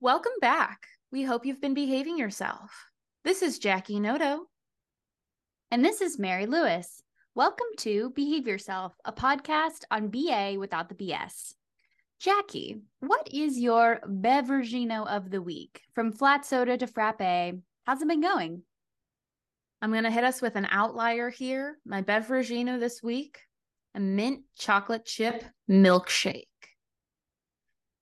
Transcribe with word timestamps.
Welcome 0.00 0.34
back. 0.40 0.86
We 1.10 1.24
hope 1.24 1.44
you've 1.44 1.60
been 1.60 1.74
behaving 1.74 2.18
yourself. 2.18 2.70
This 3.24 3.42
is 3.42 3.58
Jackie 3.58 3.98
Noto. 3.98 4.46
And 5.72 5.84
this 5.84 6.00
is 6.00 6.20
Mary 6.20 6.46
Lewis. 6.46 7.02
Welcome 7.34 7.66
to 7.78 8.10
Behave 8.14 8.46
Yourself, 8.46 8.94
a 9.04 9.12
podcast 9.12 9.82
on 9.90 10.06
BA 10.06 10.54
without 10.56 10.88
the 10.88 10.94
BS. 10.94 11.54
Jackie, 12.20 12.76
what 13.00 13.26
is 13.34 13.58
your 13.58 13.98
beveragino 14.06 15.04
of 15.04 15.32
the 15.32 15.42
week? 15.42 15.80
From 15.96 16.12
flat 16.12 16.46
soda 16.46 16.78
to 16.78 16.86
frappe, 16.86 17.58
how's 17.84 18.00
it 18.00 18.06
been 18.06 18.20
going? 18.20 18.62
I'm 19.82 19.90
going 19.90 20.04
to 20.04 20.12
hit 20.12 20.22
us 20.22 20.40
with 20.40 20.54
an 20.54 20.68
outlier 20.70 21.28
here. 21.28 21.76
My 21.84 22.02
beveragino 22.02 22.78
this 22.78 23.02
week, 23.02 23.40
a 23.96 24.00
mint 24.00 24.42
chocolate 24.56 25.06
chip 25.06 25.42
milkshake. 25.68 26.47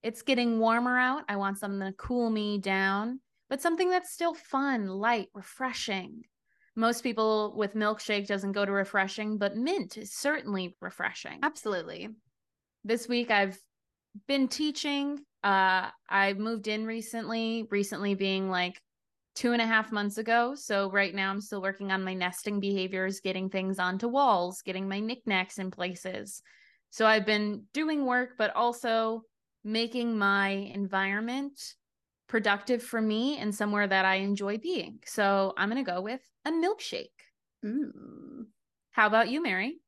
It's 0.07 0.23
getting 0.23 0.61
warmer 0.61 0.97
out. 0.97 1.25
I 1.29 1.35
want 1.35 1.59
something 1.59 1.81
to 1.81 1.93
cool 1.95 2.31
me 2.31 2.59
down, 2.59 3.19
but 3.51 3.61
something 3.61 3.91
that's 3.91 4.13
still 4.13 4.35
fun, 4.35 4.87
light, 4.87 5.27
refreshing. 5.35 6.23
Most 6.77 7.03
people 7.03 7.57
with 7.57 7.75
milkshake 7.75 8.29
doesn't 8.29 8.53
go 8.53 8.65
to 8.65 8.71
refreshing, 8.71 9.37
but 9.37 9.57
mint 9.57 9.99
is 9.99 10.15
certainly 10.15 10.77
refreshing. 10.81 11.41
Absolutely. 11.43 12.11
This 12.85 13.09
week 13.09 13.33
I've 13.33 13.59
been 14.29 14.47
teaching. 14.47 15.19
Uh, 15.43 15.91
I 16.09 16.35
moved 16.35 16.69
in 16.69 16.87
recently, 16.87 17.67
recently 17.73 18.15
being 18.15 18.49
like 18.49 18.81
two 19.35 19.55
and 19.55 19.61
a 19.61 19.67
half 19.67 19.91
months 19.91 20.19
ago. 20.19 20.55
So 20.55 20.89
right 20.89 21.13
now 21.13 21.33
I'm 21.33 21.41
still 21.41 21.61
working 21.61 21.91
on 21.91 22.05
my 22.05 22.15
nesting 22.15 22.61
behaviors, 22.61 23.19
getting 23.19 23.51
things 23.51 23.81
onto 23.81 24.07
walls, 24.07 24.63
getting 24.63 24.89
my 24.89 25.01
knickknacks 25.01 25.59
in 25.59 25.73
places. 25.73 26.43
So 26.91 27.07
I've 27.07 27.27
been 27.27 27.65
doing 27.75 28.07
work, 28.07 28.35
but 28.39 28.55
also 28.55 29.23
making 29.67 30.17
my 30.17 30.49
environment 30.49 31.61
productive 32.29 32.83
for 32.83 33.01
me 33.01 33.37
and 33.37 33.53
somewhere 33.53 33.87
that 33.87 34.05
I 34.05 34.17
enjoy 34.17 34.59
being. 34.59 35.01
So 35.05 35.53
I'm 35.59 35.69
going 35.69 35.85
to 35.85 35.91
go 35.91 36.01
with 36.01 36.21
a 36.45 36.53
milkshake. 36.53 37.09
Mm. 37.65 38.47
How 38.93 39.09
about 39.09 39.29
you, 39.29 39.43
Mary? 39.43 39.81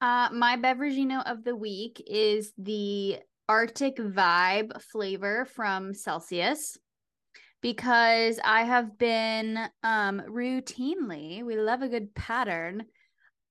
Uh, 0.00 0.28
my 0.32 0.58
beveragino 0.58 1.24
of 1.24 1.42
the 1.42 1.56
week 1.56 2.02
is 2.06 2.52
the 2.58 3.16
Arctic 3.48 3.96
Vibe 3.96 4.80
flavor 4.82 5.46
from 5.46 5.94
Celsius 5.94 6.76
because 7.62 8.38
I 8.44 8.64
have 8.64 8.98
been 8.98 9.58
um, 9.82 10.20
routinely, 10.28 11.42
we 11.42 11.56
love 11.56 11.80
a 11.80 11.88
good 11.88 12.14
pattern, 12.14 12.84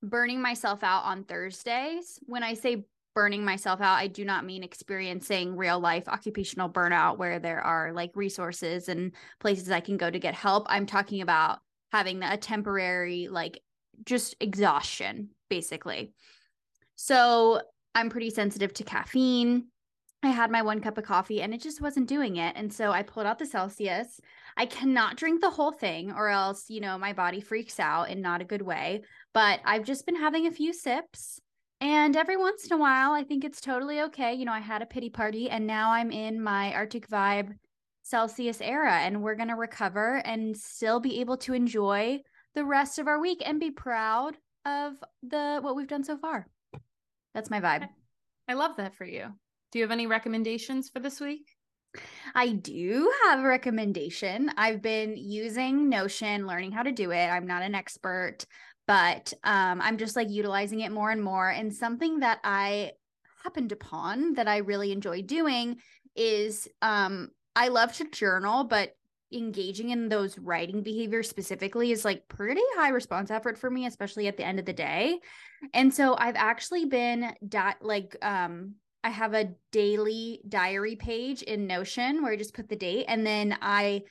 burning 0.03 0.39
myself 0.39 0.83
out 0.83 1.05
on 1.05 1.23
Thursdays. 1.23 2.19
When 2.27 2.44
I 2.44 2.53
say 2.53 2.86
burning 3.16 3.45
myself 3.45 3.81
out, 3.81 4.00
I 4.00 4.08
do 4.08 4.25
not 4.25 4.45
mean 4.45 4.64
experiencing 4.64 5.56
real 5.56 5.80
life 5.80 6.08
occupational 6.08 6.69
burnout 6.69 7.17
where 7.17 7.39
there 7.39 7.61
are 7.61 7.94
like 7.94 8.11
resources 8.16 8.89
and 8.89 9.14
places 9.39 9.72
I 9.72 9.80
can 9.80 9.97
go 9.97 10.09
to 10.09 10.20
get 10.20 10.33
help. 10.33 10.66
I'm 10.70 10.86
talking 10.86 11.22
about 11.22 11.59
having 11.92 12.23
a 12.23 12.38
temporary, 12.38 13.28
like, 13.30 13.61
just 14.05 14.36
exhaustion, 14.39 15.30
basically. 15.50 16.14
So 16.95 17.61
I'm 17.94 18.09
pretty 18.09 18.31
sensitive 18.31 18.73
to 18.75 18.83
caffeine. 18.83 19.67
I 20.23 20.30
had 20.30 20.50
my 20.50 20.61
one 20.61 20.80
cup 20.80 20.98
of 20.98 21.03
coffee 21.03 21.42
and 21.42 21.53
it 21.53 21.61
just 21.61 21.81
wasn't 21.81 22.08
doing 22.08 22.38
it. 22.38 22.55
And 22.55 22.72
so 22.73 22.92
I 22.92 23.03
pulled 23.03 23.25
out 23.25 23.39
the 23.39 23.45
Celsius. 23.45 24.20
I 24.55 24.66
cannot 24.66 25.17
drink 25.17 25.42
the 25.42 25.50
whole 25.50 25.72
thing 25.72 26.11
or 26.11 26.30
else, 26.30 26.70
you 26.70 26.80
know, 26.80 26.98
my 26.98 27.11
body 27.11 27.42
freaks 27.42 27.80
out 27.80 28.09
in 28.09 28.22
not 28.22 28.42
a 28.42 28.45
good 28.45 28.61
way. 28.61 29.03
But 29.33 29.59
I've 29.66 29.83
just 29.83 30.05
been 30.05 30.16
having 30.16 30.48
a 30.48 30.52
few 30.52 30.72
sips 30.73 31.42
and 31.79 32.16
every 32.16 32.38
once 32.38 32.66
in 32.66 32.73
a 32.73 32.77
while, 32.77 33.11
I 33.11 33.23
think 33.23 33.43
it's 33.43 33.61
totally 33.61 34.02
okay. 34.02 34.33
You 34.33 34.45
know, 34.45 34.53
I 34.53 34.59
had 34.59 34.81
a 34.81 34.88
pity 34.88 35.09
party 35.09 35.49
and 35.49 35.67
now 35.67 35.91
I'm 35.91 36.11
in 36.11 36.41
my 36.41 36.73
Arctic 36.73 37.07
Vibe 37.09 37.53
Celsius 38.03 38.61
era 38.61 38.93
and 38.93 39.21
we're 39.21 39.35
going 39.35 39.49
to 39.49 39.55
recover 39.55 40.21
and 40.25 40.55
still 40.55 40.99
be 40.99 41.19
able 41.21 41.38
to 41.38 41.53
enjoy 41.53 42.19
the 42.55 42.65
rest 42.65 42.99
of 42.99 43.07
our 43.07 43.19
week 43.19 43.41
and 43.45 43.59
be 43.59 43.71
proud 43.71 44.38
of 44.65 44.93
the 45.21 45.59
what 45.61 45.75
we've 45.75 45.87
done 45.87 46.03
so 46.03 46.17
far. 46.17 46.48
That's 47.33 47.49
my 47.49 47.59
vibe. 47.59 47.87
I 48.48 48.53
love 48.53 48.77
that 48.77 48.95
for 48.95 49.05
you. 49.05 49.27
Do 49.71 49.80
you 49.80 49.83
have 49.83 49.92
any 49.92 50.08
recommendations 50.08 50.89
for 50.89 50.99
this 50.99 51.19
week? 51.19 51.48
I 52.36 52.49
do 52.53 53.11
have 53.25 53.39
a 53.39 53.48
recommendation. 53.48 54.52
I've 54.58 54.81
been 54.81 55.15
using 55.15 55.89
Notion, 55.89 56.48
learning 56.48 56.71
how 56.71 56.83
to 56.83 56.92
do 56.92 57.11
it. 57.11 57.27
I'm 57.27 57.48
not 57.48 57.61
an 57.61 57.75
expert, 57.75 58.45
but 58.88 59.33
um, 59.44 59.82
I'm 59.82 59.98
just 59.98 60.16
like 60.16 60.30
utilizing 60.30 60.82
it 60.82 60.92
more 60.92 61.11
and 61.11 61.23
more. 61.23 61.49
And 61.49 61.73
something 61.73 62.20
that 62.20 62.39
I 62.44 62.92
happened 63.44 63.71
upon 63.71 64.33
that 64.33 64.48
I 64.48 64.58
really 64.58 64.92
enjoy 64.92 65.21
doing 65.21 65.77
is 66.16 66.67
um, 66.82 67.30
I 67.55 67.70
love 67.70 67.93
to 67.93 68.10
journal, 68.10 68.64
but 68.64 68.95
engaging 69.33 69.89
in 69.89 70.10
those 70.10 70.38
writing 70.38 70.83
behaviors 70.83 71.30
specifically 71.30 71.92
is 71.92 72.05
like 72.05 72.27
pretty 72.27 72.61
high 72.76 72.89
response 72.89 73.32
effort 73.32 73.58
for 73.58 73.70
me 73.70 73.86
especially 73.86 74.27
at 74.27 74.38
the 74.38 74.45
end 74.45 74.60
of 74.60 74.66
the 74.66 74.73
day 74.73 75.20
and 75.73 75.92
so 75.93 76.16
i've 76.20 76.36
actually 76.36 76.86
been 76.86 77.33
di- 77.48 77.76
like 77.82 78.16
um 78.22 78.76
i 79.04 79.10
have 79.10 79.33
a 79.33 79.49
daily 79.72 80.39
diary 80.48 80.95
page 80.95 81.42
in 81.42 81.66
notion 81.66 82.22
where 82.22 82.32
i 82.32 82.38
just 82.38 82.54
put 82.54 82.70
the 82.70 82.76
date 82.76 83.05
and 83.08 83.26
then 83.26 83.58
i 83.61 84.02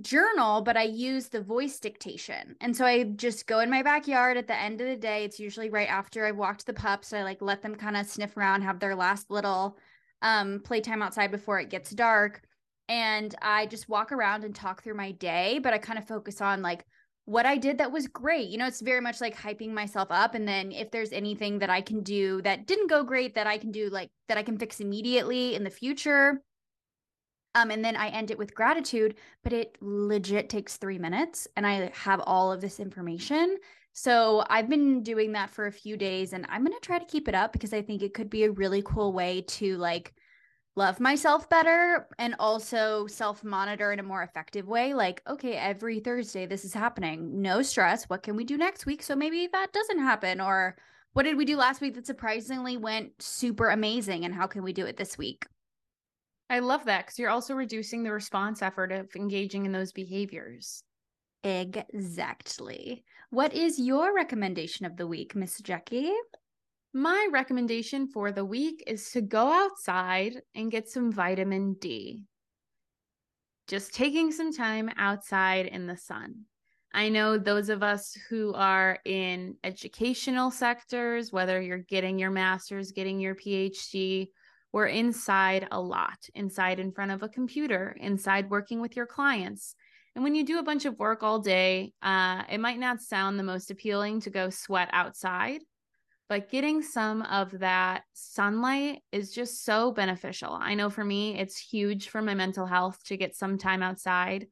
journal, 0.00 0.62
but 0.62 0.76
I 0.76 0.82
use 0.82 1.28
the 1.28 1.40
voice 1.40 1.78
dictation. 1.78 2.56
And 2.60 2.76
so 2.76 2.84
I 2.84 3.04
just 3.04 3.46
go 3.46 3.60
in 3.60 3.70
my 3.70 3.82
backyard 3.82 4.36
at 4.36 4.46
the 4.46 4.58
end 4.58 4.80
of 4.80 4.86
the 4.86 4.96
day. 4.96 5.24
It's 5.24 5.40
usually 5.40 5.70
right 5.70 5.88
after 5.88 6.26
I've 6.26 6.36
walked 6.36 6.66
the 6.66 6.74
pups. 6.74 7.12
I 7.12 7.22
like 7.22 7.40
let 7.40 7.62
them 7.62 7.74
kind 7.74 7.96
of 7.96 8.06
sniff 8.06 8.36
around, 8.36 8.62
have 8.62 8.80
their 8.80 8.94
last 8.94 9.30
little 9.30 9.78
um 10.22 10.60
playtime 10.64 11.02
outside 11.02 11.30
before 11.30 11.60
it 11.60 11.70
gets 11.70 11.90
dark. 11.90 12.42
And 12.88 13.34
I 13.42 13.66
just 13.66 13.88
walk 13.88 14.12
around 14.12 14.44
and 14.44 14.54
talk 14.54 14.82
through 14.82 14.94
my 14.94 15.12
day, 15.12 15.58
but 15.58 15.72
I 15.72 15.78
kind 15.78 15.98
of 15.98 16.06
focus 16.06 16.40
on 16.40 16.62
like 16.62 16.84
what 17.24 17.44
I 17.44 17.56
did 17.56 17.78
that 17.78 17.90
was 17.90 18.06
great. 18.06 18.48
You 18.48 18.58
know, 18.58 18.66
it's 18.66 18.80
very 18.80 19.00
much 19.00 19.20
like 19.20 19.36
hyping 19.36 19.72
myself 19.72 20.08
up. 20.10 20.34
And 20.34 20.46
then 20.46 20.70
if 20.70 20.92
there's 20.92 21.12
anything 21.12 21.58
that 21.58 21.70
I 21.70 21.80
can 21.80 22.02
do 22.02 22.40
that 22.42 22.66
didn't 22.66 22.88
go 22.88 23.02
great, 23.02 23.34
that 23.34 23.48
I 23.48 23.58
can 23.58 23.72
do 23.72 23.88
like 23.90 24.10
that 24.28 24.38
I 24.38 24.44
can 24.44 24.58
fix 24.58 24.78
immediately 24.80 25.54
in 25.56 25.64
the 25.64 25.70
future, 25.70 26.40
um, 27.56 27.70
and 27.70 27.82
then 27.82 27.96
I 27.96 28.08
end 28.08 28.30
it 28.30 28.36
with 28.36 28.54
gratitude, 28.54 29.14
but 29.42 29.54
it 29.54 29.78
legit 29.80 30.50
takes 30.50 30.76
three 30.76 30.98
minutes 30.98 31.48
and 31.56 31.66
I 31.66 31.90
have 31.94 32.20
all 32.26 32.52
of 32.52 32.60
this 32.60 32.78
information. 32.78 33.56
So 33.94 34.44
I've 34.50 34.68
been 34.68 35.02
doing 35.02 35.32
that 35.32 35.48
for 35.48 35.66
a 35.66 35.72
few 35.72 35.96
days 35.96 36.34
and 36.34 36.44
I'm 36.50 36.62
going 36.62 36.78
to 36.78 36.86
try 36.86 36.98
to 36.98 37.04
keep 37.06 37.28
it 37.28 37.34
up 37.34 37.54
because 37.54 37.72
I 37.72 37.80
think 37.80 38.02
it 38.02 38.12
could 38.12 38.28
be 38.28 38.44
a 38.44 38.50
really 38.50 38.82
cool 38.82 39.14
way 39.14 39.40
to 39.40 39.78
like 39.78 40.12
love 40.76 41.00
myself 41.00 41.48
better 41.48 42.06
and 42.18 42.34
also 42.38 43.06
self 43.06 43.42
monitor 43.42 43.90
in 43.90 44.00
a 44.00 44.02
more 44.02 44.22
effective 44.22 44.68
way. 44.68 44.92
Like, 44.92 45.22
okay, 45.26 45.54
every 45.54 46.00
Thursday 46.00 46.44
this 46.44 46.62
is 46.62 46.74
happening. 46.74 47.40
No 47.40 47.62
stress. 47.62 48.04
What 48.04 48.22
can 48.22 48.36
we 48.36 48.44
do 48.44 48.58
next 48.58 48.84
week? 48.84 49.02
So 49.02 49.16
maybe 49.16 49.48
that 49.50 49.72
doesn't 49.72 50.00
happen. 50.00 50.42
Or 50.42 50.76
what 51.14 51.22
did 51.22 51.38
we 51.38 51.46
do 51.46 51.56
last 51.56 51.80
week 51.80 51.94
that 51.94 52.06
surprisingly 52.06 52.76
went 52.76 53.12
super 53.22 53.70
amazing? 53.70 54.26
And 54.26 54.34
how 54.34 54.46
can 54.46 54.62
we 54.62 54.74
do 54.74 54.84
it 54.84 54.98
this 54.98 55.16
week? 55.16 55.46
I 56.48 56.60
love 56.60 56.84
that 56.84 57.06
because 57.06 57.18
you're 57.18 57.30
also 57.30 57.54
reducing 57.54 58.02
the 58.02 58.12
response 58.12 58.62
effort 58.62 58.92
of 58.92 59.14
engaging 59.16 59.66
in 59.66 59.72
those 59.72 59.92
behaviors. 59.92 60.82
Exactly. 61.42 63.04
What 63.30 63.52
is 63.54 63.78
your 63.78 64.14
recommendation 64.14 64.86
of 64.86 64.96
the 64.96 65.06
week, 65.06 65.34
Miss 65.34 65.60
Jackie? 65.60 66.12
My 66.92 67.28
recommendation 67.30 68.08
for 68.08 68.32
the 68.32 68.44
week 68.44 68.82
is 68.86 69.10
to 69.10 69.20
go 69.20 69.52
outside 69.52 70.40
and 70.54 70.70
get 70.70 70.88
some 70.88 71.12
vitamin 71.12 71.74
D. 71.80 72.24
Just 73.68 73.92
taking 73.92 74.30
some 74.32 74.52
time 74.52 74.90
outside 74.96 75.66
in 75.66 75.86
the 75.86 75.96
sun. 75.96 76.46
I 76.94 77.08
know 77.10 77.36
those 77.36 77.68
of 77.68 77.82
us 77.82 78.16
who 78.30 78.54
are 78.54 78.98
in 79.04 79.56
educational 79.62 80.50
sectors, 80.50 81.32
whether 81.32 81.60
you're 81.60 81.78
getting 81.78 82.18
your 82.18 82.30
master's, 82.30 82.92
getting 82.92 83.20
your 83.20 83.34
PhD, 83.34 84.28
we're 84.72 84.86
inside 84.86 85.68
a 85.70 85.80
lot, 85.80 86.18
inside 86.34 86.78
in 86.78 86.92
front 86.92 87.10
of 87.10 87.22
a 87.22 87.28
computer, 87.28 87.96
inside 88.00 88.50
working 88.50 88.80
with 88.80 88.96
your 88.96 89.06
clients. 89.06 89.74
And 90.14 90.24
when 90.24 90.34
you 90.34 90.44
do 90.44 90.58
a 90.58 90.62
bunch 90.62 90.84
of 90.84 90.98
work 90.98 91.22
all 91.22 91.38
day, 91.38 91.92
uh, 92.02 92.42
it 92.50 92.58
might 92.58 92.78
not 92.78 93.00
sound 93.00 93.38
the 93.38 93.44
most 93.44 93.70
appealing 93.70 94.20
to 94.20 94.30
go 94.30 94.50
sweat 94.50 94.88
outside, 94.92 95.60
but 96.28 96.50
getting 96.50 96.82
some 96.82 97.22
of 97.22 97.58
that 97.60 98.02
sunlight 98.12 99.02
is 99.12 99.32
just 99.32 99.64
so 99.64 99.92
beneficial. 99.92 100.52
I 100.52 100.74
know 100.74 100.90
for 100.90 101.04
me, 101.04 101.38
it's 101.38 101.58
huge 101.58 102.08
for 102.08 102.20
my 102.20 102.34
mental 102.34 102.66
health 102.66 102.98
to 103.06 103.16
get 103.16 103.36
some 103.36 103.58
time 103.58 103.82
outside. 103.82 104.46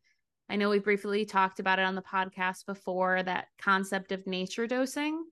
I 0.48 0.56
know 0.56 0.70
we 0.70 0.78
briefly 0.78 1.24
talked 1.24 1.58
about 1.58 1.78
it 1.78 1.86
on 1.86 1.94
the 1.94 2.02
podcast 2.02 2.66
before 2.66 3.22
that 3.22 3.48
concept 3.58 4.12
of 4.12 4.26
nature 4.26 4.66
dosing. 4.66 5.24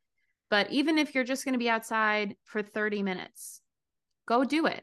But 0.50 0.70
even 0.70 0.99
if 0.99 1.14
you're 1.14 1.25
just 1.25 1.46
going 1.46 1.55
to 1.55 1.58
be 1.58 1.70
outside 1.70 2.37
for 2.44 2.62
30 2.62 3.02
minutes, 3.02 3.62
go 4.32 4.44
do 4.44 4.67
it. 4.67 4.82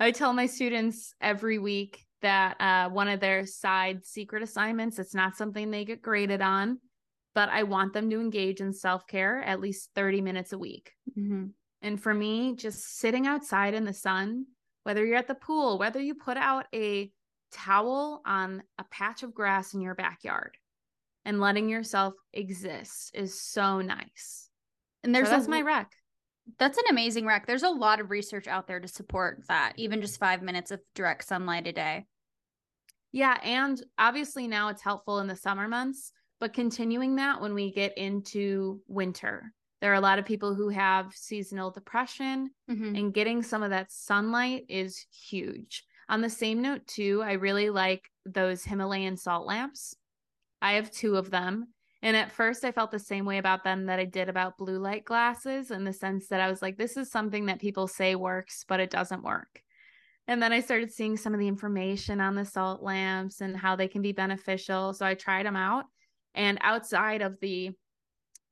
I 0.00 0.10
tell 0.10 0.32
my 0.32 0.46
students 0.46 1.14
every 1.20 1.58
week 1.58 2.04
that 2.22 2.60
uh, 2.60 2.90
one 2.90 3.08
of 3.08 3.20
their 3.20 3.46
side 3.46 4.04
secret 4.04 4.42
assignments, 4.42 4.98
it's 4.98 5.14
not 5.14 5.36
something 5.36 5.70
they 5.70 5.84
get 5.84 6.02
graded 6.02 6.42
on, 6.42 6.78
but 7.34 7.48
I 7.48 7.62
want 7.62 7.92
them 7.92 8.10
to 8.10 8.20
engage 8.20 8.60
in 8.60 8.72
self 8.72 9.06
care 9.06 9.42
at 9.42 9.60
least 9.60 9.90
30 9.94 10.20
minutes 10.20 10.52
a 10.52 10.58
week. 10.58 10.92
Mm-hmm. 11.16 11.46
And 11.82 12.02
for 12.02 12.14
me, 12.14 12.54
just 12.56 12.98
sitting 12.98 13.26
outside 13.26 13.74
in 13.74 13.84
the 13.84 13.92
sun, 13.92 14.46
whether 14.84 15.04
you're 15.04 15.16
at 15.16 15.28
the 15.28 15.34
pool, 15.34 15.78
whether 15.78 16.00
you 16.00 16.14
put 16.14 16.36
out 16.36 16.66
a 16.74 17.10
towel 17.52 18.22
on 18.24 18.62
a 18.78 18.84
patch 18.84 19.22
of 19.22 19.34
grass 19.34 19.74
in 19.74 19.80
your 19.80 19.94
backyard 19.94 20.56
and 21.24 21.40
letting 21.40 21.68
yourself 21.68 22.14
exist 22.32 23.12
is 23.14 23.40
so 23.40 23.80
nice. 23.80 24.48
And 25.04 25.14
there's 25.14 25.28
so 25.28 25.34
that's 25.34 25.46
a, 25.46 25.50
my 25.50 25.60
rec. 25.60 25.92
That's 26.58 26.78
an 26.78 26.84
amazing 26.90 27.26
rec. 27.26 27.46
There's 27.46 27.62
a 27.62 27.70
lot 27.70 28.00
of 28.00 28.10
research 28.10 28.46
out 28.46 28.66
there 28.66 28.80
to 28.80 28.88
support 28.88 29.44
that, 29.48 29.74
even 29.76 30.00
just 30.00 30.18
five 30.18 30.42
minutes 30.42 30.70
of 30.70 30.80
direct 30.94 31.24
sunlight 31.24 31.66
a 31.66 31.72
day. 31.72 32.06
Yeah. 33.12 33.38
And 33.42 33.82
obviously 33.98 34.48
now 34.48 34.68
it's 34.68 34.82
helpful 34.82 35.18
in 35.18 35.26
the 35.26 35.36
summer 35.36 35.68
months, 35.68 36.12
but 36.40 36.52
continuing 36.52 37.16
that 37.16 37.40
when 37.40 37.54
we 37.54 37.72
get 37.72 37.96
into 37.96 38.82
winter. 38.86 39.52
There 39.80 39.90
are 39.92 39.96
a 39.96 40.00
lot 40.00 40.18
of 40.18 40.24
people 40.24 40.54
who 40.54 40.68
have 40.68 41.12
seasonal 41.12 41.70
depression, 41.70 42.50
Mhm. 42.70 42.98
and 42.98 43.14
getting 43.14 43.42
some 43.42 43.62
of 43.62 43.70
that 43.70 43.90
sunlight 43.92 44.64
is 44.68 45.06
huge. 45.10 45.84
On 46.08 46.20
the 46.20 46.30
same 46.30 46.62
note, 46.62 46.86
too, 46.86 47.22
I 47.22 47.32
really 47.32 47.70
like 47.70 48.08
those 48.24 48.64
Himalayan 48.64 49.16
salt 49.16 49.46
lamps. 49.46 49.94
I 50.60 50.74
have 50.74 50.90
two 50.90 51.16
of 51.16 51.30
them. 51.30 51.74
And 52.02 52.16
at 52.16 52.32
first, 52.32 52.64
I 52.64 52.72
felt 52.72 52.90
the 52.90 52.98
same 52.98 53.24
way 53.24 53.38
about 53.38 53.62
them 53.62 53.86
that 53.86 54.00
I 54.00 54.04
did 54.04 54.28
about 54.28 54.58
blue 54.58 54.78
light 54.78 55.04
glasses 55.04 55.70
in 55.70 55.84
the 55.84 55.92
sense 55.92 56.28
that 56.28 56.40
I 56.40 56.50
was 56.50 56.60
like, 56.60 56.76
this 56.76 56.96
is 56.96 57.10
something 57.10 57.46
that 57.46 57.60
people 57.60 57.86
say 57.86 58.16
works, 58.16 58.64
but 58.66 58.80
it 58.80 58.90
doesn't 58.90 59.22
work. 59.22 59.62
And 60.28 60.42
then 60.42 60.52
I 60.52 60.60
started 60.60 60.92
seeing 60.92 61.16
some 61.16 61.34
of 61.34 61.40
the 61.40 61.48
information 61.48 62.20
on 62.20 62.34
the 62.34 62.44
salt 62.44 62.82
lamps 62.82 63.40
and 63.40 63.56
how 63.56 63.76
they 63.76 63.88
can 63.88 64.02
be 64.02 64.12
beneficial. 64.12 64.94
So 64.94 65.06
I 65.06 65.14
tried 65.14 65.46
them 65.46 65.56
out. 65.56 65.86
And 66.34 66.58
outside 66.62 67.22
of 67.22 67.38
the 67.40 67.72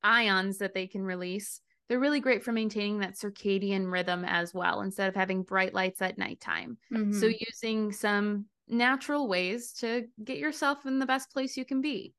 ions 0.03 0.59
that 0.59 0.75
they 0.75 0.87
can 0.87 1.03
release, 1.03 1.61
they're 1.89 2.01
really 2.01 2.21
great 2.21 2.45
for 2.45 2.53
maintaining 2.53 3.01
that 3.01 3.15
circadian 3.17 3.91
rhythm 3.91 4.25
as 4.25 4.55
well, 4.55 4.81
instead 4.81 5.09
of 5.09 5.17
having 5.17 5.43
bright 5.43 5.75
lights 5.75 6.03
at 6.03 6.19
nighttime. 6.19 6.79
So, 7.11 7.27
Mhm. 7.27 7.35
using 7.49 7.93
some 7.93 8.47
natural 8.69 9.29
ways 9.29 9.73
to 9.75 10.09
get 10.23 10.39
yourself 10.39 10.87
in 10.87 10.99
the 11.01 11.07
best 11.07 11.33
place 11.33 11.57
you 11.57 11.65
can 11.65 11.81
be. 11.81 12.15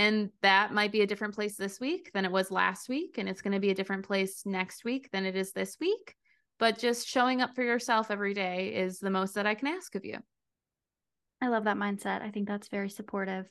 And 0.00 0.30
that 0.40 0.72
might 0.72 0.92
be 0.92 1.02
a 1.02 1.06
different 1.06 1.34
place 1.34 1.56
this 1.56 1.78
week 1.78 2.10
than 2.14 2.24
it 2.24 2.32
was 2.32 2.50
last 2.50 2.88
week. 2.88 3.18
And 3.18 3.28
it's 3.28 3.42
going 3.42 3.52
to 3.52 3.60
be 3.60 3.68
a 3.68 3.74
different 3.74 4.06
place 4.06 4.46
next 4.46 4.82
week 4.82 5.10
than 5.12 5.26
it 5.26 5.36
is 5.36 5.52
this 5.52 5.76
week. 5.78 6.14
But 6.58 6.78
just 6.78 7.06
showing 7.06 7.42
up 7.42 7.54
for 7.54 7.62
yourself 7.62 8.10
every 8.10 8.32
day 8.32 8.68
is 8.68 8.98
the 8.98 9.10
most 9.10 9.34
that 9.34 9.44
I 9.44 9.54
can 9.54 9.68
ask 9.68 9.94
of 9.94 10.06
you. 10.06 10.16
I 11.42 11.48
love 11.48 11.64
that 11.64 11.76
mindset. 11.76 12.22
I 12.22 12.30
think 12.30 12.48
that's 12.48 12.68
very 12.68 12.88
supportive. 12.88 13.44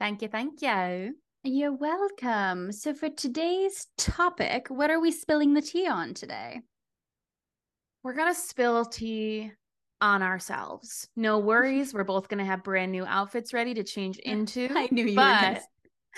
Thank 0.00 0.22
you. 0.22 0.28
Thank 0.28 0.62
you. 0.62 1.14
You're 1.44 1.76
welcome. 1.76 2.72
So, 2.72 2.94
for 2.94 3.10
today's 3.10 3.86
topic, 3.98 4.68
what 4.70 4.90
are 4.90 5.00
we 5.00 5.12
spilling 5.12 5.52
the 5.52 5.60
tea 5.60 5.86
on 5.86 6.14
today? 6.14 6.62
We're 8.02 8.14
going 8.14 8.32
to 8.32 8.40
spill 8.40 8.86
tea 8.86 9.52
on 10.00 10.22
ourselves. 10.22 11.08
No 11.16 11.38
worries. 11.50 11.94
We're 11.94 12.04
both 12.04 12.28
going 12.28 12.38
to 12.38 12.44
have 12.44 12.62
brand 12.62 12.92
new 12.92 13.04
outfits 13.06 13.52
ready 13.52 13.74
to 13.74 13.84
change 13.84 14.18
into. 14.24 14.68
I 14.70 14.88
knew 14.90 15.06
you 15.06 15.16
but 15.16 15.62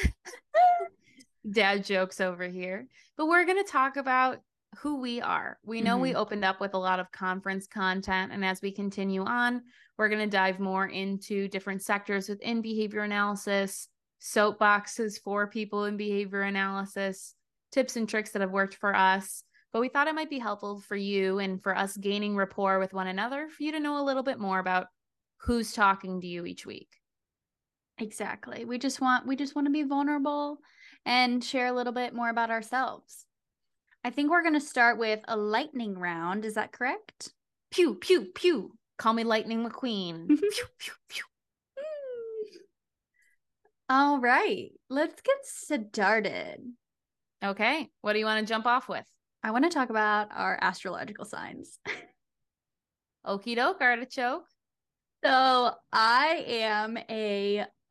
were 0.03 0.11
dad 1.51 1.85
jokes 1.85 2.21
over 2.21 2.49
here. 2.49 2.87
But 3.17 3.27
we're 3.27 3.45
going 3.45 3.63
to 3.63 3.71
talk 3.71 3.97
about 3.97 4.41
who 4.79 5.01
we 5.01 5.21
are. 5.21 5.59
We 5.65 5.81
know 5.81 5.99
we 5.99 6.11
mm-hmm. 6.11 6.19
opened 6.19 6.45
up 6.45 6.61
with 6.61 6.75
a 6.75 6.79
lot 6.79 7.01
of 7.01 7.11
conference 7.11 7.67
content. 7.67 8.33
And 8.33 8.45
as 8.45 8.63
we 8.63 8.71
continue 8.71 9.25
on, 9.25 9.63
we're 9.99 10.09
going 10.09 10.21
to 10.21 10.37
dive 10.37 10.61
more 10.61 10.87
into 10.87 11.49
different 11.49 11.83
sectors 11.83 12.29
within 12.29 12.63
behavior 12.63 13.03
analysis, 13.03 13.89
soapboxes 14.21 15.21
for 15.21 15.49
people 15.49 15.85
in 15.85 15.97
behavior 15.97 16.43
analysis, 16.43 17.35
tips 17.73 17.97
and 17.97 18.09
tricks 18.09 18.31
that 18.31 18.43
have 18.43 18.51
worked 18.51 18.75
for 18.75 18.95
us. 18.95 19.43
But 19.73 19.81
we 19.81 19.89
thought 19.89 20.09
it 20.09 20.15
might 20.15 20.31
be 20.31 20.39
helpful 20.39 20.81
for 20.81 20.97
you 20.97 21.39
and 21.39 21.63
for 21.63 21.77
us 21.77 21.97
gaining 21.97 22.37
rapport 22.37 22.79
with 22.79 22.93
one 22.93 23.07
another 23.07 23.49
for 23.49 23.63
you 23.63 23.73
to 23.73 23.81
know 23.81 24.01
a 24.01 24.05
little 24.05 24.25
bit 24.25 24.39
more 24.39 24.59
about 24.59 24.89
who's 25.43 25.73
talking 25.73 26.21
to 26.21 26.27
you 26.27 26.45
each 26.45 26.67
week. 26.67 26.89
Exactly. 27.99 28.65
We 28.65 28.79
just 28.79 29.01
want 29.01 29.27
we 29.27 29.37
just 29.37 29.55
want 29.55 29.67
to 29.67 29.73
be 29.73 29.83
vulnerable 29.83 30.59
and 31.05 31.45
share 31.45 31.67
a 31.67 31.73
little 31.73 31.93
bit 31.93 32.15
more 32.15 32.31
about 32.31 32.51
ourselves. 32.51 33.27
I 34.03 34.11
think 34.11 34.31
we're 34.31 34.43
going 34.43 34.55
to 34.55 34.61
start 34.61 34.99
with 34.99 35.21
a 35.29 35.37
lightning 35.37 35.99
round. 35.99 36.45
Is 36.45 36.55
that 36.55 36.73
correct? 36.73 37.33
Pew, 37.71 37.95
pew, 37.95 38.27
pew. 38.35 38.73
Call 38.99 39.13
me 39.13 39.25
Lightning 39.25 39.65
McQueen. 39.65 40.27
Mm-hmm. 40.27 40.35
pew, 40.35 40.65
pew, 40.79 40.93
pew. 41.09 41.25
All 43.91 44.19
right. 44.19 44.71
Let's 44.89 45.21
get 45.21 45.37
started. 45.43 46.61
Okay. 47.45 47.89
What 48.01 48.15
do 48.15 48.19
you 48.19 48.25
want 48.25 48.47
to 48.47 48.51
jump 48.51 48.67
off 48.67 48.89
with? 48.89 49.05
I 49.43 49.53
want 49.53 49.65
to 49.65 49.71
talk 49.71 49.91
about 49.91 50.29
our 50.33 50.59
astrological 50.61 51.25
signs. 51.25 51.79
Okie 53.27 53.57
doke, 53.57 53.81
artichoke. 53.81 54.47
So, 55.25 55.73
I 55.93 56.45
am 56.47 56.99
a 57.11 57.67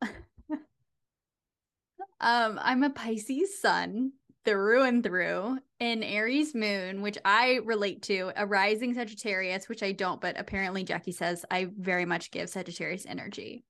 um 2.20 2.58
I'm 2.62 2.82
a 2.82 2.90
Pisces 2.90 3.60
sun 3.60 4.12
through 4.44 4.84
and 4.84 5.04
through, 5.04 5.58
an 5.80 6.02
Aries 6.02 6.54
moon, 6.54 7.02
which 7.02 7.18
I 7.24 7.60
relate 7.64 8.02
to, 8.02 8.32
a 8.36 8.46
rising 8.46 8.94
Sagittarius, 8.94 9.68
which 9.68 9.82
I 9.82 9.92
don't, 9.92 10.20
but 10.20 10.38
apparently 10.38 10.82
Jackie 10.82 11.12
says 11.12 11.44
I 11.50 11.68
very 11.78 12.06
much 12.06 12.30
give 12.30 12.48
Sagittarius 12.48 13.06
energy. 13.06 13.64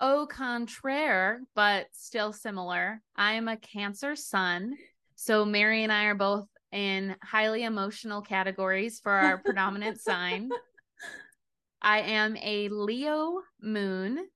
Au 0.00 0.26
contraire, 0.26 1.42
but 1.54 1.86
still 1.92 2.32
similar. 2.32 3.00
I 3.16 3.34
am 3.34 3.48
a 3.48 3.56
Cancer 3.56 4.16
sun. 4.16 4.74
So 5.14 5.44
Mary 5.44 5.82
and 5.82 5.92
I 5.92 6.04
are 6.06 6.14
both 6.14 6.48
in 6.72 7.16
highly 7.22 7.62
emotional 7.64 8.20
categories 8.20 9.00
for 9.00 9.12
our 9.12 9.38
predominant 9.38 10.00
sign. 10.00 10.50
I 11.82 12.00
am 12.00 12.36
a 12.38 12.68
Leo 12.70 13.42
moon, 13.60 14.28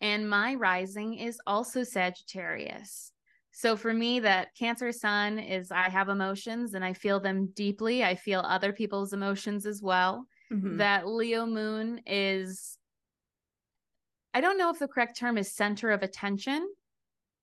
and 0.00 0.28
my 0.28 0.54
rising 0.54 1.14
is 1.14 1.38
also 1.46 1.84
Sagittarius. 1.84 3.12
So 3.52 3.76
for 3.76 3.92
me, 3.92 4.20
that 4.20 4.54
Cancer 4.54 4.92
sun 4.92 5.38
is 5.38 5.70
I 5.70 5.88
have 5.88 6.08
emotions 6.08 6.74
and 6.74 6.84
I 6.84 6.92
feel 6.92 7.20
them 7.20 7.48
deeply. 7.48 8.04
I 8.04 8.14
feel 8.14 8.40
other 8.40 8.72
people's 8.72 9.12
emotions 9.12 9.66
as 9.66 9.82
well. 9.82 10.26
Mhm. 10.52 10.78
That 10.78 11.08
Leo 11.08 11.44
moon 11.44 12.00
is, 12.06 12.78
I 14.32 14.40
don't 14.40 14.58
know 14.58 14.70
if 14.70 14.78
the 14.78 14.88
correct 14.88 15.16
term 15.18 15.36
is 15.38 15.52
center 15.52 15.90
of 15.90 16.02
attention. 16.02 16.72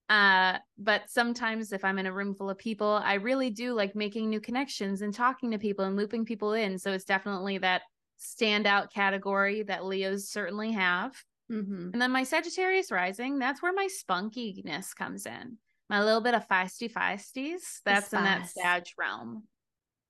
Uh, 0.08 0.60
but 0.78 1.10
sometimes 1.10 1.72
if 1.72 1.84
I'm 1.84 1.98
in 1.98 2.06
a 2.06 2.14
room 2.14 2.36
full 2.36 2.50
of 2.50 2.58
people, 2.58 3.02
I 3.04 3.16
really 3.16 3.50
do 3.50 3.74
like 3.74 3.96
making 3.96 4.30
new 4.30 4.40
connections 4.40 5.02
and 5.02 5.14
talking 5.14 5.52
to 5.52 5.58
people 5.58 5.86
and 5.86 5.96
looping 5.96 6.26
people 6.26 6.54
in. 6.54 6.78
So 6.78 6.92
it's 6.92 7.06
definitely 7.06 7.58
that 7.60 7.82
standout 8.20 8.92
category 8.94 9.64
that 9.64 9.86
Leos 9.86 10.30
certainly 10.30 10.72
have. 10.74 11.16
Mhm. 11.52 11.92
And 11.94 12.02
then 12.02 12.12
my 12.12 12.24
Sagittarius 12.24 12.92
rising, 12.92 13.40
that's 13.40 13.62
where 13.62 13.74
my 13.74 13.88
spunkiness 13.88 14.96
comes 14.96 15.26
in. 15.26 15.58
My 15.90 16.04
little 16.04 16.22
bit 16.22 16.34
of 16.34 16.48
feisty 16.48 16.92
feisties. 16.92 17.82
That's 17.84 18.14
in 18.14 18.24
that. 18.24 18.50
Sag 18.50 18.86
realm. 18.98 19.48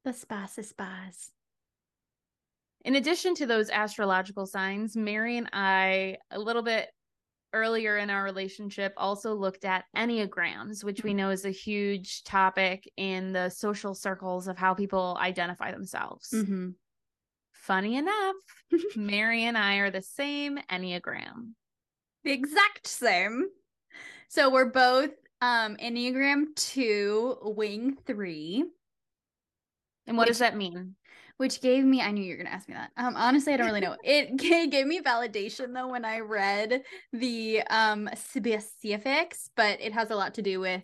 The 0.04 0.14
spice 0.14 0.58
is 0.58 0.70
spice. 0.70 1.32
In 2.86 2.96
addition 2.96 3.34
to 3.36 3.46
those 3.46 3.70
astrological 3.70 4.46
signs, 4.46 4.96
Mary 4.96 5.38
and 5.38 5.50
I, 5.52 6.18
a 6.30 6.40
little 6.40 6.62
bit 6.62 6.90
earlier 7.56 7.98
in 7.98 8.10
our 8.10 8.24
relationship, 8.24 8.94
also 8.98 9.34
looked 9.34 9.64
at 9.66 9.86
Enneagrams, 9.96 10.84
which 10.84 11.04
we 11.04 11.14
know 11.14 11.30
is 11.30 11.46
a 11.46 11.50
huge 11.52 12.24
topic 12.24 12.88
in 12.98 13.32
the 13.32 13.50
social 13.50 13.96
circles 13.96 14.48
of 14.48 14.58
how 14.58 14.74
people 14.74 15.18
identify 15.20 15.72
themselves. 15.72 16.30
Mhm. 16.32 16.76
Funny 17.54 17.96
enough, 17.96 18.36
Mary 18.96 19.44
and 19.46 19.58
I 19.58 19.78
are 19.78 19.90
the 19.90 20.02
same 20.02 20.60
Enneagram. 20.70 21.54
The 22.26 22.32
exact 22.34 22.86
same. 22.88 23.46
So 24.28 24.50
we're 24.50 24.70
both 24.70 25.12
um 25.42 25.78
Enneagram 25.78 26.56
2, 26.56 27.38
wing 27.56 27.98
3. 28.06 28.66
And 30.08 30.18
what 30.18 30.24
Which- 30.24 30.28
does 30.34 30.40
that 30.40 30.56
mean? 30.58 30.96
Which 31.38 31.62
gave 31.62 31.84
me 31.84 32.02
i 32.02 32.12
knew 32.12 32.24
you 32.24 32.32
were 32.32 32.38
going 32.38 32.48
to 32.48 32.54
ask 32.54 32.68
me 32.68 32.76
that 32.76 32.92
um 32.98 33.16
honestly 33.16 33.54
i 33.54 33.58
don't 33.58 33.68
really 33.68 33.82
know 33.82 33.96
it 34.04 34.36
gave 34.72 34.88
me 34.88 35.02
validation 35.02 35.74
though 35.74 35.88
when 35.88 36.06
i 36.06 36.20
read 36.20 36.82
the 37.14 37.62
um 37.70 38.10
specifics 38.16 39.50
but 39.56 39.80
it 39.82 39.94
has 39.94 40.12
a 40.12 40.16
lot 40.16 40.34
to 40.36 40.42
do 40.42 40.60
with 40.60 40.84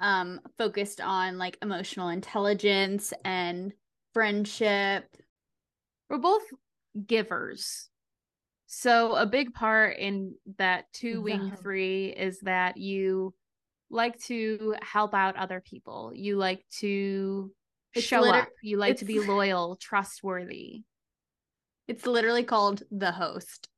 um 0.00 0.40
focused 0.58 1.00
on 1.00 1.38
like 1.38 1.58
emotional 1.62 2.08
intelligence 2.08 3.12
and 3.24 3.72
friendship 4.12 5.16
We're 6.08 6.18
both 6.18 6.42
givers. 7.06 7.88
So 8.66 9.14
a 9.16 9.26
big 9.26 9.54
part 9.54 9.98
in 9.98 10.34
that 10.58 10.92
two 10.92 11.22
wing 11.22 11.52
three 11.62 12.06
is 12.08 12.40
that 12.40 12.76
you 12.76 13.34
like 13.90 14.18
to 14.24 14.74
help 14.80 15.14
out 15.14 15.36
other 15.36 15.60
people. 15.60 16.12
You 16.14 16.36
like 16.36 16.64
to 16.80 17.52
It's 17.94 18.06
show 18.06 18.20
liter- 18.20 18.38
up. 18.38 18.48
You 18.62 18.76
like 18.78 18.98
to 18.98 19.04
be 19.04 19.20
loyal, 19.20 19.76
trustworthy. 19.76 20.82
it's 21.88 22.06
literally 22.06 22.44
called 22.44 22.82
the 22.90 23.12
host 23.12 23.68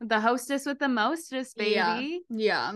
The 0.00 0.20
hostess 0.20 0.66
with 0.66 0.78
the 0.78 0.88
mostest, 0.88 1.56
baby. 1.56 1.74
Yeah. 1.74 2.10
yeah 2.28 2.72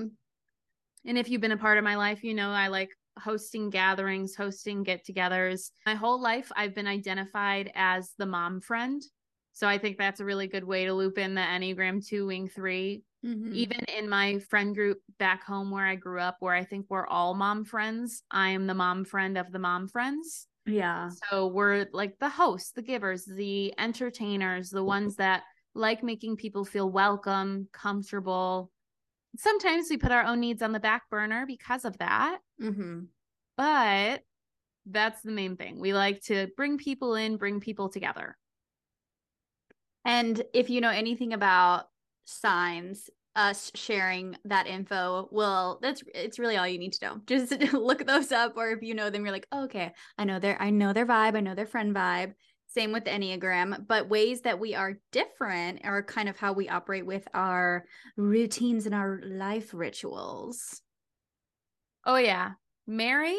And 1.05 1.19
if 1.19 1.29
you've 1.29 1.41
been 1.41 1.53
a 1.53 1.57
part 1.59 1.79
of 1.79 1.85
my 1.85 1.97
life, 1.97 2.25
you 2.25 2.35
know 2.35 2.51
I 2.51 2.69
like 2.69 2.91
hosting 3.19 3.69
gatherings, 3.71 4.35
hosting 4.35 4.83
get 4.83 5.05
togethers. 5.05 5.71
My 5.87 5.95
whole 5.95 6.21
life, 6.21 6.51
I've 6.57 6.75
been 6.75 6.87
identified 6.87 7.71
as 7.75 8.13
the 8.19 8.27
mom 8.27 8.61
friend. 8.61 9.03
So 9.53 9.69
I 9.69 9.77
think 9.77 9.99
that's 9.99 10.21
a 10.21 10.25
really 10.25 10.47
good 10.47 10.65
way 10.65 10.87
to 10.87 10.95
loop 10.95 11.19
in 11.19 11.35
the 11.35 11.43
Enneagram 11.43 12.05
2 12.05 12.27
Wing 12.27 12.49
3. 12.49 13.03
Mm-hmm. 13.25 13.53
Even 13.55 13.85
in 13.97 14.09
my 14.09 14.41
friend 14.51 14.75
group 14.75 14.99
back 15.19 15.45
home 15.45 15.71
where 15.71 15.87
I 15.87 15.95
grew 15.95 16.21
up, 16.21 16.39
where 16.41 16.55
I 16.55 16.65
think 16.65 16.87
we're 16.89 17.07
all 17.07 17.35
mom 17.35 17.65
friends, 17.65 18.25
I 18.31 18.49
am 18.51 18.67
the 18.67 18.75
mom 18.75 19.05
friend 19.05 19.39
of 19.39 19.53
the 19.53 19.61
mom 19.61 19.87
friends. 19.89 20.49
Yeah. 20.67 21.11
So 21.31 21.47
we're 21.47 21.87
like 21.93 22.19
the 22.19 22.29
hosts, 22.29 22.73
the 22.73 22.83
givers, 22.83 23.25
the 23.25 23.75
entertainers, 23.79 24.71
the 24.71 24.85
ones 24.85 25.17
that 25.17 25.43
like 25.75 26.03
making 26.03 26.37
people 26.37 26.65
feel 26.65 26.91
welcome, 26.91 27.69
comfortable. 27.73 28.71
Sometimes 29.37 29.87
we 29.89 29.97
put 29.97 30.13
our 30.13 30.25
own 30.25 30.41
needs 30.41 30.61
on 30.61 30.73
the 30.73 30.81
back 30.81 31.09
burner 31.11 31.47
because 31.47 31.85
of 31.85 31.97
that. 31.99 32.39
Mm-hmm. 32.61 33.05
But 33.57 34.23
that's 34.87 35.23
the 35.23 35.31
main 35.31 35.57
thing. 35.57 35.81
We 35.81 35.95
like 35.95 36.23
to 36.23 36.49
bring 36.57 36.77
people 36.77 37.15
in, 37.15 37.37
bring 37.37 37.61
people 37.61 37.89
together. 37.89 38.37
And 40.05 40.43
if 40.53 40.71
you 40.71 40.81
know 40.81 40.91
anything 40.91 41.33
about 41.33 41.85
signs, 42.25 43.11
us 43.35 43.73
sharing 43.75 44.37
that 44.45 44.67
info 44.67 45.27
will 45.33 45.79
that's 45.81 46.03
it's 46.15 46.39
really 46.39 46.57
all 46.57 46.67
you 46.67 46.79
need 46.79 46.93
to 46.93 47.07
know. 47.07 47.21
Just 47.27 47.73
look 47.73 48.07
those 48.07 48.33
up 48.33 48.57
or 48.57 48.71
if 48.71 48.83
you 48.83 48.95
know 48.95 49.11
them 49.11 49.25
you're 49.25 49.33
like, 49.33 49.47
oh, 49.53 49.65
"Okay, 49.65 49.93
I 50.19 50.25
know 50.25 50.39
their 50.39 50.61
I 50.61 50.71
know 50.71 50.93
their 50.93 51.07
vibe, 51.07 51.37
I 51.37 51.41
know 51.41 51.55
their 51.55 51.67
friend 51.67 51.95
vibe." 51.95 52.35
Same 52.67 52.93
with 52.93 53.05
the 53.05 53.11
Enneagram, 53.11 53.87
but 53.87 54.09
ways 54.09 54.41
that 54.43 54.59
we 54.59 54.75
are 54.75 54.95
different 55.11 55.81
are 55.85 56.03
kind 56.03 56.27
of 56.27 56.39
how 56.39 56.55
we 56.55 56.71
operate 56.71 57.05
with 57.05 57.29
our 57.35 57.85
routines 58.17 58.87
and 58.87 58.95
our 58.95 59.21
life 59.23 59.75
rituals. 59.75 60.81
Oh 62.07 62.17
yeah. 62.17 62.53
Mary 62.87 63.39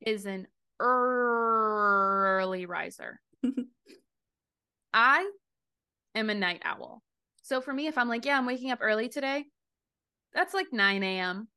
is 0.00 0.24
an 0.24 0.46
early 0.80 2.64
riser. 2.66 3.20
I 4.94 5.30
am 6.14 6.30
a 6.30 6.34
night 6.34 6.62
owl. 6.64 7.02
So 7.42 7.60
for 7.60 7.72
me, 7.72 7.86
if 7.86 7.98
I'm 7.98 8.08
like, 8.08 8.24
yeah, 8.24 8.38
I'm 8.38 8.46
waking 8.46 8.70
up 8.70 8.78
early 8.80 9.08
today, 9.08 9.44
that's 10.32 10.54
like 10.54 10.72
9 10.72 11.02
a.m. 11.02 11.48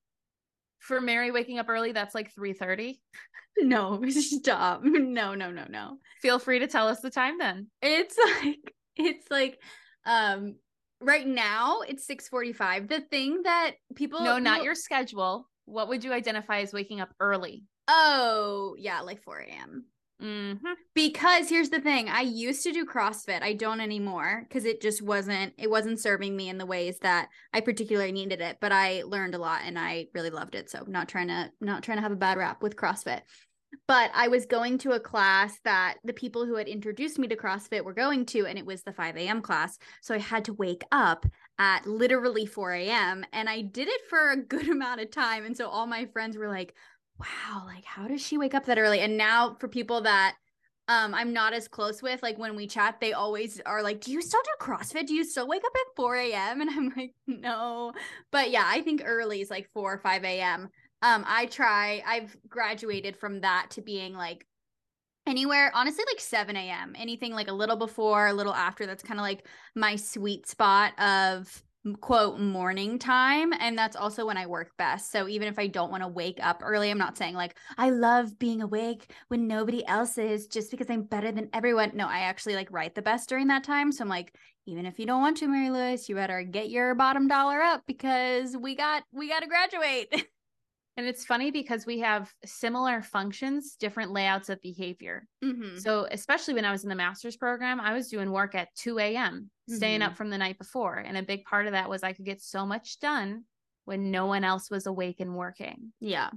For 0.80 1.00
Mary 1.00 1.32
waking 1.32 1.58
up 1.58 1.70
early, 1.70 1.92
that's 1.92 2.16
like 2.16 2.34
3:30. 2.34 3.00
No, 3.58 4.04
stop. 4.10 4.84
No, 4.84 5.34
no, 5.34 5.50
no, 5.50 5.66
no. 5.70 5.98
Feel 6.22 6.40
free 6.40 6.60
to 6.60 6.68
tell 6.68 6.90
us 6.90 7.00
the 7.00 7.10
time 7.10 7.38
then. 7.38 7.68
It's 7.82 8.18
like 8.44 8.74
it's 8.98 9.32
like 9.32 9.62
um 10.06 10.56
right 11.00 11.26
now 11.26 11.80
it's 11.80 12.06
6:45. 12.06 12.90
The 12.90 13.00
thing 13.00 13.44
that 13.44 13.76
people 13.96 14.20
No, 14.20 14.40
not 14.40 14.66
your 14.66 14.76
schedule. 14.76 15.48
What 15.64 15.88
would 15.88 16.04
you 16.04 16.12
identify 16.12 16.60
as 16.60 16.74
waking 16.74 17.00
up 17.00 17.14
early? 17.22 17.64
Oh, 17.88 18.76
yeah, 18.78 19.00
like 19.02 19.24
4 19.24 19.40
a.m. 19.40 19.86
Mm-hmm. 20.22 20.74
Because 20.94 21.50
here's 21.50 21.70
the 21.70 21.82
thing, 21.82 22.08
I 22.08 22.22
used 22.22 22.64
to 22.64 22.72
do 22.72 22.86
CrossFit. 22.86 23.42
I 23.42 23.54
don't 23.54 23.82
anymore 23.82 24.46
because 24.48 24.64
it 24.64 24.82
just 24.82 25.02
wasn't 25.02 25.54
it 25.58 25.70
wasn't 25.70 26.00
serving 26.00 26.36
me 26.36 26.48
in 26.48 26.58
the 26.58 26.66
ways 26.66 26.98
that 27.00 27.28
I 27.54 27.60
particularly 27.60 28.14
needed 28.14 28.40
it. 28.40 28.58
But 28.62 28.72
I 28.72 29.04
learned 29.04 29.36
a 29.36 29.40
lot 29.40 29.62
and 29.66 29.78
I 29.78 30.08
really 30.14 30.30
loved 30.30 30.56
it. 30.56 30.70
So 30.70 30.86
not 30.88 31.10
trying 31.10 31.28
to 31.28 31.52
not 31.60 31.84
trying 31.84 31.98
to 31.98 32.02
have 32.02 32.14
a 32.14 32.18
bad 32.18 32.38
rap 32.38 32.64
with 32.64 32.78
CrossFit. 32.78 33.22
But 33.88 34.12
I 34.14 34.28
was 34.30 34.46
going 34.46 34.78
to 34.80 34.92
a 34.92 35.00
class 35.00 35.60
that 35.64 35.98
the 36.04 36.14
people 36.14 36.46
who 36.46 36.56
had 36.56 36.68
introduced 36.68 37.20
me 37.20 37.28
to 37.28 37.36
CrossFit 37.36 37.84
were 37.84 37.94
going 37.94 38.26
to, 38.28 38.46
and 38.46 38.58
it 38.58 38.66
was 38.66 38.84
the 38.84 38.94
5 38.94 39.18
a.m. 39.18 39.42
class. 39.42 39.78
So 40.02 40.16
I 40.16 40.20
had 40.20 40.46
to 40.46 40.54
wake 40.54 40.84
up 40.92 41.26
at 41.60 41.86
literally 41.86 42.46
4 42.46 42.74
a.m. 42.74 43.26
And 43.34 43.50
I 43.50 43.62
did 43.62 43.88
it 43.88 44.02
for 44.10 44.32
a 44.32 44.38
good 44.38 44.70
amount 44.70 45.02
of 45.02 45.12
time. 45.12 45.46
And 45.46 45.56
so 45.56 45.68
all 45.68 45.88
my 45.88 46.06
friends 46.06 46.38
were 46.38 46.48
like, 46.48 46.74
wow, 47.20 47.64
like 47.66 47.86
how 47.86 48.08
does 48.08 48.26
she 48.26 48.38
wake 48.38 48.54
up 48.54 48.66
that 48.66 48.78
early? 48.78 49.00
And 49.00 49.18
now 49.18 49.56
for 49.60 49.68
people 49.68 50.02
that 50.02 50.36
um 50.88 51.14
I'm 51.14 51.34
not 51.34 51.54
as 51.54 51.68
close 51.68 52.02
with, 52.02 52.22
like 52.24 52.38
when 52.38 52.56
we 52.56 52.68
chat, 52.68 53.00
they 53.00 53.14
always 53.14 53.62
are 53.66 53.82
like, 53.84 54.02
Do 54.02 54.12
you 54.12 54.22
still 54.22 54.42
do 54.44 54.66
CrossFit? 54.66 55.08
Do 55.08 55.14
you 55.14 55.24
still 55.24 55.48
wake 55.48 55.64
up 55.66 55.74
at 55.76 55.96
4 55.96 56.16
a.m.? 56.16 56.62
And 56.62 56.70
I'm 56.70 56.94
like, 56.96 57.14
no. 57.28 57.94
But 58.32 58.52
yeah, 58.52 58.64
I 58.66 58.82
think 58.82 59.02
early 59.06 59.42
is 59.42 59.50
like 59.50 59.70
4 59.74 59.94
or 59.94 59.98
5 59.98 60.24
a.m. 60.24 60.70
Um, 61.02 61.24
I 61.28 61.46
try, 61.48 62.04
I've 62.06 62.36
graduated 62.48 63.18
from 63.18 63.42
that 63.42 63.68
to 63.72 63.82
being 63.82 64.14
like 64.16 64.46
anywhere 65.28 65.72
honestly 65.74 66.04
like 66.08 66.20
7 66.20 66.56
a.m 66.56 66.96
anything 66.96 67.34
like 67.34 67.48
a 67.48 67.54
little 67.54 67.76
before 67.76 68.28
a 68.28 68.34
little 68.34 68.54
after 68.54 68.86
that's 68.86 69.02
kind 69.02 69.20
of 69.20 69.24
like 69.24 69.48
my 69.76 69.96
sweet 69.96 70.48
spot 70.48 70.94
of 71.00 71.64
quote 71.94 72.40
morning 72.40 72.98
time 72.98 73.54
and 73.60 73.78
that's 73.78 73.96
also 73.96 74.26
when 74.26 74.38
i 74.38 74.46
work 74.46 74.72
best 74.78 75.12
so 75.12 75.28
even 75.28 75.48
if 75.48 75.60
i 75.60 75.68
don't 75.68 75.92
want 75.92 76.02
to 76.02 76.08
wake 76.08 76.40
up 76.42 76.62
early 76.64 76.90
i'm 76.90 76.98
not 76.98 77.18
saying 77.18 77.36
like 77.36 77.56
i 77.78 77.92
love 77.92 78.38
being 78.40 78.62
awake 78.62 79.12
when 79.28 79.48
nobody 79.48 79.86
else 79.86 80.18
is 80.18 80.48
just 80.48 80.72
because 80.72 80.90
i'm 80.90 81.04
better 81.04 81.32
than 81.32 81.50
everyone 81.54 81.92
no 81.94 82.08
i 82.08 82.20
actually 82.20 82.56
like 82.56 82.72
write 82.72 82.96
the 82.96 83.02
best 83.02 83.30
during 83.30 83.48
that 83.48 83.64
time 83.64 83.92
so 83.92 84.04
i'm 84.04 84.10
like 84.10 84.36
even 84.66 84.86
if 84.86 84.98
you 84.98 85.06
don't 85.06 85.22
want 85.22 85.38
to 85.38 85.48
mary 85.48 85.70
lewis 85.70 86.10
you 86.10 86.16
better 86.16 86.42
get 86.42 86.70
your 86.70 86.96
bottom 86.96 87.28
dollar 87.28 87.62
up 87.62 87.84
because 87.86 88.58
we 88.58 88.76
got 88.76 89.04
we 89.12 89.30
got 89.30 89.42
to 89.42 89.48
graduate 89.48 90.28
And 90.98 91.06
it's 91.06 91.26
funny 91.26 91.52
because 91.52 91.86
we 91.86 92.00
have 92.00 92.32
similar 92.46 93.02
functions, 93.02 93.76
different 93.78 94.12
layouts 94.12 94.48
of 94.48 94.62
behavior. 94.62 95.28
Mm-hmm. 95.44 95.78
So, 95.78 96.08
especially 96.10 96.54
when 96.54 96.64
I 96.64 96.72
was 96.72 96.84
in 96.84 96.90
the 96.90 96.96
master's 96.96 97.36
program, 97.36 97.82
I 97.82 97.94
was 97.94 98.08
doing 98.08 98.32
work 98.32 98.56
at 98.56 98.74
2 98.78 99.00
a.m., 99.00 99.50
mm-hmm. 99.70 99.78
staying 99.78 100.02
up 100.02 100.16
from 100.16 100.30
the 100.30 100.38
night 100.38 100.58
before. 100.58 100.96
And 100.98 101.18
a 101.18 101.24
big 101.24 101.46
part 101.46 101.66
of 101.66 101.74
that 101.74 101.90
was 101.90 102.04
I 102.04 102.14
could 102.14 102.26
get 102.26 102.42
so 102.42 102.66
much 102.66 103.00
done 103.00 103.44
when 103.86 104.12
no 104.12 104.26
one 104.26 104.44
else 104.44 104.70
was 104.70 104.86
awake 104.86 105.20
and 105.20 105.36
working. 105.36 105.94
Yeah. 106.00 106.30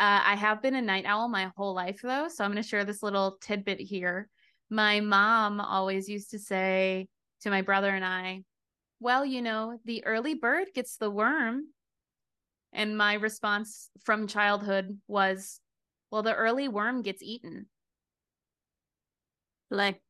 Uh, 0.00 0.20
I 0.24 0.36
have 0.36 0.62
been 0.62 0.74
a 0.74 0.82
night 0.82 1.04
owl 1.06 1.28
my 1.28 1.50
whole 1.56 1.74
life, 1.74 2.00
though. 2.02 2.28
So, 2.28 2.44
I'm 2.44 2.50
going 2.50 2.62
to 2.62 2.68
share 2.68 2.84
this 2.84 3.02
little 3.02 3.38
tidbit 3.40 3.80
here. 3.80 4.28
My 4.70 5.00
mom 5.00 5.60
always 5.60 6.08
used 6.08 6.30
to 6.30 6.38
say 6.38 7.08
to 7.42 7.50
my 7.50 7.62
brother 7.62 7.90
and 7.90 8.04
I, 8.04 8.42
well, 9.00 9.24
you 9.24 9.42
know, 9.42 9.78
the 9.84 10.04
early 10.04 10.34
bird 10.34 10.68
gets 10.74 10.96
the 10.96 11.10
worm 11.10 11.64
and 12.72 12.96
my 12.96 13.14
response 13.14 13.90
from 14.04 14.26
childhood 14.26 14.98
was, 15.06 15.60
well, 16.10 16.22
the 16.22 16.34
early 16.34 16.68
worm 16.68 17.02
gets 17.02 17.22
eaten. 17.22 17.66
Like 19.70 20.00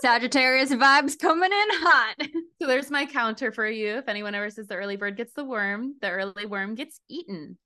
Sagittarius 0.00 0.70
vibes 0.70 1.18
coming 1.18 1.50
in 1.52 1.68
hot. 1.72 2.16
So 2.60 2.68
there's 2.68 2.90
my 2.90 3.04
counter 3.04 3.52
for 3.52 3.68
you. 3.68 3.98
If 3.98 4.08
anyone 4.08 4.34
ever 4.34 4.48
says 4.48 4.68
the 4.68 4.76
early 4.76 4.96
bird 4.96 5.18
gets 5.18 5.34
the 5.34 5.44
worm, 5.44 5.96
the 6.00 6.08
early 6.08 6.46
worm 6.46 6.74
gets 6.74 6.98
eaten. 7.10 7.58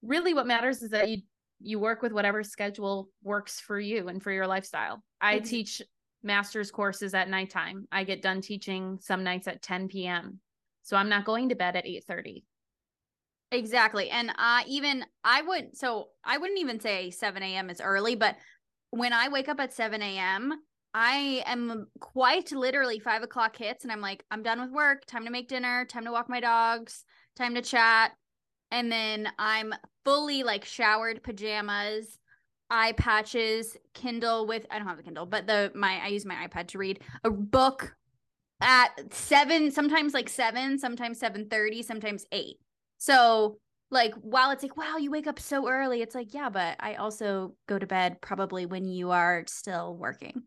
Really, 0.00 0.32
what 0.32 0.46
matters 0.46 0.80
is 0.82 0.90
that 0.90 1.10
you 1.10 1.18
you 1.60 1.78
work 1.78 2.00
with 2.00 2.12
whatever 2.12 2.42
schedule 2.42 3.10
works 3.22 3.60
for 3.60 3.78
you 3.78 4.08
and 4.08 4.22
for 4.22 4.32
your 4.32 4.46
lifestyle. 4.46 5.02
I 5.20 5.36
mm-hmm. 5.36 5.44
teach 5.44 5.82
master's 6.22 6.70
courses 6.70 7.12
at 7.12 7.28
nighttime. 7.28 7.86
I 7.92 8.04
get 8.04 8.22
done 8.22 8.40
teaching 8.40 8.98
some 9.02 9.24
nights 9.24 9.46
at 9.46 9.60
10 9.60 9.88
p.m. 9.88 10.40
So 10.82 10.96
I'm 10.96 11.10
not 11.10 11.26
going 11.26 11.50
to 11.50 11.54
bed 11.54 11.76
at 11.76 11.86
8 11.86 12.04
30. 12.06 12.44
Exactly. 13.52 14.10
And 14.10 14.32
I 14.36 14.64
even 14.68 15.04
I 15.24 15.42
would 15.42 15.76
so 15.76 16.08
I 16.24 16.38
wouldn't 16.38 16.60
even 16.60 16.80
say 16.80 17.10
7 17.10 17.42
a.m. 17.42 17.68
is 17.68 17.80
early, 17.80 18.14
but 18.14 18.36
when 18.90 19.12
I 19.12 19.28
wake 19.28 19.48
up 19.48 19.60
at 19.60 19.72
7 19.72 20.00
a.m., 20.00 20.52
I 20.92 21.42
am 21.46 21.86
quite 22.00 22.50
literally 22.52 22.98
five 22.98 23.22
o'clock 23.22 23.56
hits 23.56 23.84
and 23.84 23.92
I'm 23.92 24.00
like, 24.00 24.24
I'm 24.30 24.42
done 24.42 24.60
with 24.60 24.70
work, 24.70 25.06
time 25.06 25.24
to 25.24 25.30
make 25.30 25.48
dinner, 25.48 25.84
time 25.84 26.04
to 26.04 26.12
walk 26.12 26.28
my 26.28 26.40
dogs, 26.40 27.04
time 27.36 27.54
to 27.54 27.62
chat. 27.62 28.12
And 28.72 28.90
then 28.90 29.28
I'm 29.38 29.74
fully 30.04 30.42
like 30.42 30.64
showered 30.64 31.22
pajamas, 31.22 32.18
eye 32.70 32.92
patches, 32.92 33.76
Kindle 33.94 34.46
with 34.46 34.66
I 34.70 34.78
don't 34.78 34.88
have 34.88 34.98
a 34.98 35.02
Kindle, 35.02 35.26
but 35.26 35.46
the 35.46 35.70
my 35.74 36.00
I 36.02 36.08
use 36.08 36.24
my 36.24 36.46
iPad 36.48 36.68
to 36.68 36.78
read 36.78 37.00
a 37.24 37.30
book 37.30 37.94
at 38.60 38.88
seven, 39.12 39.70
sometimes 39.70 40.12
like 40.12 40.28
seven, 40.28 40.78
sometimes 40.78 41.18
seven 41.18 41.48
thirty, 41.48 41.82
sometimes 41.82 42.26
eight. 42.32 42.56
So 42.98 43.58
like 43.90 44.14
while 44.22 44.50
it's 44.50 44.62
like 44.62 44.76
wow 44.76 44.96
you 44.96 45.10
wake 45.10 45.26
up 45.26 45.40
so 45.40 45.68
early 45.68 46.00
it's 46.00 46.14
like 46.14 46.32
yeah 46.32 46.48
but 46.48 46.76
i 46.78 46.94
also 46.94 47.54
go 47.66 47.76
to 47.76 47.88
bed 47.88 48.20
probably 48.20 48.64
when 48.64 48.84
you 48.84 49.10
are 49.10 49.42
still 49.48 49.96
working 49.96 50.42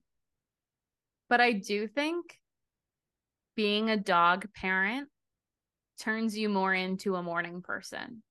but 1.34 1.42
i 1.42 1.52
do 1.52 1.88
think 1.88 2.38
being 3.56 3.90
a 3.90 3.98
dog 3.98 4.46
parent 4.54 5.10
turns 6.00 6.38
you 6.38 6.48
more 6.48 6.76
into 6.76 7.16
a 7.16 7.24
morning 7.24 7.64
person 7.64 8.22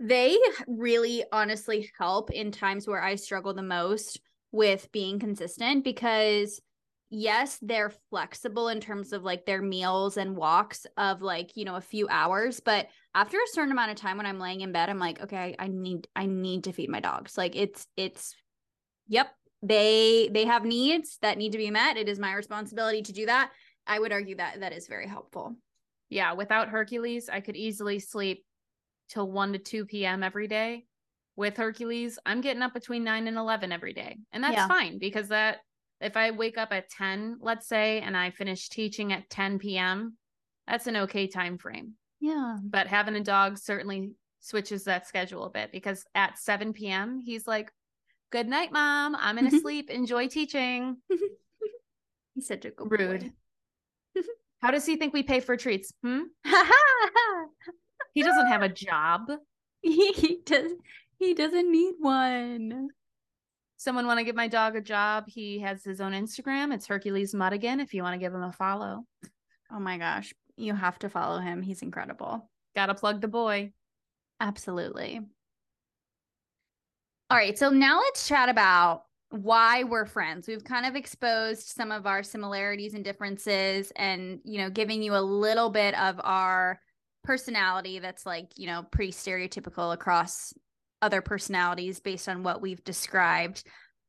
they 0.00 0.36
really 0.66 1.22
honestly 1.30 1.88
help 1.96 2.32
in 2.32 2.50
times 2.50 2.88
where 2.88 3.00
i 3.00 3.14
struggle 3.14 3.54
the 3.54 3.62
most 3.62 4.20
with 4.50 4.90
being 4.90 5.20
consistent 5.20 5.84
because 5.84 6.60
yes, 7.12 7.56
they're 7.62 7.92
flexible 8.08 8.68
in 8.68 8.80
terms 8.80 9.12
of 9.12 9.22
like 9.22 9.46
their 9.46 9.62
meals 9.62 10.16
and 10.16 10.36
walks 10.36 10.86
of 10.96 11.22
like, 11.22 11.56
you 11.56 11.64
know, 11.64 11.76
a 11.76 11.80
few 11.80 12.08
hours, 12.08 12.60
but 12.60 12.88
after 13.14 13.36
a 13.36 13.52
certain 13.52 13.72
amount 13.72 13.90
of 13.92 13.96
time 13.96 14.16
when 14.16 14.26
I'm 14.26 14.38
laying 14.40 14.60
in 14.60 14.72
bed, 14.72 14.88
I'm 14.88 14.98
like, 14.98 15.20
okay, 15.20 15.56
I 15.56 15.68
need 15.68 16.08
I 16.14 16.26
need 16.26 16.64
to 16.64 16.72
feed 16.72 16.88
my 16.88 17.00
dogs. 17.00 17.36
Like 17.36 17.56
it's 17.56 17.86
it's 17.96 18.34
yep, 19.08 19.28
they 19.62 20.28
they 20.32 20.44
have 20.44 20.64
needs 20.64 21.18
that 21.22 21.38
need 21.38 21.52
to 21.52 21.58
be 21.58 21.70
met. 21.70 21.96
It 21.96 22.08
is 22.08 22.18
my 22.18 22.34
responsibility 22.34 23.02
to 23.02 23.12
do 23.12 23.26
that. 23.26 23.50
I 23.86 23.98
would 23.98 24.12
argue 24.12 24.36
that 24.36 24.60
that 24.60 24.72
is 24.72 24.86
very 24.86 25.06
helpful. 25.06 25.56
Yeah, 26.08 26.32
without 26.32 26.68
Hercules, 26.68 27.28
I 27.28 27.40
could 27.40 27.56
easily 27.56 27.98
sleep 27.98 28.44
till 29.08 29.30
1 29.30 29.52
to 29.54 29.58
2 29.58 29.86
p.m. 29.86 30.22
every 30.22 30.48
day 30.48 30.84
with 31.36 31.56
Hercules, 31.56 32.18
I'm 32.26 32.42
getting 32.42 32.62
up 32.62 32.74
between 32.74 33.02
9 33.02 33.26
and 33.26 33.38
11 33.38 33.72
every 33.72 33.94
day. 33.94 34.18
And 34.30 34.44
that's 34.44 34.56
Yeah. 34.56 34.68
fine 34.68 34.98
because 34.98 35.28
that 35.28 35.60
if 36.00 36.14
I 36.16 36.32
wake 36.32 36.58
up 36.58 36.70
at 36.70 36.90
10, 36.90 37.38
let's 37.40 37.66
say, 37.66 38.00
and 38.00 38.14
I 38.14 38.30
finish 38.30 38.68
teaching 38.68 39.12
at 39.12 39.30
10 39.30 39.58
p.m., 39.58 40.18
that's 40.66 40.86
an 40.86 40.96
okay 40.96 41.26
time 41.28 41.56
frame. 41.56 41.94
Yeah. 42.20 42.58
But 42.62 42.88
having 42.88 43.16
a 43.16 43.24
dog 43.24 43.56
certainly 43.56 44.12
switches 44.40 44.84
that 44.84 45.06
schedule 45.06 45.44
a 45.44 45.50
bit 45.50 45.72
because 45.72 46.04
at 46.14 46.38
7 46.38 46.74
p.m., 46.74 47.20
he's 47.20 47.46
like, 47.46 47.72
Good 48.30 48.48
night, 48.48 48.72
mom. 48.72 49.16
I'm 49.16 49.36
going 49.36 49.50
to 49.50 49.56
Mhm. 49.56 49.60
sleep. 49.60 49.90
Enjoy 49.90 50.28
teaching. 50.28 50.98
He's 52.34 52.46
such 52.46 52.64
a 52.64 52.70
good 52.70 52.90
Rude. 52.90 53.32
How 54.62 54.70
does 54.70 54.86
he 54.86 54.96
think 54.96 55.12
we 55.12 55.22
pay 55.22 55.40
for 55.40 55.56
treats? 55.56 55.92
Hmm? 56.02 56.22
He 58.12 58.24
doesn't 58.24 58.48
have 58.48 58.62
a 58.62 58.68
job. 58.68 59.30
he 59.82 60.40
does. 60.44 60.72
He 61.18 61.32
doesn't 61.32 61.70
need 61.70 61.94
one. 62.00 62.88
Someone 63.76 64.06
want 64.06 64.18
to 64.18 64.24
give 64.24 64.34
my 64.34 64.48
dog 64.48 64.74
a 64.74 64.80
job? 64.80 65.24
He 65.28 65.60
has 65.60 65.84
his 65.84 66.00
own 66.00 66.10
Instagram. 66.12 66.74
It's 66.74 66.88
Hercules 66.88 67.34
Muddigan 67.34 67.78
if 67.80 67.94
you 67.94 68.02
want 68.02 68.14
to 68.14 68.18
give 68.18 68.34
him 68.34 68.42
a 68.42 68.50
follow. 68.52 69.04
Oh 69.72 69.78
my 69.78 69.96
gosh, 69.96 70.34
you 70.56 70.74
have 70.74 70.98
to 70.98 71.08
follow 71.08 71.38
him. 71.38 71.62
He's 71.62 71.82
incredible. 71.82 72.50
Gotta 72.74 72.94
plug 72.94 73.20
the 73.20 73.28
boy. 73.28 73.72
Absolutely. 74.40 75.20
All 77.30 77.36
right, 77.36 77.56
so 77.56 77.70
now 77.70 78.00
let's 78.00 78.26
chat 78.26 78.48
about 78.48 79.04
why 79.30 79.84
we're 79.84 80.04
friends. 80.04 80.48
We've 80.48 80.64
kind 80.64 80.84
of 80.84 80.96
exposed 80.96 81.68
some 81.68 81.92
of 81.92 82.04
our 82.04 82.24
similarities 82.24 82.94
and 82.94 83.04
differences 83.04 83.92
and, 83.94 84.40
you 84.44 84.58
know, 84.58 84.68
giving 84.68 85.00
you 85.00 85.14
a 85.14 85.22
little 85.22 85.70
bit 85.70 85.96
of 85.96 86.20
our 86.24 86.80
personality 87.22 88.00
that's 88.00 88.26
like, 88.26 88.48
you 88.56 88.66
know, 88.66 88.82
pretty 88.90 89.12
stereotypical 89.12 89.94
across 89.94 90.52
other 91.02 91.22
personalities 91.22 92.00
based 92.00 92.28
on 92.28 92.42
what 92.42 92.60
we've 92.60 92.82
described. 92.82 93.62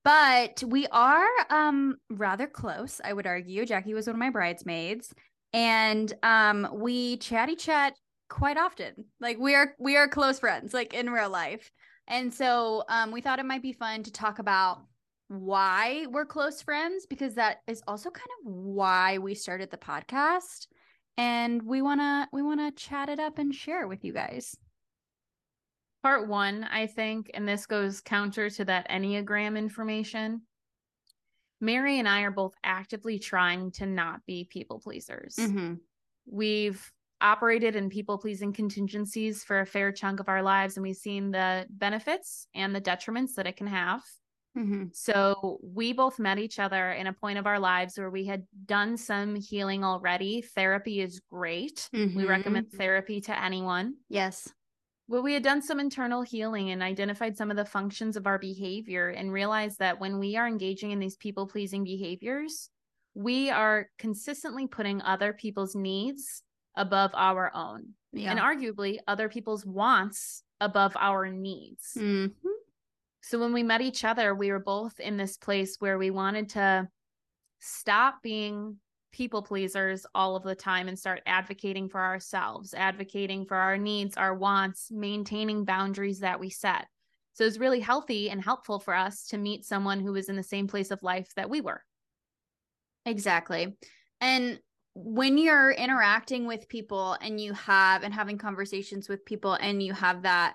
But 0.03 0.63
we 0.65 0.87
are 0.87 1.27
um 1.51 1.97
rather 2.09 2.47
close, 2.47 2.99
I 3.03 3.13
would 3.13 3.27
argue. 3.27 3.67
Jackie 3.67 3.93
was 3.93 4.07
one 4.07 4.15
of 4.15 4.19
my 4.19 4.31
bridesmaids 4.31 5.13
and 5.53 6.11
um 6.23 6.67
we 6.73 7.17
chatty 7.17 7.55
chat 7.55 7.93
quite 8.29 8.57
often. 8.57 9.05
Like 9.19 9.37
we 9.37 9.53
are 9.53 9.75
we 9.77 9.95
are 9.95 10.07
close 10.07 10.39
friends 10.39 10.73
like 10.73 10.95
in 10.95 11.11
real 11.11 11.29
life. 11.29 11.69
And 12.11 12.31
so 12.31 12.83
um 12.89 13.11
we 13.11 13.21
thought 13.21 13.39
it 13.39 13.45
might 13.45 13.63
be 13.63 13.73
fun 13.73 14.03
to 14.03 14.11
talk 14.11 14.37
about 14.39 14.83
why 15.27 16.05
we're 16.09 16.25
close 16.25 16.61
friends 16.61 17.05
because 17.05 17.35
that 17.35 17.61
is 17.65 17.81
also 17.87 18.09
kind 18.09 18.27
of 18.41 18.51
why 18.51 19.17
we 19.17 19.33
started 19.33 19.71
the 19.71 19.77
podcast 19.77 20.67
and 21.17 21.61
we 21.63 21.81
want 21.81 22.01
to 22.01 22.27
we 22.33 22.41
want 22.41 22.59
to 22.59 22.83
chat 22.83 23.07
it 23.07 23.19
up 23.19 23.37
and 23.37 23.55
share 23.55 23.81
it 23.81 23.87
with 23.87 24.03
you 24.03 24.11
guys. 24.11 24.57
Part 26.03 26.27
one, 26.27 26.63
I 26.63 26.87
think, 26.87 27.29
and 27.33 27.47
this 27.47 27.65
goes 27.65 28.01
counter 28.01 28.49
to 28.49 28.65
that 28.65 28.89
Enneagram 28.89 29.57
information. 29.57 30.41
Mary 31.61 31.99
and 31.99 32.09
I 32.09 32.21
are 32.21 32.31
both 32.31 32.55
actively 32.63 33.19
trying 33.19 33.71
to 33.73 33.85
not 33.85 34.25
be 34.25 34.47
people 34.49 34.79
pleasers. 34.79 35.35
Mm-hmm. 35.35 35.75
We've 36.25 36.91
operated 37.21 37.75
in 37.75 37.89
people 37.89 38.17
pleasing 38.17 38.51
contingencies 38.53 39.43
for 39.43 39.61
a 39.61 39.65
fair 39.65 39.91
chunk 39.91 40.19
of 40.19 40.29
our 40.29 40.41
lives, 40.41 40.75
and 40.77 40.83
we've 40.83 40.95
seen 40.95 41.31
the 41.31 41.65
benefits 41.69 42.47
and 42.53 42.75
the 42.75 42.81
detriments 42.81 43.35
that 43.35 43.47
it 43.47 43.57
can 43.57 43.67
have. 43.67 44.01
Mm-hmm. 44.57 44.85
So 44.91 45.59
we 45.63 45.93
both 45.93 46.19
met 46.19 46.37
each 46.37 46.59
other 46.59 46.91
in 46.91 47.07
a 47.07 47.13
point 47.13 47.39
of 47.39 47.47
our 47.47 47.59
lives 47.59 47.97
where 47.97 48.09
we 48.09 48.25
had 48.25 48.45
done 48.65 48.97
some 48.97 49.35
healing 49.35 49.83
already. 49.83 50.41
Therapy 50.41 50.99
is 50.99 51.21
great. 51.31 51.87
We 51.93 52.07
Mhm. 52.07 52.27
recommend 52.27 52.71
therapy 52.73 53.21
to 53.21 53.41
anyone. 53.41 53.95
Yes. 54.09 54.53
Well, 55.07 55.23
we 55.23 55.33
had 55.33 55.43
done 55.43 55.61
some 55.61 55.79
internal 55.79 56.21
healing 56.21 56.69
and 56.71 56.83
identified 56.83 57.37
some 57.37 57.49
of 57.49 57.57
the 57.57 57.65
functions 57.65 58.17
of 58.17 58.27
our 58.27 58.39
behavior 58.39 59.09
and 59.09 59.31
realized 59.31 59.79
that 59.79 59.99
when 59.99 60.19
we 60.19 60.35
are 60.35 60.47
engaging 60.47 60.91
in 60.91 60.99
these 60.99 61.17
people 61.17 61.47
pleasing 61.47 61.83
behaviors, 61.83 62.69
we 63.13 63.49
are 63.49 63.89
consistently 63.97 64.67
putting 64.67 65.01
other 65.01 65.33
people's 65.33 65.75
needs 65.75 66.43
above 66.75 67.11
our 67.13 67.53
own 67.53 67.95
Yeah. 68.11 68.31
and 68.31 68.39
arguably 68.39 68.99
other 69.07 69.29
people's 69.29 69.65
wants 69.65 70.43
above 70.59 70.95
our 70.97 71.29
needs. 71.29 71.93
Mhm. 71.95 72.33
So 73.21 73.39
when 73.39 73.53
we 73.53 73.63
met 73.63 73.81
each 73.81 74.03
other, 74.03 74.33
we 74.33 74.51
were 74.51 74.59
both 74.59 74.99
in 74.99 75.17
this 75.17 75.37
place 75.37 75.77
where 75.79 75.97
we 75.97 76.09
wanted 76.09 76.49
to 76.49 76.89
stop 77.59 78.21
being 78.23 78.79
people 79.11 79.41
pleasers 79.43 80.05
all 80.15 80.35
of 80.35 80.43
the 80.43 80.55
time 80.55 80.87
and 80.87 80.97
start 80.97 81.21
advocating 81.25 81.89
for 81.89 81.99
ourselves, 81.99 82.73
advocating 82.73 83.45
for 83.45 83.57
our 83.57 83.77
needs, 83.77 84.15
our 84.17 84.33
wants, 84.33 84.89
maintaining 84.89 85.65
boundaries 85.65 86.19
that 86.19 86.39
we 86.39 86.49
set. 86.49 86.87
So 87.33 87.43
it's 87.45 87.57
really 87.57 87.81
healthy 87.81 88.29
and 88.29 88.41
helpful 88.41 88.79
for 88.79 88.93
us 88.93 89.27
to 89.27 89.37
meet 89.37 89.65
someone 89.65 89.99
who 89.99 90.13
was 90.13 90.29
in 90.29 90.35
the 90.35 90.43
same 90.43 90.67
place 90.67 90.91
of 90.91 91.03
life 91.03 91.33
that 91.35 91.49
we 91.49 91.59
were. 91.61 91.83
Exactly. 93.05 93.77
And 94.19 94.59
when 94.93 95.37
you're 95.37 95.71
interacting 95.71 96.45
with 96.45 96.67
people 96.67 97.17
and 97.21 97.39
you 97.39 97.53
have 97.53 98.03
and 98.03 98.13
having 98.13 98.37
conversations 98.37 99.07
with 99.07 99.25
people 99.25 99.53
and 99.53 99.81
you 99.81 99.93
have 99.93 100.23
that 100.23 100.53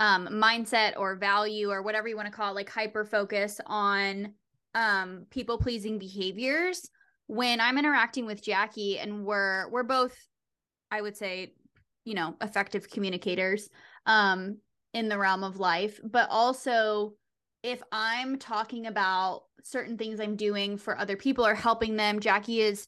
um 0.00 0.28
mindset 0.30 0.92
or 0.96 1.16
value 1.16 1.70
or 1.70 1.82
whatever 1.82 2.06
you 2.06 2.16
want 2.16 2.26
to 2.26 2.32
call 2.32 2.50
it 2.50 2.54
like 2.54 2.68
hyper 2.68 3.04
focus 3.04 3.60
on 3.66 4.34
um 4.74 5.24
people 5.30 5.58
pleasing 5.58 5.98
behaviors 5.98 6.90
when 7.26 7.60
i'm 7.60 7.78
interacting 7.78 8.26
with 8.26 8.42
jackie 8.42 8.98
and 8.98 9.24
we're 9.24 9.70
we're 9.70 9.82
both 9.82 10.16
i 10.90 11.00
would 11.00 11.16
say 11.16 11.54
you 12.04 12.14
know 12.14 12.34
effective 12.42 12.90
communicators 12.90 13.70
um 14.06 14.58
in 14.92 15.08
the 15.08 15.18
realm 15.18 15.42
of 15.42 15.58
life 15.58 15.98
but 16.04 16.28
also 16.30 17.12
if 17.62 17.82
i'm 17.92 18.38
talking 18.38 18.86
about 18.86 19.42
certain 19.62 19.96
things 19.96 20.20
i'm 20.20 20.36
doing 20.36 20.76
for 20.76 20.98
other 20.98 21.16
people 21.16 21.46
or 21.46 21.54
helping 21.54 21.96
them 21.96 22.20
jackie 22.20 22.60
is 22.60 22.86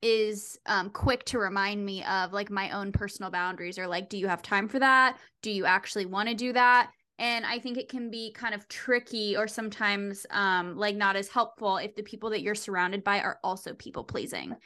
is 0.00 0.58
um 0.66 0.90
quick 0.90 1.24
to 1.24 1.38
remind 1.38 1.84
me 1.84 2.04
of 2.04 2.32
like 2.32 2.50
my 2.50 2.70
own 2.70 2.92
personal 2.92 3.30
boundaries 3.30 3.78
or 3.78 3.86
like 3.88 4.08
do 4.08 4.16
you 4.16 4.28
have 4.28 4.42
time 4.42 4.68
for 4.68 4.78
that? 4.78 5.18
Do 5.42 5.50
you 5.50 5.64
actually 5.64 6.06
want 6.06 6.28
to 6.28 6.34
do 6.34 6.52
that? 6.52 6.90
And 7.18 7.44
i 7.44 7.58
think 7.58 7.76
it 7.78 7.88
can 7.88 8.10
be 8.10 8.32
kind 8.32 8.54
of 8.54 8.68
tricky 8.68 9.36
or 9.36 9.48
sometimes 9.48 10.24
um 10.30 10.76
like 10.76 10.94
not 10.94 11.16
as 11.16 11.28
helpful 11.28 11.78
if 11.78 11.96
the 11.96 12.02
people 12.04 12.30
that 12.30 12.42
you're 12.42 12.54
surrounded 12.54 13.02
by 13.02 13.20
are 13.20 13.40
also 13.42 13.74
people 13.74 14.04
pleasing 14.04 14.56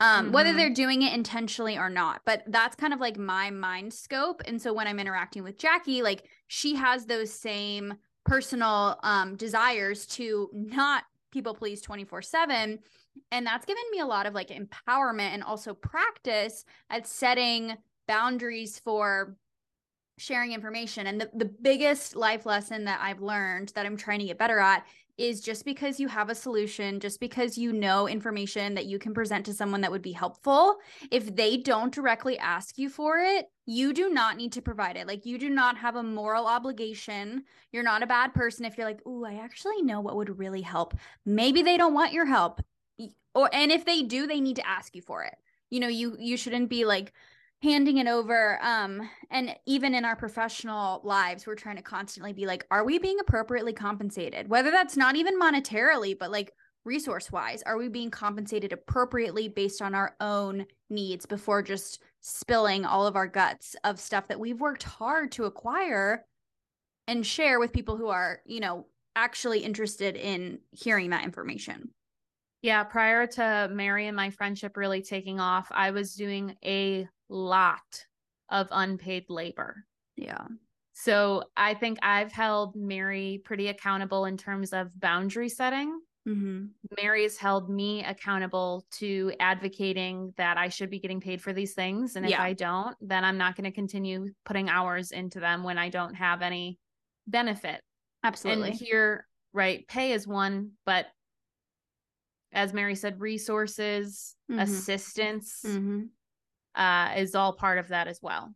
um 0.00 0.30
whether 0.32 0.52
Mhm. 0.52 0.56
they're 0.56 0.70
doing 0.74 1.02
it 1.02 1.14
intentionally 1.14 1.78
or 1.78 1.88
not 1.90 2.20
but 2.26 2.42
that's 2.48 2.76
kind 2.76 2.92
of 2.92 3.00
like 3.00 3.16
my 3.18 3.50
mind 3.50 3.92
scope. 3.92 4.42
And 4.46 4.60
so 4.60 4.72
when 4.72 4.86
i'm 4.86 5.00
interacting 5.00 5.42
with 5.42 5.58
jackie 5.58 6.02
like 6.02 6.24
she 6.48 6.74
has 6.76 7.06
those 7.06 7.32
same 7.32 7.94
personal 8.24 8.98
um 9.02 9.36
desires 9.36 10.06
to 10.06 10.50
not 10.52 11.04
people 11.32 11.54
please 11.54 11.80
24 11.80 12.22
7 12.22 12.78
and 13.30 13.46
that's 13.46 13.66
given 13.66 13.82
me 13.90 14.00
a 14.00 14.06
lot 14.06 14.26
of 14.26 14.34
like 14.34 14.48
empowerment 14.48 15.32
and 15.32 15.42
also 15.42 15.74
practice 15.74 16.64
at 16.90 17.06
setting 17.06 17.76
boundaries 18.06 18.78
for 18.78 19.36
sharing 20.18 20.52
information. 20.52 21.06
And 21.06 21.20
the, 21.20 21.30
the 21.34 21.44
biggest 21.44 22.16
life 22.16 22.46
lesson 22.46 22.84
that 22.84 23.00
i've 23.02 23.20
learned 23.20 23.72
that 23.74 23.86
i'm 23.86 23.96
trying 23.96 24.20
to 24.20 24.26
get 24.26 24.38
better 24.38 24.58
at 24.58 24.84
is 25.18 25.40
just 25.40 25.64
because 25.64 25.98
you 25.98 26.08
have 26.08 26.28
a 26.28 26.34
solution 26.34 27.00
just 27.00 27.20
because 27.20 27.56
you 27.56 27.72
know 27.72 28.06
information 28.06 28.74
that 28.74 28.86
you 28.86 28.98
can 28.98 29.14
present 29.14 29.46
to 29.46 29.54
someone 29.54 29.80
that 29.80 29.90
would 29.90 30.02
be 30.02 30.12
helpful 30.12 30.76
if 31.10 31.34
they 31.34 31.56
don't 31.56 31.94
directly 31.94 32.38
ask 32.38 32.78
you 32.78 32.88
for 32.88 33.18
it 33.18 33.46
you 33.66 33.92
do 33.92 34.08
not 34.08 34.36
need 34.36 34.52
to 34.52 34.62
provide 34.62 34.96
it. 34.96 35.08
Like 35.08 35.26
you 35.26 35.38
do 35.38 35.50
not 35.50 35.76
have 35.76 35.96
a 35.96 36.02
moral 36.02 36.46
obligation. 36.46 37.42
You're 37.72 37.82
not 37.82 38.04
a 38.04 38.06
bad 38.06 38.32
person 38.32 38.64
if 38.64 38.78
you're 38.78 38.86
like 38.86 39.04
ooh 39.06 39.24
i 39.24 39.34
actually 39.34 39.82
know 39.82 40.00
what 40.00 40.16
would 40.16 40.38
really 40.38 40.62
help. 40.62 40.94
Maybe 41.24 41.62
they 41.62 41.76
don't 41.76 41.94
want 41.94 42.12
your 42.12 42.26
help 42.26 42.62
or 43.36 43.50
and 43.52 43.70
if 43.70 43.84
they 43.84 44.02
do 44.02 44.26
they 44.26 44.40
need 44.40 44.56
to 44.56 44.66
ask 44.66 44.96
you 44.96 45.02
for 45.02 45.22
it. 45.22 45.34
You 45.70 45.78
know 45.80 45.88
you 45.88 46.16
you 46.18 46.36
shouldn't 46.36 46.70
be 46.70 46.84
like 46.84 47.12
handing 47.62 47.98
it 47.98 48.06
over 48.06 48.58
um 48.62 49.08
and 49.30 49.54
even 49.66 49.94
in 49.94 50.04
our 50.04 50.16
professional 50.16 51.00
lives 51.04 51.46
we're 51.46 51.54
trying 51.54 51.76
to 51.76 51.82
constantly 51.82 52.32
be 52.32 52.46
like 52.46 52.66
are 52.70 52.84
we 52.84 52.98
being 52.98 53.20
appropriately 53.20 53.72
compensated? 53.72 54.48
Whether 54.48 54.70
that's 54.70 54.96
not 54.96 55.16
even 55.16 55.38
monetarily 55.38 56.18
but 56.18 56.32
like 56.32 56.52
resource 56.84 57.30
wise 57.30 57.62
are 57.66 57.76
we 57.76 57.88
being 57.88 58.10
compensated 58.10 58.72
appropriately 58.72 59.48
based 59.48 59.82
on 59.82 59.94
our 59.94 60.14
own 60.20 60.64
needs 60.88 61.26
before 61.26 61.60
just 61.60 62.00
spilling 62.20 62.84
all 62.84 63.06
of 63.06 63.16
our 63.16 63.26
guts 63.26 63.76
of 63.84 64.00
stuff 64.00 64.28
that 64.28 64.40
we've 64.40 64.60
worked 64.60 64.84
hard 64.84 65.32
to 65.32 65.44
acquire 65.44 66.24
and 67.08 67.26
share 67.26 67.58
with 67.58 67.72
people 67.72 67.96
who 67.96 68.08
are 68.08 68.40
you 68.46 68.60
know 68.60 68.86
actually 69.16 69.60
interested 69.60 70.14
in 70.14 70.60
hearing 70.70 71.10
that 71.10 71.24
information 71.24 71.90
Yeah, 72.66 72.82
prior 72.82 73.28
to 73.28 73.70
Mary 73.72 74.08
and 74.08 74.16
my 74.16 74.30
friendship 74.30 74.76
really 74.76 75.00
taking 75.00 75.38
off, 75.38 75.68
I 75.70 75.92
was 75.92 76.16
doing 76.16 76.56
a 76.64 77.06
lot 77.28 78.04
of 78.48 78.66
unpaid 78.72 79.26
labor. 79.28 79.84
yeah 80.16 80.46
So 80.92 81.44
I 81.56 81.74
think 81.74 81.98
I've 82.02 82.32
held 82.32 82.74
Mary 82.74 83.40
pretty 83.44 83.68
accountable 83.68 84.24
in 84.24 84.36
terms 84.36 84.72
of 84.72 84.98
boundary 84.98 85.48
setting. 85.48 86.00
mm-hmm. 86.26 86.64
Mary's 87.00 87.36
held 87.38 87.70
me 87.70 88.02
accountable 88.04 88.84
to 88.98 89.32
advocating 89.38 90.34
that 90.36 90.58
I 90.58 90.68
should 90.68 90.90
be 90.90 90.98
getting 90.98 91.20
paid 91.20 91.40
for 91.40 91.52
these 91.52 91.74
things. 91.74 92.16
And 92.16 92.24
if 92.26 92.32
Yeah. 92.32 92.42
I 92.42 92.52
don't, 92.54 92.96
then 93.00 93.24
I'm 93.24 93.38
not 93.38 93.54
going 93.54 93.70
to 93.70 93.70
continue 93.82 94.32
putting 94.44 94.68
hours 94.68 95.12
into 95.12 95.38
them 95.38 95.62
when 95.62 95.78
I 95.78 95.88
don't 95.88 96.14
have 96.14 96.42
any 96.42 96.80
benefit. 97.28 97.80
Absolutely. 98.24 98.70
And 98.70 98.76
here, 98.76 99.24
right, 99.52 99.86
pay 99.86 100.10
is 100.10 100.26
one, 100.26 100.72
but 100.84 101.06
as 102.52 102.72
Mary 102.72 102.94
said, 102.94 103.20
resources, 103.20 104.36
Mhm. 104.50 104.62
assistance 104.62 105.62
Mhm. 105.64 106.08
uh, 106.74 107.14
is 107.16 107.34
all 107.34 107.52
part 107.54 107.78
of 107.78 107.88
that 107.88 108.06
as 108.08 108.20
well. 108.22 108.54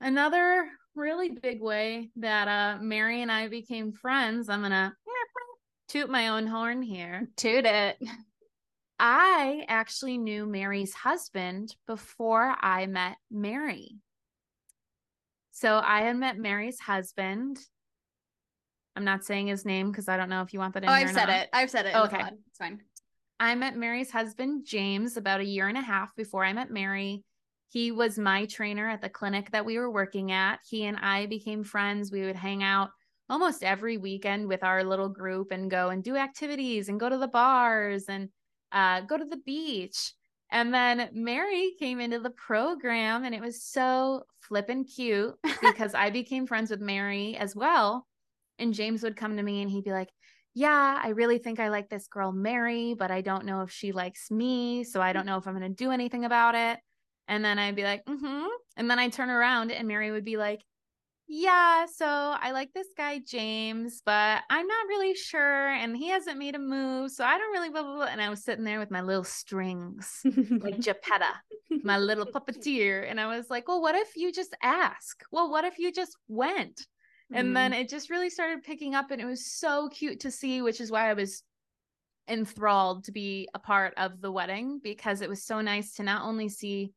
Another 0.00 0.70
really 0.94 1.30
big 1.30 1.60
way 1.62 2.10
that 2.16 2.48
uh, 2.48 2.78
Mary 2.82 3.22
and 3.22 3.32
I 3.32 3.48
became 3.48 3.92
friends, 3.92 4.48
I'm 4.48 4.60
going 4.60 4.72
to 4.72 4.92
toot 5.88 6.10
my 6.10 6.28
own 6.28 6.46
horn 6.46 6.82
here. 6.82 7.28
Toot 7.36 7.64
it. 7.64 7.96
I 8.98 9.64
actually 9.68 10.18
knew 10.18 10.46
Mary's 10.46 10.94
husband 10.94 11.74
before 11.86 12.54
I 12.60 12.86
met 12.86 13.16
Mary. 13.30 13.98
So 15.50 15.80
I 15.84 16.02
had 16.02 16.16
met 16.16 16.36
Mary's 16.38 16.80
husband. 16.80 17.58
I'm 18.96 19.04
not 19.04 19.24
saying 19.24 19.48
his 19.48 19.64
name 19.64 19.90
because 19.90 20.08
I 20.08 20.16
don't 20.16 20.28
know 20.28 20.42
if 20.42 20.52
you 20.52 20.58
want 20.60 20.74
that 20.74 20.84
in 20.84 20.88
Oh, 20.88 20.92
I've 20.92 21.10
said 21.10 21.26
not. 21.26 21.40
it. 21.40 21.48
I've 21.52 21.70
said 21.70 21.86
it. 21.86 21.94
Okay. 21.96 22.20
It's 22.48 22.58
fine. 22.58 22.80
I 23.40 23.54
met 23.56 23.76
Mary's 23.76 24.10
husband, 24.10 24.64
James, 24.66 25.16
about 25.16 25.40
a 25.40 25.44
year 25.44 25.66
and 25.68 25.76
a 25.76 25.82
half 25.82 26.14
before 26.14 26.44
I 26.44 26.52
met 26.52 26.70
Mary. 26.70 27.24
He 27.70 27.90
was 27.90 28.16
my 28.18 28.46
trainer 28.46 28.88
at 28.88 29.02
the 29.02 29.08
clinic 29.08 29.50
that 29.50 29.66
we 29.66 29.78
were 29.78 29.90
working 29.90 30.30
at. 30.30 30.60
He 30.68 30.84
and 30.84 30.96
I 30.96 31.26
became 31.26 31.64
friends. 31.64 32.12
We 32.12 32.22
would 32.22 32.36
hang 32.36 32.62
out 32.62 32.90
almost 33.28 33.64
every 33.64 33.96
weekend 33.96 34.46
with 34.46 34.62
our 34.62 34.84
little 34.84 35.08
group 35.08 35.50
and 35.50 35.70
go 35.70 35.88
and 35.88 36.04
do 36.04 36.14
activities 36.16 36.88
and 36.88 37.00
go 37.00 37.08
to 37.08 37.18
the 37.18 37.26
bars 37.26 38.04
and 38.08 38.28
uh, 38.70 39.00
go 39.00 39.18
to 39.18 39.24
the 39.24 39.38
beach. 39.44 40.12
And 40.52 40.72
then 40.72 41.08
Mary 41.12 41.72
came 41.80 41.98
into 41.98 42.20
the 42.20 42.30
program 42.30 43.24
and 43.24 43.34
it 43.34 43.40
was 43.40 43.64
so 43.64 44.22
flippin' 44.42 44.84
cute 44.84 45.34
because 45.60 45.94
I 45.94 46.10
became 46.10 46.46
friends 46.46 46.70
with 46.70 46.80
Mary 46.80 47.36
as 47.36 47.56
well. 47.56 48.06
And 48.58 48.74
James 48.74 49.02
would 49.02 49.16
come 49.16 49.36
to 49.36 49.42
me 49.42 49.62
and 49.62 49.70
he'd 49.70 49.84
be 49.84 49.92
like, 49.92 50.10
yeah, 50.54 51.00
I 51.02 51.08
really 51.08 51.38
think 51.38 51.58
I 51.58 51.68
like 51.68 51.88
this 51.88 52.06
girl, 52.06 52.30
Mary, 52.30 52.94
but 52.94 53.10
I 53.10 53.20
don't 53.20 53.44
know 53.44 53.62
if 53.62 53.72
she 53.72 53.90
likes 53.90 54.30
me. 54.30 54.84
So 54.84 55.02
I 55.02 55.12
don't 55.12 55.26
know 55.26 55.36
if 55.36 55.48
I'm 55.48 55.58
going 55.58 55.68
to 55.68 55.84
do 55.84 55.90
anything 55.90 56.24
about 56.24 56.54
it. 56.54 56.78
And 57.26 57.44
then 57.44 57.58
I'd 57.58 57.74
be 57.74 57.82
like, 57.82 58.04
mm 58.04 58.18
hmm. 58.18 58.46
And 58.76 58.90
then 58.90 58.98
I'd 58.98 59.12
turn 59.12 59.30
around 59.30 59.70
and 59.70 59.88
Mary 59.88 60.10
would 60.10 60.24
be 60.24 60.36
like, 60.36 60.60
yeah, 61.26 61.86
so 61.86 62.06
I 62.06 62.50
like 62.50 62.72
this 62.74 62.88
guy, 62.96 63.20
James, 63.26 64.02
but 64.04 64.42
I'm 64.50 64.66
not 64.66 64.86
really 64.88 65.14
sure. 65.14 65.68
And 65.68 65.96
he 65.96 66.08
hasn't 66.08 66.38
made 66.38 66.54
a 66.54 66.58
move. 66.58 67.10
So 67.12 67.24
I 67.24 67.38
don't 67.38 67.52
really, 67.52 67.70
blah, 67.70 67.82
blah, 67.82 67.94
blah. 67.94 68.04
And 68.06 68.20
I 68.20 68.28
was 68.28 68.44
sitting 68.44 68.64
there 68.64 68.78
with 68.78 68.90
my 68.90 69.00
little 69.00 69.24
strings, 69.24 70.20
like 70.24 70.32
Geppetta, 70.80 71.32
my 71.82 71.98
little 71.98 72.26
puppeteer. 72.26 73.08
And 73.08 73.18
I 73.18 73.34
was 73.34 73.48
like, 73.48 73.68
well, 73.68 73.80
what 73.80 73.94
if 73.94 74.16
you 74.16 74.32
just 74.32 74.54
ask? 74.62 75.22
Well, 75.32 75.50
what 75.50 75.64
if 75.64 75.78
you 75.78 75.92
just 75.92 76.14
went? 76.28 76.86
And 77.34 77.54
then 77.56 77.72
mm-hmm. 77.72 77.80
it 77.80 77.88
just 77.88 78.10
really 78.10 78.30
started 78.30 78.62
picking 78.62 78.94
up, 78.94 79.10
and 79.10 79.20
it 79.20 79.26
was 79.26 79.52
so 79.52 79.88
cute 79.88 80.20
to 80.20 80.30
see, 80.30 80.62
which 80.62 80.80
is 80.80 80.90
why 80.90 81.10
I 81.10 81.14
was 81.14 81.42
enthralled 82.28 83.04
to 83.04 83.12
be 83.12 83.48
a 83.54 83.58
part 83.58 83.92
of 83.96 84.20
the 84.20 84.30
wedding 84.30 84.80
because 84.82 85.20
it 85.20 85.28
was 85.28 85.44
so 85.44 85.60
nice 85.60 85.94
to 85.94 86.04
not 86.04 86.22
only 86.22 86.48
see 86.48 86.92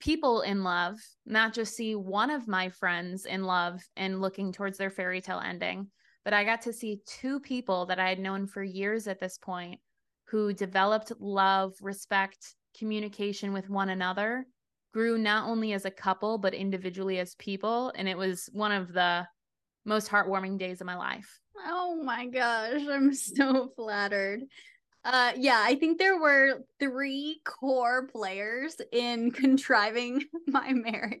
people 0.00 0.40
in 0.40 0.64
love, 0.64 0.96
not 1.26 1.52
just 1.52 1.76
see 1.76 1.94
one 1.94 2.30
of 2.30 2.48
my 2.48 2.70
friends 2.70 3.26
in 3.26 3.44
love 3.44 3.80
and 3.94 4.20
looking 4.20 4.52
towards 4.52 4.78
their 4.78 4.90
fairy 4.90 5.20
tale 5.20 5.40
ending, 5.44 5.88
but 6.24 6.32
I 6.32 6.42
got 6.42 6.62
to 6.62 6.72
see 6.72 7.02
two 7.06 7.38
people 7.38 7.86
that 7.86 8.00
I 8.00 8.08
had 8.08 8.18
known 8.18 8.46
for 8.46 8.62
years 8.62 9.06
at 9.06 9.20
this 9.20 9.38
point 9.38 9.80
who 10.28 10.52
developed 10.52 11.12
love, 11.20 11.74
respect, 11.80 12.54
communication 12.76 13.52
with 13.52 13.70
one 13.70 13.90
another, 13.90 14.46
grew 14.96 15.18
not 15.18 15.46
only 15.46 15.74
as 15.74 15.84
a 15.84 15.90
couple, 15.90 16.38
but 16.38 16.54
individually 16.54 17.18
as 17.18 17.34
people. 17.34 17.92
And 17.96 18.08
it 18.08 18.16
was 18.16 18.48
one 18.54 18.72
of 18.72 18.94
the 18.94 19.28
most 19.84 20.08
heartwarming 20.08 20.58
days 20.58 20.80
of 20.80 20.86
my 20.86 20.96
life. 20.96 21.38
Oh 21.66 22.00
my 22.02 22.24
gosh, 22.24 22.80
I'm 22.90 23.12
so 23.12 23.72
flattered. 23.76 24.40
Uh 25.04 25.32
yeah, 25.36 25.62
I 25.62 25.74
think 25.74 25.98
there 25.98 26.18
were 26.18 26.62
three 26.80 27.42
core 27.44 28.08
players 28.08 28.76
in 28.90 29.30
contriving 29.42 30.22
my 30.46 30.72
marriage. 30.72 31.20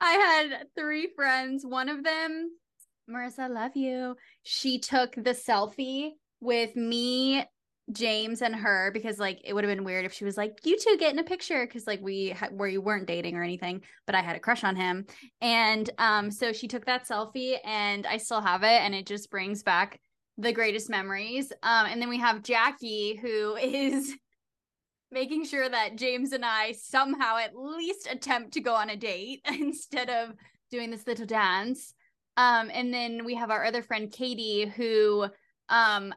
I 0.00 0.12
had 0.12 0.68
three 0.74 1.10
friends. 1.14 1.66
One 1.66 1.90
of 1.90 2.02
them, 2.02 2.50
Marissa, 3.10 3.50
love 3.50 3.76
you. 3.76 4.16
She 4.42 4.78
took 4.78 5.14
the 5.14 5.34
selfie 5.34 6.12
with 6.40 6.74
me, 6.76 7.44
James, 7.92 8.42
and 8.42 8.54
her 8.54 8.90
because 8.92 9.18
like 9.18 9.40
it 9.44 9.54
would 9.54 9.64
have 9.64 9.74
been 9.74 9.84
weird 9.84 10.04
if 10.04 10.12
she 10.12 10.24
was 10.24 10.36
like, 10.36 10.58
"You 10.64 10.78
two 10.78 10.96
get 10.98 11.12
in 11.12 11.18
a 11.18 11.24
picture," 11.24 11.66
because 11.66 11.86
like 11.86 12.00
we 12.00 12.30
ha- 12.30 12.50
you 12.66 12.80
weren't 12.80 13.06
dating 13.06 13.36
or 13.36 13.42
anything, 13.42 13.82
but 14.06 14.14
I 14.14 14.20
had 14.20 14.36
a 14.36 14.40
crush 14.40 14.64
on 14.64 14.76
him, 14.76 15.06
and 15.40 15.88
um, 15.98 16.30
so 16.30 16.52
she 16.52 16.68
took 16.68 16.86
that 16.86 17.08
selfie, 17.08 17.58
and 17.64 18.06
I 18.06 18.16
still 18.18 18.40
have 18.40 18.62
it, 18.62 18.80
and 18.82 18.94
it 18.94 19.06
just 19.06 19.30
brings 19.30 19.62
back 19.62 20.00
the 20.38 20.52
greatest 20.52 20.88
memories. 20.88 21.52
Um, 21.62 21.86
and 21.86 22.00
then 22.00 22.08
we 22.08 22.18
have 22.18 22.42
Jackie, 22.42 23.16
who 23.16 23.56
is 23.62 24.14
making 25.12 25.44
sure 25.44 25.68
that 25.68 25.96
James 25.96 26.32
and 26.32 26.44
I 26.44 26.72
somehow 26.72 27.36
at 27.36 27.56
least 27.56 28.08
attempt 28.10 28.52
to 28.52 28.60
go 28.60 28.74
on 28.74 28.90
a 28.90 28.96
date 28.96 29.40
instead 29.46 30.08
of 30.08 30.34
doing 30.70 30.90
this 30.90 31.06
little 31.06 31.26
dance. 31.26 31.94
Um, 32.36 32.70
and 32.72 32.94
then 32.94 33.24
we 33.24 33.34
have 33.34 33.50
our 33.50 33.64
other 33.64 33.82
friend 33.82 34.10
Katie, 34.10 34.66
who 34.66 35.26
um 35.68 36.12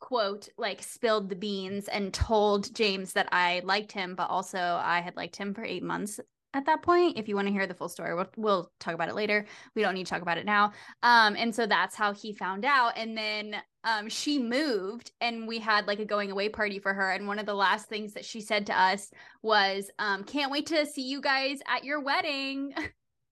quote 0.00 0.48
like 0.58 0.82
spilled 0.82 1.28
the 1.28 1.36
beans 1.36 1.88
and 1.88 2.12
told 2.12 2.74
James 2.74 3.12
that 3.12 3.28
I 3.32 3.60
liked 3.64 3.92
him, 3.92 4.14
but 4.14 4.30
also 4.30 4.58
I 4.58 5.00
had 5.00 5.16
liked 5.16 5.36
him 5.36 5.54
for 5.54 5.62
eight 5.62 5.82
months 5.82 6.18
at 6.52 6.66
that 6.66 6.82
point. 6.82 7.16
If 7.16 7.28
you 7.28 7.36
want 7.36 7.46
to 7.46 7.52
hear 7.52 7.66
the 7.66 7.74
full 7.74 7.88
story, 7.88 8.14
we'll, 8.14 8.28
we'll 8.36 8.72
talk 8.80 8.94
about 8.94 9.08
it 9.08 9.14
later. 9.14 9.44
We 9.74 9.82
don't 9.82 9.94
need 9.94 10.06
to 10.06 10.10
talk 10.10 10.22
about 10.22 10.38
it 10.38 10.46
now. 10.46 10.72
Um, 11.02 11.36
and 11.36 11.54
so 11.54 11.66
that's 11.66 11.94
how 11.94 12.12
he 12.12 12.32
found 12.32 12.64
out. 12.64 12.94
And 12.96 13.16
then 13.16 13.56
um, 13.84 14.08
she 14.08 14.38
moved, 14.38 15.12
and 15.20 15.46
we 15.46 15.58
had 15.58 15.86
like 15.86 16.00
a 16.00 16.04
going 16.04 16.30
away 16.30 16.48
party 16.48 16.78
for 16.78 16.92
her. 16.92 17.12
And 17.12 17.26
one 17.26 17.38
of 17.38 17.46
the 17.46 17.54
last 17.54 17.88
things 17.88 18.14
that 18.14 18.24
she 18.24 18.40
said 18.40 18.66
to 18.66 18.78
us 18.78 19.10
was, 19.42 19.90
um, 19.98 20.24
"Can't 20.24 20.50
wait 20.50 20.66
to 20.66 20.86
see 20.86 21.02
you 21.08 21.20
guys 21.20 21.60
at 21.68 21.84
your 21.84 22.00
wedding." 22.00 22.74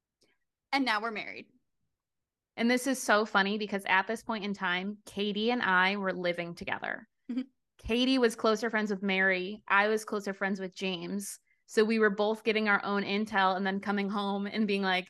and 0.72 0.84
now 0.84 1.00
we're 1.02 1.10
married. 1.10 1.46
And 2.58 2.68
this 2.70 2.86
is 2.88 3.00
so 3.00 3.24
funny 3.24 3.56
because 3.56 3.84
at 3.88 4.06
this 4.08 4.22
point 4.22 4.44
in 4.44 4.52
time, 4.52 4.98
Katie 5.06 5.52
and 5.52 5.62
I 5.62 5.96
were 5.96 6.12
living 6.12 6.54
together. 6.54 7.06
Mhm. 7.30 7.44
Katie 7.78 8.18
was 8.18 8.34
closer 8.34 8.68
friends 8.68 8.90
with 8.90 9.02
Mary. 9.02 9.62
I 9.68 9.86
was 9.88 10.04
closer 10.04 10.34
friends 10.34 10.58
with 10.58 10.74
James. 10.74 11.38
So 11.66 11.84
we 11.84 11.98
were 12.00 12.10
both 12.10 12.42
getting 12.42 12.68
our 12.68 12.84
own 12.84 13.04
intel 13.04 13.56
and 13.56 13.64
then 13.64 13.78
coming 13.80 14.08
home 14.10 14.46
and 14.46 14.66
being 14.66 14.82
like, 14.82 15.06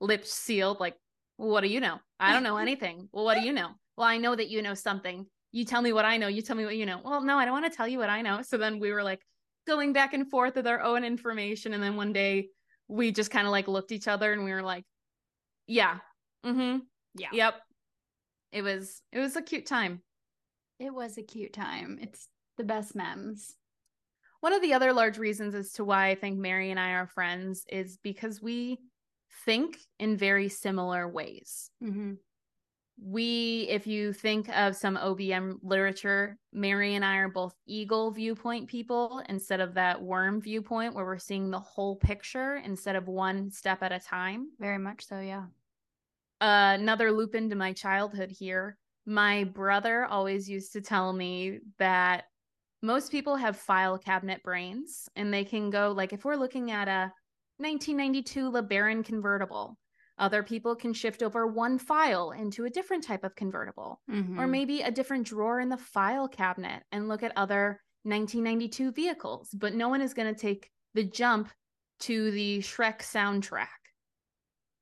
lips 0.00 0.32
sealed, 0.32 0.78
like, 0.78 0.94
well, 1.38 1.48
what 1.48 1.62
do 1.62 1.68
you 1.68 1.80
know? 1.80 1.98
I 2.20 2.32
don't 2.32 2.42
know 2.44 2.56
anything. 2.66 3.08
well, 3.12 3.24
what 3.24 3.34
do 3.40 3.44
you 3.44 3.52
know? 3.52 3.70
Well, 3.96 4.06
I 4.06 4.18
know 4.18 4.36
that 4.36 4.48
you 4.48 4.62
know 4.62 4.74
something. 4.74 5.26
You 5.52 5.64
tell 5.64 5.82
me 5.82 5.92
what 5.92 6.04
I 6.04 6.18
know. 6.18 6.28
You 6.28 6.42
tell 6.42 6.54
me 6.56 6.64
what 6.66 6.76
you 6.76 6.86
know. 6.86 7.00
Well, 7.02 7.22
no, 7.22 7.36
I 7.38 7.44
don't 7.46 7.54
want 7.54 7.70
to 7.70 7.76
tell 7.76 7.88
you 7.88 7.98
what 7.98 8.10
I 8.10 8.22
know. 8.22 8.42
So 8.42 8.58
then 8.58 8.78
we 8.78 8.92
were 8.92 9.02
like 9.02 9.22
going 9.66 9.92
back 9.92 10.12
and 10.14 10.30
forth 10.30 10.54
with 10.54 10.66
our 10.66 10.80
own 10.82 11.02
information. 11.02 11.72
And 11.72 11.82
then 11.82 11.96
one 11.96 12.12
day 12.12 12.50
we 12.88 13.10
just 13.10 13.30
kind 13.32 13.46
of 13.46 13.50
like 13.50 13.66
looked 13.66 13.90
each 13.90 14.06
other 14.06 14.32
and 14.32 14.44
we 14.44 14.52
were 14.52 14.62
like, 14.62 14.84
yeah, 15.66 15.98
mm-hmm. 16.46 16.78
Yeah. 17.16 17.28
Yep. 17.32 17.54
It 18.52 18.62
was 18.62 19.02
it 19.12 19.18
was 19.18 19.36
a 19.36 19.42
cute 19.42 19.66
time. 19.66 20.02
It 20.78 20.94
was 20.94 21.18
a 21.18 21.22
cute 21.22 21.52
time. 21.52 21.98
It's 22.00 22.28
the 22.56 22.64
best 22.64 22.94
memes. 22.94 23.56
One 24.40 24.52
of 24.52 24.62
the 24.62 24.74
other 24.74 24.92
large 24.92 25.18
reasons 25.18 25.54
as 25.54 25.72
to 25.72 25.84
why 25.84 26.08
I 26.08 26.14
think 26.14 26.38
Mary 26.38 26.70
and 26.70 26.78
I 26.78 26.90
are 26.90 27.06
friends 27.06 27.64
is 27.68 27.98
because 28.02 28.42
we 28.42 28.78
think 29.44 29.78
in 29.98 30.16
very 30.16 30.48
similar 30.48 31.08
ways. 31.08 31.70
Mm-hmm. 31.82 32.14
We, 32.98 33.66
if 33.68 33.86
you 33.86 34.14
think 34.14 34.48
of 34.48 34.74
some 34.74 34.96
OBM 34.96 35.58
literature, 35.62 36.38
Mary 36.52 36.94
and 36.94 37.04
I 37.04 37.16
are 37.16 37.28
both 37.28 37.54
eagle 37.66 38.10
viewpoint 38.10 38.68
people 38.68 39.22
instead 39.28 39.60
of 39.60 39.74
that 39.74 40.00
worm 40.00 40.40
viewpoint 40.40 40.94
where 40.94 41.04
we're 41.04 41.18
seeing 41.18 41.50
the 41.50 41.60
whole 41.60 41.96
picture 41.96 42.56
instead 42.56 42.96
of 42.96 43.06
one 43.06 43.50
step 43.50 43.82
at 43.82 43.92
a 43.92 44.00
time. 44.00 44.48
Very 44.58 44.78
much 44.78 45.06
so, 45.06 45.20
yeah. 45.20 45.44
Uh, 46.40 46.76
another 46.78 47.10
loop 47.12 47.34
into 47.34 47.56
my 47.56 47.72
childhood 47.72 48.30
here. 48.30 48.76
My 49.06 49.44
brother 49.44 50.04
always 50.04 50.48
used 50.48 50.72
to 50.72 50.80
tell 50.80 51.12
me 51.12 51.60
that 51.78 52.24
most 52.82 53.10
people 53.10 53.36
have 53.36 53.56
file 53.56 53.98
cabinet 53.98 54.42
brains 54.42 55.08
and 55.16 55.32
they 55.32 55.44
can 55.44 55.70
go, 55.70 55.92
like, 55.92 56.12
if 56.12 56.24
we're 56.24 56.36
looking 56.36 56.70
at 56.70 56.88
a 56.88 57.12
1992 57.58 58.50
LeBaron 58.50 59.04
convertible, 59.04 59.78
other 60.18 60.42
people 60.42 60.74
can 60.74 60.92
shift 60.92 61.22
over 61.22 61.46
one 61.46 61.78
file 61.78 62.32
into 62.32 62.64
a 62.64 62.70
different 62.70 63.04
type 63.04 63.24
of 63.24 63.34
convertible, 63.36 64.00
Mm-hmm. 64.10 64.38
or 64.40 64.46
maybe 64.46 64.82
a 64.82 64.90
different 64.90 65.26
drawer 65.26 65.60
in 65.60 65.68
the 65.68 65.76
file 65.76 66.28
cabinet 66.28 66.82
and 66.92 67.08
look 67.08 67.22
at 67.22 67.32
other 67.36 67.80
1992 68.04 68.92
vehicles. 68.92 69.48
But 69.52 69.74
no 69.74 69.88
one 69.88 70.00
is 70.00 70.14
going 70.14 70.32
to 70.34 70.40
take 70.40 70.70
the 70.94 71.04
jump 71.04 71.50
to 72.00 72.30
the 72.30 72.58
Shrek 72.58 73.00
soundtrack. 73.00 73.66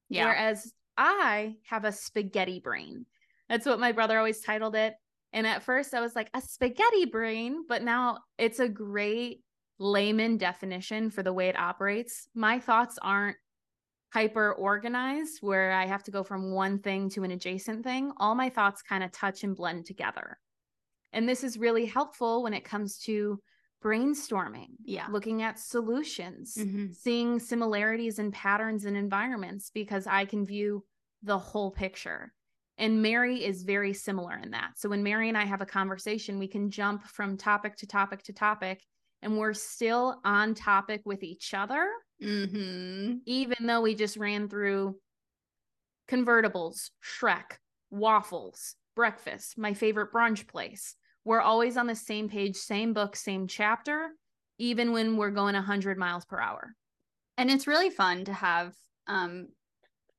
yeah. 0.09 0.27
Whereas 0.27 0.73
I 0.97 1.57
have 1.65 1.85
a 1.85 1.93
spaghetti 1.93 2.61
brain. 2.61 3.07
That's 3.49 3.67
what 3.67 3.81
my 3.81 3.93
brother 3.93 4.19
always 4.19 4.41
titled 4.41 4.75
it. 4.75 4.95
And 5.33 5.47
at 5.47 5.63
first 5.63 5.95
I 5.95 6.01
was 6.01 6.15
like, 6.15 6.31
a 6.35 6.41
spaghetti 6.41 7.07
brain, 7.07 7.65
but 7.69 7.83
now 7.83 8.21
it's 8.39 8.61
a 8.61 8.69
great 8.69 9.43
layman 9.79 10.37
definition 10.37 11.11
for 11.11 11.23
the 11.23 11.33
way 11.33 11.49
it 11.49 11.59
operates. 11.59 12.29
My 12.35 12.61
thoughts 12.61 12.99
aren't 13.03 13.37
hyper 14.13 14.53
organized 14.53 15.39
where 15.41 15.73
I 15.73 15.87
have 15.87 16.05
to 16.05 16.13
go 16.13 16.23
from 16.23 16.53
one 16.53 16.79
thing 16.79 17.11
to 17.11 17.25
an 17.25 17.33
adjacent 17.33 17.83
thing, 17.83 18.13
all 18.19 18.37
my 18.37 18.49
thoughts 18.49 18.81
kind 18.81 19.03
of 19.03 19.11
touch 19.11 19.43
and 19.43 19.57
blend 19.57 19.87
together. 19.87 20.39
And 21.13 21.29
this 21.29 21.43
is 21.43 21.59
really 21.59 21.87
helpful 21.87 22.45
when 22.45 22.55
it 22.55 22.65
comes 22.65 22.99
to 23.01 23.41
brainstorming, 23.85 24.77
Yeah. 24.85 25.09
looking 25.09 25.43
at 25.43 25.59
solutions, 25.59 26.55
Mhm. 26.57 26.95
seeing 26.95 27.39
similarities 27.39 28.19
and 28.19 28.33
patterns 28.33 28.85
and 28.87 28.97
environments 28.97 29.71
because 29.71 30.07
I 30.07 30.25
can 30.25 30.47
view 30.47 30.87
the 31.23 31.39
whole 31.39 31.71
picture. 31.71 32.33
And 32.79 33.03
Mary 33.03 33.45
is 33.45 33.63
very 33.63 33.93
similar 33.93 34.37
in 34.37 34.51
that. 34.53 34.79
So 34.79 34.89
when 34.89 35.03
Mary 35.03 35.29
and 35.29 35.39
I 35.39 35.45
have 35.45 35.61
a 35.61 35.67
conversation, 35.67 36.39
we 36.39 36.49
can 36.49 36.71
jump 36.71 37.05
from 37.05 37.37
topic 37.37 37.77
to 37.77 37.87
topic 37.87 38.23
to 38.25 38.33
topic, 38.33 38.83
and 39.23 39.39
we're 39.39 39.55
still 39.55 40.21
on 40.25 40.55
topic 40.55 41.03
with 41.05 41.23
each 41.23 41.55
other, 41.55 41.89
Mhm. 42.21 43.21
even 43.27 43.67
though 43.67 43.83
we 43.83 43.95
just 43.95 44.17
ran 44.17 44.49
through 44.49 45.01
convertibles, 46.09 46.91
Shrek, 47.03 47.59
waffles, 47.91 48.77
breakfast, 48.95 49.57
my 49.57 49.75
favorite 49.75 50.13
brunch 50.13 50.47
place. 50.47 50.97
We're 51.25 51.41
always 51.41 51.77
on 51.77 51.87
the 51.87 51.95
same 51.95 52.29
page, 52.29 52.57
same 52.57 52.93
book, 52.93 53.17
same 53.17 53.47
chapter, 53.47 54.11
even 54.59 54.93
when 54.93 55.17
we're 55.17 55.31
going 55.31 55.55
100 55.55 55.99
miles 55.99 56.25
per 56.25 56.41
hour. 56.41 56.75
And 57.37 57.51
it's 57.51 57.67
really 57.67 57.91
fun 57.91 58.25
to 58.27 58.33
have 58.33 58.75
um 59.07 59.49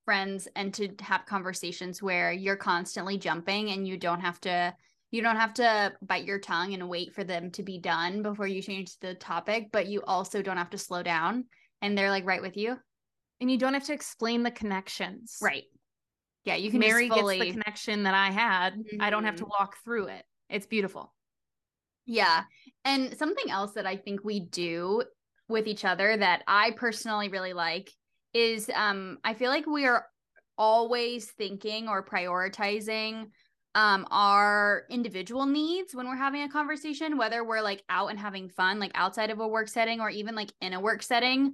friends 0.03 0.47
and 0.55 0.73
to 0.75 0.89
have 1.01 1.25
conversations 1.25 2.01
where 2.01 2.31
you're 2.31 2.55
constantly 2.55 3.17
jumping 3.17 3.71
and 3.71 3.87
you 3.87 3.97
don't 3.97 4.21
have 4.21 4.39
to 4.41 4.73
you 5.11 5.21
don't 5.21 5.37
have 5.37 5.53
to 5.53 5.93
bite 6.01 6.25
your 6.25 6.39
tongue 6.39 6.73
and 6.73 6.89
wait 6.89 7.13
for 7.13 7.23
them 7.23 7.49
to 7.51 7.63
be 7.63 7.79
done 7.79 8.21
before 8.21 8.47
you 8.47 8.61
change 8.61 8.97
the 8.99 9.15
topic, 9.15 9.69
but 9.71 9.87
you 9.87 10.01
also 10.03 10.41
don't 10.41 10.57
have 10.57 10.71
to 10.71 10.77
slow 10.77 11.03
down 11.03 11.45
and 11.81 11.97
they're 11.97 12.09
like 12.09 12.25
right 12.25 12.41
with 12.41 12.57
you. 12.57 12.75
And 13.39 13.49
you 13.49 13.57
don't 13.57 13.73
have 13.73 13.85
to 13.85 13.93
explain 13.93 14.43
the 14.43 14.51
connections. 14.51 15.37
Right. 15.41 15.63
Yeah, 16.43 16.55
you 16.55 16.69
can 16.69 16.79
Mary 16.79 17.07
just 17.07 17.17
fully 17.17 17.37
gets 17.37 17.47
the 17.47 17.59
connection 17.59 18.03
that 18.03 18.13
I 18.13 18.31
had. 18.31 18.73
I 18.99 19.09
don't 19.09 19.23
have 19.23 19.37
to 19.37 19.45
Mhm. 19.45 19.49
walk 19.49 19.77
through 19.83 20.07
it. 20.07 20.25
It's 20.49 20.65
beautiful. 20.65 21.13
Yeah. 22.05 22.43
And 22.83 23.17
something 23.17 23.49
else 23.49 23.73
that 23.73 23.85
I 23.85 23.97
think 23.97 24.23
we 24.23 24.39
do 24.39 25.03
with 25.47 25.67
each 25.67 25.85
other 25.85 26.15
that 26.17 26.43
I 26.47 26.71
personally 26.71 27.29
really 27.29 27.53
like 27.53 27.91
is 28.33 28.69
um 28.73 29.19
I 29.23 29.33
feel 29.33 29.49
like 29.49 29.65
we 29.65 29.85
are 29.85 30.05
always 30.57 31.25
thinking 31.31 31.87
or 31.87 32.03
prioritizing 32.05 33.29
um 33.75 34.07
our 34.09 34.83
individual 34.89 35.45
needs 35.45 35.93
when 35.93 36.07
we're 36.07 36.15
having 36.15 36.43
a 36.43 36.49
conversation 36.49 37.17
whether 37.17 37.43
we're 37.43 37.61
like 37.61 37.83
out 37.89 38.09
and 38.09 38.19
having 38.19 38.49
fun 38.49 38.79
like 38.79 38.91
outside 38.95 39.29
of 39.29 39.39
a 39.39 39.47
work 39.47 39.67
setting 39.67 39.99
or 39.99 40.09
even 40.09 40.33
like 40.33 40.51
in 40.61 40.73
a 40.73 40.79
work 40.79 41.03
setting 41.03 41.53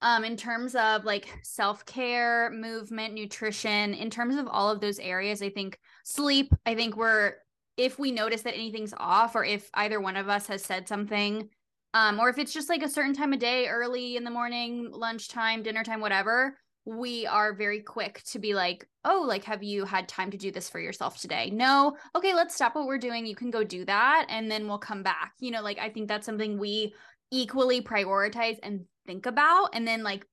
um 0.00 0.24
in 0.24 0.36
terms 0.36 0.74
of 0.74 1.04
like 1.04 1.28
self-care 1.42 2.50
movement 2.50 3.12
nutrition 3.14 3.92
in 3.94 4.08
terms 4.10 4.36
of 4.36 4.48
all 4.48 4.70
of 4.70 4.80
those 4.80 4.98
areas 4.98 5.42
i 5.42 5.50
think 5.50 5.78
sleep 6.04 6.52
i 6.64 6.74
think 6.74 6.96
we're 6.96 7.34
if 7.78 7.98
we 7.98 8.12
notice 8.12 8.42
that 8.42 8.54
anything's 8.54 8.92
off 8.98 9.34
or 9.34 9.44
if 9.44 9.70
either 9.74 10.00
one 10.00 10.16
of 10.16 10.28
us 10.28 10.46
has 10.48 10.62
said 10.62 10.86
something 10.86 11.48
um 11.94 12.20
or 12.20 12.28
if 12.28 12.36
it's 12.38 12.52
just 12.52 12.68
like 12.68 12.82
a 12.82 12.88
certain 12.88 13.14
time 13.14 13.32
of 13.32 13.38
day 13.38 13.66
early 13.66 14.16
in 14.16 14.24
the 14.24 14.30
morning 14.30 14.90
lunchtime 14.92 15.62
dinner 15.62 15.82
time 15.82 16.00
whatever 16.00 16.54
we 16.88 17.26
are 17.26 17.52
very 17.52 17.80
quick 17.80 18.22
to 18.24 18.38
be 18.38 18.54
like 18.54 18.88
oh 19.04 19.22
like 19.26 19.44
have 19.44 19.62
you 19.62 19.84
had 19.84 20.08
time 20.08 20.30
to 20.30 20.38
do 20.38 20.50
this 20.50 20.70
for 20.70 20.80
yourself 20.80 21.20
today? 21.20 21.50
No. 21.50 21.96
Okay 22.16 22.34
let's 22.34 22.54
stop 22.54 22.74
what 22.74 22.86
we're 22.86 22.98
doing. 22.98 23.26
You 23.26 23.36
can 23.36 23.50
go 23.50 23.62
do 23.62 23.84
that 23.84 24.26
and 24.30 24.50
then 24.50 24.66
we'll 24.66 24.78
come 24.78 25.02
back. 25.02 25.32
You 25.38 25.50
know 25.50 25.62
like 25.62 25.78
i 25.78 25.90
think 25.90 26.08
that's 26.08 26.24
something 26.24 26.58
we 26.58 26.94
equally 27.30 27.82
prioritize 27.82 28.56
and 28.62 28.86
think 29.06 29.26
about 29.26 29.70
and 29.74 29.86
then 29.86 30.02
like 30.02 30.24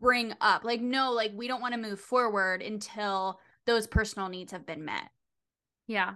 bring 0.00 0.34
up. 0.40 0.64
Like 0.64 0.80
no 0.80 1.12
like 1.12 1.30
we 1.34 1.46
don't 1.46 1.62
want 1.62 1.74
to 1.74 1.80
move 1.80 2.00
forward 2.00 2.60
until 2.60 3.38
those 3.66 3.86
personal 3.86 4.28
needs 4.28 4.50
have 4.50 4.66
been 4.66 4.84
met. 4.84 5.10
Yeah. 5.86 6.14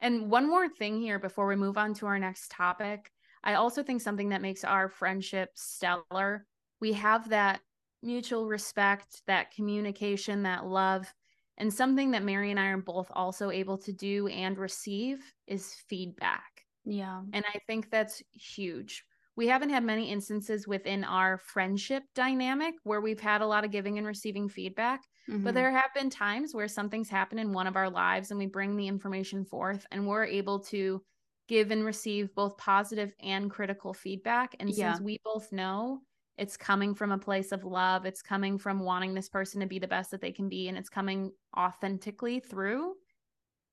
And 0.00 0.30
one 0.30 0.48
more 0.48 0.68
thing 0.68 1.00
here 1.00 1.18
before 1.18 1.46
we 1.46 1.56
move 1.56 1.78
on 1.78 1.94
to 1.94 2.06
our 2.06 2.18
next 2.18 2.50
topic. 2.50 3.10
I 3.42 3.54
also 3.54 3.82
think 3.82 4.00
something 4.00 4.30
that 4.30 4.42
makes 4.42 4.64
our 4.64 4.88
friendship 4.88 5.50
stellar, 5.54 6.46
we 6.80 6.92
have 6.94 7.28
that 7.30 7.60
mutual 8.02 8.46
respect, 8.46 9.22
that 9.26 9.52
communication, 9.52 10.42
that 10.42 10.66
love. 10.66 11.12
And 11.56 11.72
something 11.72 12.10
that 12.10 12.22
Mary 12.22 12.50
and 12.50 12.60
I 12.60 12.66
are 12.66 12.76
both 12.76 13.10
also 13.10 13.50
able 13.50 13.78
to 13.78 13.92
do 13.92 14.26
and 14.28 14.58
receive 14.58 15.32
is 15.46 15.74
feedback. 15.88 16.64
yeah 16.84 17.22
And 17.32 17.44
I 17.54 17.58
think 17.66 17.90
that's 17.90 18.22
huge. 18.32 19.04
We 19.36 19.48
haven't 19.48 19.70
had 19.70 19.84
many 19.84 20.10
instances 20.10 20.66
within 20.66 21.04
our 21.04 21.38
friendship 21.38 22.04
dynamic 22.14 22.74
where 22.84 23.00
we've 23.00 23.20
had 23.20 23.42
a 23.42 23.46
lot 23.46 23.64
of 23.64 23.70
giving 23.70 23.98
and 23.98 24.06
receiving 24.06 24.48
feedback. 24.48 25.02
Mm-hmm. 25.28 25.42
But 25.44 25.54
there 25.54 25.72
have 25.72 25.92
been 25.94 26.10
times 26.10 26.54
where 26.54 26.68
something's 26.68 27.08
happened 27.08 27.40
in 27.40 27.52
one 27.52 27.66
of 27.66 27.76
our 27.76 27.90
lives 27.90 28.30
and 28.30 28.38
we 28.38 28.46
bring 28.46 28.76
the 28.76 28.86
information 28.86 29.44
forth 29.44 29.84
and 29.90 30.06
we're 30.06 30.24
able 30.24 30.60
to 30.64 31.02
give 31.48 31.70
and 31.70 31.84
receive 31.84 32.34
both 32.34 32.56
positive 32.58 33.12
and 33.20 33.50
critical 33.50 33.92
feedback. 33.94 34.54
And 34.60 34.70
Yeah. 34.70 34.94
since 34.94 35.00
we 35.00 35.18
both 35.24 35.52
know 35.52 36.00
it's 36.38 36.56
coming 36.56 36.94
from 36.94 37.12
a 37.12 37.18
place 37.18 37.50
of 37.50 37.64
love, 37.64 38.04
it's 38.04 38.20
coming 38.22 38.58
from 38.58 38.80
wanting 38.80 39.14
this 39.14 39.28
person 39.28 39.60
to 39.60 39.66
be 39.66 39.78
the 39.78 39.88
best 39.88 40.10
that 40.10 40.20
they 40.20 40.32
can 40.32 40.48
be, 40.48 40.68
and 40.68 40.76
it's 40.76 40.90
coming 40.90 41.32
authentically 41.56 42.40
through, 42.40 42.94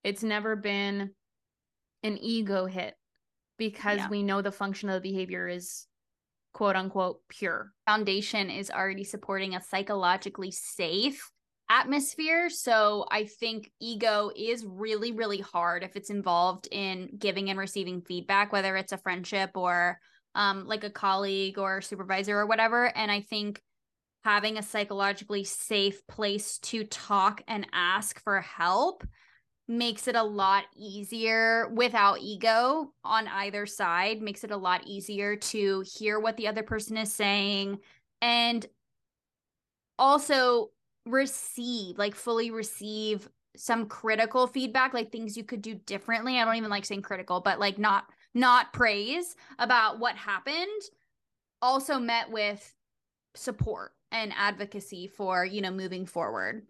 it's 0.03 0.23
never 0.23 0.55
been 0.55 1.11
an 2.03 2.17
ego 2.21 2.65
hit 2.65 2.95
because 3.57 3.97
Yeah. 3.97 4.09
we 4.09 4.23
know 4.23 4.41
the 4.41 4.51
function 4.51 4.89
of 4.89 4.95
the 5.01 5.09
behavior 5.11 5.47
is 5.47 5.87
quote 6.53 6.75
unquote 6.75 7.27
pure. 7.27 7.73
foundation 7.85 8.49
is 8.49 8.69
already 8.71 9.03
supporting 9.03 9.55
a 9.55 9.61
psychologically 9.61 10.51
safe 10.51 11.31
atmosphere. 11.73 12.49
So 12.51 13.05
I 13.09 13.25
think 13.25 13.71
ego 13.81 14.29
is 14.35 14.63
really, 14.65 15.11
really 15.11 15.39
hard 15.39 15.83
if 15.83 15.95
it's 15.95 16.11
involved 16.11 16.67
in 16.71 17.09
giving 17.17 17.49
and 17.49 17.57
receiving 17.57 18.01
feedback, 18.01 18.51
whether 18.51 18.77
it's 18.77 18.91
a 18.91 18.97
friendship 18.97 19.51
or 19.55 19.99
um, 20.35 20.67
like 20.67 20.83
a 20.83 20.91
colleague 20.91 21.57
or 21.57 21.81
supervisor 21.81 22.37
or 22.37 22.45
whatever. 22.45 22.95
And 22.95 23.11
I 23.11 23.21
think 23.21 23.59
having 24.23 24.57
a 24.57 24.63
psychologically 24.63 25.43
safe 25.43 26.05
place 26.07 26.59
to 26.59 26.83
talk 26.83 27.41
and 27.47 27.65
ask 27.73 28.21
for 28.23 28.39
help 28.39 29.03
makes 29.67 30.07
it 30.07 30.15
a 30.15 30.23
lot 30.23 30.65
easier 30.75 31.69
without 31.73 32.19
ego 32.21 32.93
on 33.03 33.27
either 33.27 33.65
side 33.65 34.21
makes 34.21 34.43
it 34.43 34.51
a 34.51 34.57
lot 34.57 34.85
easier 34.85 35.37
to 35.37 35.83
hear 35.97 36.19
what 36.19 36.37
the 36.37 36.47
other 36.47 36.63
person 36.63 36.97
is 36.97 37.13
saying 37.13 37.77
and 38.21 38.65
also 39.97 40.69
receive 41.05 41.97
like 41.97 42.15
fully 42.15 42.51
receive 42.51 43.29
some 43.55 43.85
critical 43.87 44.47
feedback 44.47 44.93
like 44.93 45.11
things 45.11 45.37
you 45.37 45.43
could 45.43 45.61
do 45.61 45.75
differently 45.75 46.39
i 46.39 46.45
don't 46.45 46.55
even 46.55 46.69
like 46.69 46.85
saying 46.85 47.01
critical 47.01 47.41
but 47.41 47.59
like 47.59 47.77
not 47.77 48.05
not 48.33 48.71
praise 48.73 49.35
about 49.59 49.99
what 49.99 50.15
happened 50.15 50.81
also 51.61 51.99
met 51.99 52.31
with 52.31 52.73
support 53.35 53.91
and 54.11 54.33
advocacy 54.37 55.07
for 55.07 55.43
you 55.45 55.61
know 55.61 55.71
moving 55.71 56.05
forward 56.05 56.63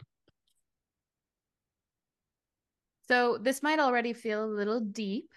So 3.08 3.38
this 3.38 3.62
might 3.62 3.80
already 3.80 4.14
feel 4.14 4.44
a 4.44 4.48
little 4.48 4.80
deep, 4.80 5.30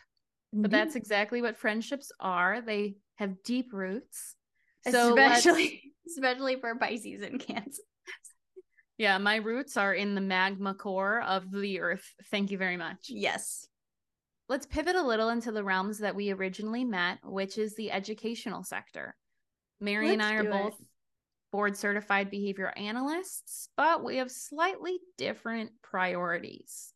Mm-hmm. 0.54 0.62
but 0.62 0.70
that's 0.70 0.94
exactly 0.94 1.42
what 1.42 1.56
friendships 1.56 2.12
are. 2.20 2.60
They 2.60 2.98
have 3.16 3.42
deep 3.42 3.72
roots. 3.72 4.36
So 4.88 5.18
especially 5.18 5.82
especially 6.06 6.60
for 6.60 6.76
pisces 6.76 7.20
and 7.22 7.40
cancer 7.40 7.82
yeah, 8.98 9.18
my 9.18 9.36
roots 9.36 9.76
are 9.76 9.94
in 9.94 10.14
the 10.14 10.20
magma 10.20 10.74
core 10.74 11.20
of 11.22 11.50
the 11.50 11.80
earth. 11.80 12.14
Thank 12.30 12.50
you 12.50 12.58
very 12.58 12.76
much. 12.76 13.06
yes 13.08 13.66
Let's 14.48 14.64
pivot 14.66 14.94
a 14.94 15.02
little 15.02 15.30
into 15.30 15.50
the 15.50 15.64
realms 15.64 15.98
that 15.98 16.14
we 16.14 16.30
originally 16.30 16.84
met, 16.84 17.18
which 17.24 17.58
is 17.58 17.74
the 17.74 17.90
educational 17.90 18.62
sector. 18.62 19.16
Mary 19.80 20.10
and 20.10 20.18
Let's 20.18 20.30
I 20.30 20.34
are 20.36 20.42
do 20.42 20.48
it. 20.48 20.52
both 20.52 20.80
board 21.50 21.76
certified 21.76 22.30
behavior 22.30 22.72
analysts, 22.76 23.68
but 23.76 24.04
we 24.04 24.18
have 24.18 24.30
slightly 24.30 24.98
different 25.18 25.70
priorities. 25.82 26.92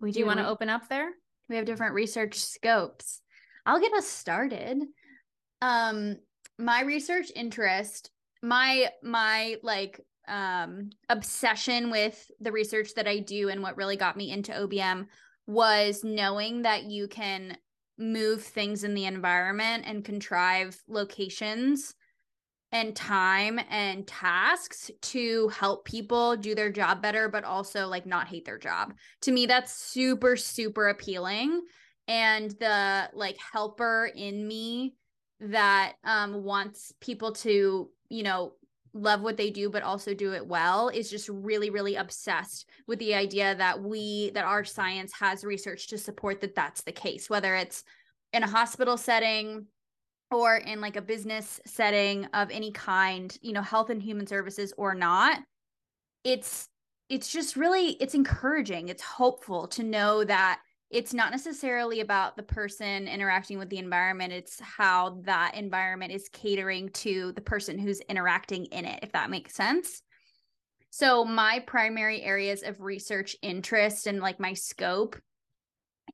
we 0.00 0.10
Do 0.10 0.18
you 0.18 0.26
want 0.26 0.40
to 0.40 0.48
open 0.48 0.68
up 0.68 0.88
there? 0.88 1.10
we 1.48 1.54
have 1.56 1.64
different 1.64 1.94
research 1.94 2.34
scopes 2.34 3.20
i'll 3.64 3.80
get 3.80 3.92
us 3.92 4.06
started 4.06 4.82
um 5.62 6.16
my 6.58 6.82
research 6.82 7.30
interest 7.34 8.10
my 8.42 8.88
my 9.02 9.56
like 9.62 10.00
um 10.28 10.90
obsession 11.08 11.90
with 11.90 12.30
the 12.40 12.52
research 12.52 12.94
that 12.94 13.06
i 13.06 13.18
do 13.18 13.48
and 13.48 13.62
what 13.62 13.76
really 13.76 13.96
got 13.96 14.16
me 14.16 14.30
into 14.30 14.52
obm 14.52 15.06
was 15.46 16.02
knowing 16.02 16.62
that 16.62 16.84
you 16.84 17.06
can 17.06 17.56
move 17.98 18.42
things 18.42 18.84
in 18.84 18.94
the 18.94 19.06
environment 19.06 19.84
and 19.86 20.04
contrive 20.04 20.76
locations 20.88 21.94
and 22.72 22.94
time 22.96 23.60
and 23.70 24.06
tasks 24.06 24.90
to 25.00 25.48
help 25.48 25.84
people 25.84 26.36
do 26.36 26.54
their 26.54 26.70
job 26.70 27.00
better 27.00 27.28
but 27.28 27.44
also 27.44 27.86
like 27.86 28.06
not 28.06 28.26
hate 28.26 28.44
their 28.44 28.58
job. 28.58 28.92
To 29.22 29.32
me 29.32 29.46
that's 29.46 29.72
super 29.72 30.36
super 30.36 30.88
appealing. 30.88 31.62
And 32.08 32.50
the 32.60 33.08
like 33.14 33.36
helper 33.52 34.10
in 34.14 34.46
me 34.46 34.94
that 35.40 35.94
um 36.04 36.42
wants 36.44 36.92
people 37.00 37.32
to 37.32 37.88
you 38.08 38.22
know 38.22 38.52
love 38.96 39.22
what 39.22 39.36
they 39.36 39.50
do 39.50 39.68
but 39.68 39.82
also 39.82 40.14
do 40.14 40.32
it 40.32 40.46
well 40.46 40.88
is 40.88 41.10
just 41.10 41.28
really 41.28 41.70
really 41.70 41.96
obsessed 41.96 42.68
with 42.86 42.98
the 42.98 43.14
idea 43.14 43.54
that 43.54 43.82
we 43.82 44.30
that 44.30 44.44
our 44.44 44.64
science 44.64 45.12
has 45.12 45.44
research 45.44 45.88
to 45.88 45.98
support 45.98 46.40
that 46.40 46.54
that's 46.54 46.82
the 46.82 46.92
case 46.92 47.28
whether 47.28 47.54
it's 47.54 47.84
in 48.32 48.42
a 48.42 48.48
hospital 48.48 48.96
setting 48.96 49.66
or 50.30 50.56
in 50.56 50.80
like 50.80 50.96
a 50.96 51.02
business 51.02 51.60
setting 51.66 52.24
of 52.34 52.50
any 52.50 52.72
kind 52.72 53.38
you 53.42 53.52
know 53.52 53.62
health 53.62 53.90
and 53.90 54.02
human 54.02 54.26
services 54.26 54.72
or 54.76 54.94
not 54.94 55.40
it's 56.24 56.68
it's 57.08 57.30
just 57.30 57.56
really 57.56 57.90
it's 58.00 58.14
encouraging 58.14 58.88
it's 58.88 59.02
hopeful 59.02 59.68
to 59.68 59.82
know 59.82 60.24
that 60.24 60.60
it's 60.90 61.12
not 61.12 61.32
necessarily 61.32 62.00
about 62.00 62.36
the 62.36 62.42
person 62.42 63.08
interacting 63.08 63.58
with 63.58 63.68
the 63.70 63.78
environment 63.78 64.32
it's 64.32 64.60
how 64.60 65.18
that 65.24 65.54
environment 65.54 66.12
is 66.12 66.28
catering 66.28 66.88
to 66.90 67.32
the 67.32 67.40
person 67.40 67.78
who's 67.78 68.00
interacting 68.08 68.66
in 68.66 68.84
it 68.84 69.00
if 69.02 69.12
that 69.12 69.30
makes 69.30 69.54
sense. 69.54 70.02
So 70.90 71.24
my 71.24 71.62
primary 71.66 72.22
areas 72.22 72.62
of 72.62 72.80
research 72.80 73.36
interest 73.42 74.06
and 74.06 74.20
like 74.20 74.40
my 74.40 74.54
scope 74.54 75.16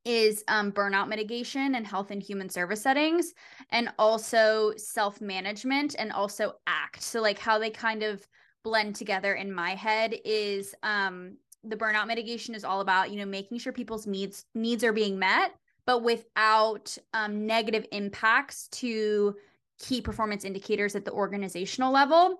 is 0.05 0.43
um, 0.49 0.73
burnout 0.73 1.09
mitigation 1.09 1.75
and 1.77 1.87
health 1.87 2.11
and 2.11 2.23
human 2.23 2.49
service 2.49 2.83
settings 2.83 3.33
and 3.71 3.93
also 3.99 4.73
self-management 4.77 5.95
and 5.99 6.11
also 6.11 6.55
act. 6.67 7.03
So 7.03 7.21
like 7.21 7.39
how 7.39 7.59
they 7.59 7.71
kind 7.71 8.03
of 8.03 8.27
blend 8.65 8.97
together 8.97 9.35
in 9.35 9.53
my 9.53 9.75
head 9.75 10.15
is 10.25 10.75
um 10.83 11.37
the 11.65 11.77
burnout 11.77 12.07
mitigation 12.07 12.55
is 12.55 12.65
all 12.65 12.81
about 12.81 13.11
you 13.11 13.17
know 13.17 13.25
making 13.25 13.59
sure 13.59 13.73
people's 13.73 14.07
needs 14.07 14.45
needs 14.55 14.83
are 14.83 14.93
being 14.93 15.19
met 15.19 15.53
but 15.87 16.03
without 16.03 16.97
um, 17.13 17.47
negative 17.47 17.85
impacts 17.93 18.69
to 18.69 19.35
key 19.79 20.01
performance 20.01 20.45
indicators 20.45 20.95
at 20.95 21.05
the 21.05 21.13
organizational 21.13 21.93
level. 21.93 22.39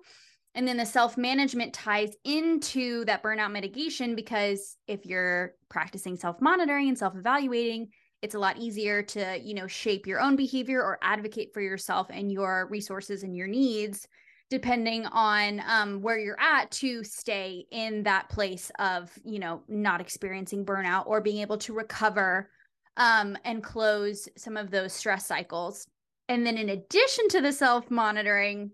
And 0.55 0.67
then 0.67 0.77
the 0.77 0.85
self 0.85 1.17
management 1.17 1.73
ties 1.73 2.15
into 2.23 3.05
that 3.05 3.23
burnout 3.23 3.51
mitigation 3.51 4.15
because 4.15 4.77
if 4.87 5.05
you're 5.05 5.55
practicing 5.69 6.15
self 6.15 6.39
monitoring 6.41 6.89
and 6.89 6.97
self 6.97 7.15
evaluating 7.15 7.89
it's 8.21 8.35
a 8.35 8.39
lot 8.39 8.57
easier 8.57 9.01
to 9.03 9.37
you 9.43 9.53
know 9.53 9.67
shape 9.67 10.07
your 10.07 10.21
own 10.21 10.35
behavior 10.35 10.81
or 10.81 10.99
advocate 11.01 11.49
for 11.53 11.59
yourself 11.59 12.07
and 12.09 12.31
your 12.31 12.67
resources 12.69 13.23
and 13.23 13.35
your 13.35 13.47
needs 13.47 14.07
depending 14.53 15.03
on 15.07 15.63
um, 15.67 15.99
where 16.03 16.19
you're 16.19 16.39
at 16.39 16.69
to 16.69 17.03
stay 17.03 17.65
in 17.71 18.03
that 18.03 18.29
place 18.29 18.71
of 18.77 19.11
you 19.25 19.39
know 19.39 19.63
not 19.67 19.99
experiencing 19.99 20.63
burnout 20.63 21.07
or 21.07 21.19
being 21.19 21.41
able 21.41 21.57
to 21.57 21.73
recover 21.73 22.51
um, 22.97 23.35
and 23.45 23.63
close 23.63 24.29
some 24.37 24.55
of 24.55 24.69
those 24.69 24.93
stress 24.93 25.25
cycles. 25.25 25.87
And 26.29 26.45
then 26.45 26.59
in 26.59 26.69
addition 26.69 27.29
to 27.29 27.41
the 27.41 27.51
self 27.51 27.89
monitoring 27.89 28.69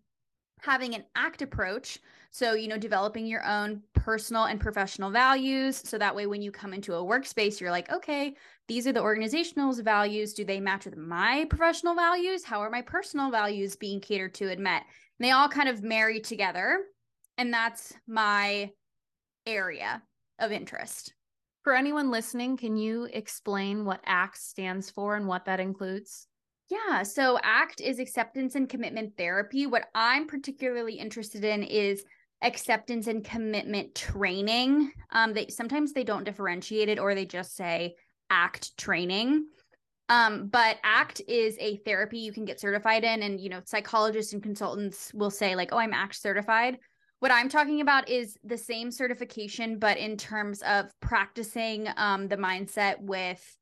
having 0.59 0.95
an 0.95 1.05
act 1.15 1.41
approach. 1.41 1.97
So 2.29 2.55
you 2.55 2.67
know 2.67 2.77
developing 2.77 3.25
your 3.25 3.45
own 3.45 3.81
personal 3.93 4.43
and 4.43 4.59
professional 4.59 5.11
values. 5.11 5.81
So 5.85 5.97
that 5.97 6.13
way 6.13 6.27
when 6.27 6.41
you 6.41 6.51
come 6.51 6.73
into 6.73 6.93
a 6.95 7.01
workspace 7.01 7.61
you're 7.61 7.71
like 7.71 7.89
okay 7.89 8.35
these 8.67 8.85
are 8.85 8.91
the 8.91 9.01
organizational 9.01 9.71
values. 9.73 10.33
Do 10.33 10.43
they 10.43 10.59
match 10.59 10.83
with 10.83 10.97
my 10.97 11.47
professional 11.49 11.95
values? 11.95 12.43
How 12.43 12.59
are 12.59 12.69
my 12.69 12.81
personal 12.81 13.31
values 13.31 13.77
being 13.77 14.01
catered 14.01 14.33
to 14.35 14.51
and 14.51 14.59
met 14.59 14.83
and 15.19 15.25
they 15.27 15.32
all 15.32 15.49
kind 15.49 15.69
of 15.69 15.84
marry 15.84 16.19
together. 16.19 16.79
And 17.38 17.53
that's 17.53 17.93
my 18.08 18.71
area 19.45 20.01
of 20.39 20.51
interest. 20.51 21.13
For 21.63 21.75
anyone 21.75 22.10
listening, 22.10 22.58
can 22.58 22.77
you 22.77 23.08
explain 23.12 23.86
what 23.86 24.01
ACT 24.05 24.38
stands 24.38 24.89
for 24.89 25.15
and 25.15 25.27
what 25.27 25.45
that 25.45 25.60
includes? 25.60 26.27
Yeah, 26.69 27.03
so 27.03 27.39
ACT 27.43 27.82
is 27.82 27.99
acceptance 27.99 28.55
and 28.55 28.69
commitment 28.69 29.17
therapy. 29.17 29.65
What 29.65 29.88
I'm 29.95 30.27
particularly 30.27 30.93
interested 30.93 31.43
in 31.43 31.63
is 31.63 32.03
acceptance 32.41 33.08
and 33.08 33.23
commitment 33.23 33.95
training. 33.95 34.91
Um, 35.12 35.34
they 35.34 35.47
sometimes 35.47 35.93
they 35.93 36.03
don't 36.03 36.23
differentiate 36.23 36.88
it 36.88 36.99
or 36.99 37.15
they 37.15 37.25
just 37.25 37.55
say 37.55 37.95
ACT 38.29 38.77
training. 38.77 39.47
Um, 40.10 40.48
but 40.48 40.78
ACT 40.84 41.22
is 41.28 41.56
a 41.60 41.78
therapy 41.78 42.17
you 42.17 42.34
can 42.34 42.43
get 42.43 42.60
certified 42.60 43.04
in, 43.04 43.24
and 43.24 43.39
you 43.39 43.50
know, 43.50 43.62
psychologists 43.63 44.34
and 44.34 44.41
consultants 44.41 45.13
will 45.13 45.30
say, 45.30 45.56
like, 45.56 45.69
oh, 45.72 45.78
I'm 45.78 45.93
ACT 45.93 46.15
certified. 46.15 46.80
What 47.19 47.32
I'm 47.32 47.50
talking 47.50 47.82
about 47.82 48.10
is 48.10 48.38
the 48.43 48.58
same 48.58 48.91
certification, 48.91 49.78
but 49.78 49.98
in 49.98 50.17
terms 50.17 50.62
of 50.63 50.89
practicing 51.02 51.88
um, 51.98 52.28
the 52.28 52.38
mindset 52.38 53.00
with 53.02 53.58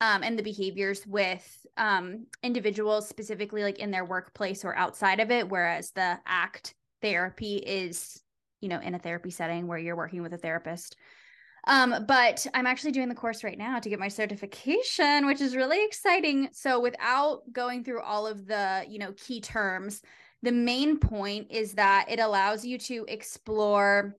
um, 0.00 0.22
and 0.22 0.38
the 0.38 0.42
behaviors 0.42 1.06
with 1.06 1.66
um, 1.76 2.26
individuals, 2.42 3.08
specifically 3.08 3.62
like 3.62 3.78
in 3.78 3.90
their 3.90 4.04
workplace 4.04 4.64
or 4.64 4.74
outside 4.76 5.20
of 5.20 5.30
it. 5.30 5.48
Whereas 5.48 5.90
the 5.90 6.18
ACT 6.26 6.74
therapy 7.02 7.56
is, 7.56 8.22
you 8.60 8.68
know, 8.68 8.80
in 8.80 8.94
a 8.94 8.98
therapy 8.98 9.30
setting 9.30 9.66
where 9.66 9.78
you're 9.78 9.96
working 9.96 10.22
with 10.22 10.32
a 10.32 10.38
therapist. 10.38 10.96
Um, 11.66 12.04
but 12.08 12.46
I'm 12.54 12.66
actually 12.66 12.92
doing 12.92 13.08
the 13.08 13.14
course 13.14 13.44
right 13.44 13.58
now 13.58 13.78
to 13.78 13.88
get 13.88 13.98
my 13.98 14.08
certification, 14.08 15.26
which 15.26 15.40
is 15.40 15.56
really 15.56 15.84
exciting. 15.84 16.48
So 16.52 16.80
without 16.80 17.42
going 17.52 17.84
through 17.84 18.02
all 18.02 18.26
of 18.26 18.46
the, 18.46 18.84
you 18.88 18.98
know, 18.98 19.12
key 19.16 19.40
terms, 19.40 20.02
the 20.42 20.52
main 20.52 20.98
point 20.98 21.48
is 21.50 21.74
that 21.74 22.06
it 22.08 22.18
allows 22.18 22.64
you 22.64 22.78
to 22.78 23.04
explore 23.08 24.16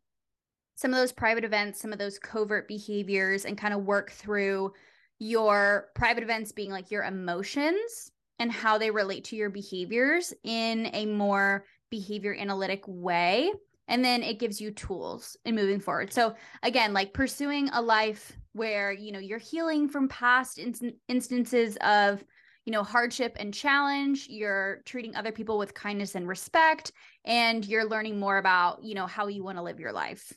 some 0.76 0.92
of 0.92 0.98
those 0.98 1.12
private 1.12 1.44
events, 1.44 1.82
some 1.82 1.94
of 1.94 2.00
those 2.00 2.20
covert 2.20 2.68
behaviors, 2.68 3.46
and 3.46 3.58
kind 3.58 3.74
of 3.74 3.84
work 3.84 4.12
through 4.12 4.72
your 5.20 5.90
private 5.96 6.24
events 6.24 6.52
being 6.52 6.72
like 6.72 6.90
your 6.90 7.04
emotions 7.04 8.12
and 8.40 8.52
how 8.52 8.78
they 8.80 8.90
relate 8.90 9.26
to 9.26 9.36
your 9.36 9.52
behaviors 9.52 10.34
in 10.44 10.90
a 10.94 11.06
more 11.06 11.66
behavior 11.92 12.36
analytic 12.36 12.84
way 12.88 13.52
and 13.92 14.04
then 14.04 14.24
it 14.24 14.40
gives 14.40 14.60
you 14.60 14.72
tools 14.72 15.38
in 15.46 15.54
moving 15.54 15.80
forward 15.80 16.12
so 16.12 16.34
again 16.64 16.94
like 16.94 17.14
pursuing 17.14 17.70
a 17.74 17.82
life 17.82 18.32
where 18.54 18.92
you 18.92 19.12
know 19.12 19.20
you're 19.20 19.38
healing 19.38 19.88
from 19.88 20.08
past 20.08 20.58
in- 20.58 20.96
instances 21.08 21.78
of 21.82 22.24
you 22.66 22.72
know 22.72 22.84
hardship 22.84 23.36
and 23.40 23.54
challenge 23.54 24.28
you're 24.30 24.82
treating 24.86 25.16
other 25.16 25.32
people 25.32 25.58
with 25.58 25.74
kindness 25.74 26.16
and 26.16 26.28
respect 26.28 26.92
and 27.26 27.66
you're 27.66 27.88
learning 27.88 28.20
more 28.20 28.38
about 28.38 28.84
you 28.84 28.96
know 28.96 29.06
how 29.06 29.28
you 29.28 29.44
want 29.44 29.58
to 29.58 29.64
live 29.64 29.80
your 29.80 29.94
life 29.94 30.34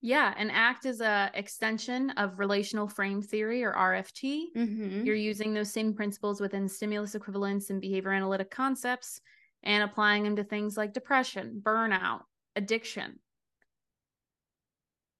yeah, 0.00 0.32
and 0.36 0.52
ACT 0.52 0.86
is 0.86 1.00
a 1.00 1.28
extension 1.34 2.10
of 2.10 2.38
relational 2.38 2.86
frame 2.86 3.20
theory 3.20 3.64
or 3.64 3.72
RFT. 3.72 4.44
Mm-hmm. 4.56 5.04
You're 5.04 5.16
using 5.16 5.52
those 5.52 5.72
same 5.72 5.92
principles 5.92 6.40
within 6.40 6.68
stimulus 6.68 7.16
equivalence 7.16 7.70
and 7.70 7.80
behavior 7.80 8.12
analytic 8.12 8.48
concepts 8.48 9.20
and 9.64 9.82
applying 9.82 10.22
them 10.22 10.36
to 10.36 10.44
things 10.44 10.76
like 10.76 10.92
depression, 10.92 11.60
burnout, 11.64 12.20
addiction. 12.58 13.20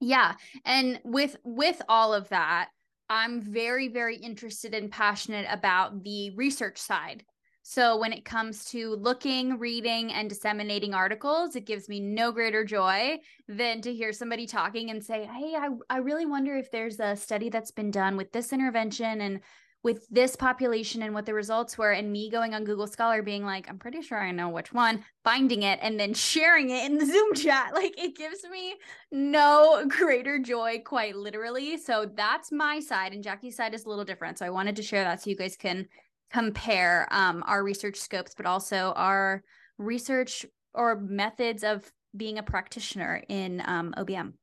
Yeah, 0.01 0.35
and 0.65 1.01
with 1.05 1.37
with 1.45 1.83
all 1.89 2.15
of 2.15 2.29
that, 2.29 2.69
I'm 3.09 3.41
very 3.41 3.89
very 3.89 4.17
interested 4.17 4.75
and 4.75 4.91
passionate 4.91 5.47
about 5.51 6.05
the 6.05 6.31
research 6.37 6.79
side. 6.79 7.25
So 7.63 7.99
when 7.99 8.13
it 8.15 8.25
comes 8.25 8.65
to 8.67 8.95
looking, 8.95 9.59
reading 9.59 10.11
and 10.13 10.29
disseminating 10.29 10.95
articles, 10.95 11.55
it 11.55 11.67
gives 11.67 11.89
me 11.89 12.01
no 12.01 12.33
greater 12.33 12.65
joy 12.65 13.19
than 13.47 13.83
to 13.83 13.93
hear 13.93 14.13
somebody 14.13 14.47
talking 14.47 14.91
and 14.91 15.05
say, 15.05 15.27
"Hey, 15.27 15.55
I 15.57 15.69
I 15.91 15.99
really 15.99 16.27
wonder 16.27 16.57
if 16.57 16.71
there's 16.71 17.01
a 17.01 17.17
study 17.17 17.51
that's 17.51 17.73
been 17.73 17.91
done 17.91 18.17
with 18.17 18.33
this 18.33 18.53
intervention 18.53 19.21
and 19.21 19.41
with 19.85 20.07
this 20.11 20.37
population 20.37 21.03
and 21.03 21.15
what 21.15 21.25
the 21.25 21.35
results 21.35 21.79
were 21.79 21.93
and 21.93 22.13
me 22.13 22.31
going 22.31 22.55
on 22.55 22.65
google 22.65 22.87
scholar 22.87 23.23
being 23.23 23.45
like 23.45 23.69
i'm 23.69 23.79
pretty 23.79 24.03
sure 24.03 24.19
i 24.19 24.31
know 24.31 24.49
which 24.49 24.73
one 24.73 25.05
finding 25.29 25.63
it 25.63 25.79
and 25.83 26.01
then 26.01 26.15
sharing 26.15 26.71
it 26.71 26.91
in 26.91 26.97
the 26.97 27.05
zoom 27.13 27.35
chat. 27.35 27.75
Like 27.75 27.99
it 27.99 28.17
gives 28.17 28.45
me 28.51 28.75
no 29.13 29.85
greater 29.89 30.39
joy 30.39 30.83
quite 30.85 31.17
literally. 31.17 31.77
So 31.77 32.11
that's 32.15 32.51
my 32.51 32.81
side 32.81 33.13
and 33.13 33.23
jackie's 33.23 33.57
side 33.57 33.75
is 33.75 33.85
a 33.85 33.89
little 33.89 34.05
different. 34.05 34.39
So 34.39 34.47
i 34.47 34.51
wanted 34.51 34.77
to 34.77 34.83
share 34.83 35.05
that 35.05 35.23
so 35.23 35.31
you 35.31 35.37
guys 35.37 35.57
can 35.57 35.87
compare 36.31 37.09
um, 37.11 37.43
our 37.47 37.63
research 37.63 37.97
scopes 37.97 38.35
but 38.35 38.47
also 38.47 38.93
our 38.97 39.43
research 39.79 40.45
or 40.75 40.99
methods 41.01 41.65
of 41.65 41.91
being 42.17 42.39
a 42.39 42.43
practitioner 42.43 43.23
in 43.29 43.63
um, 43.65 43.95
obm 43.97 44.35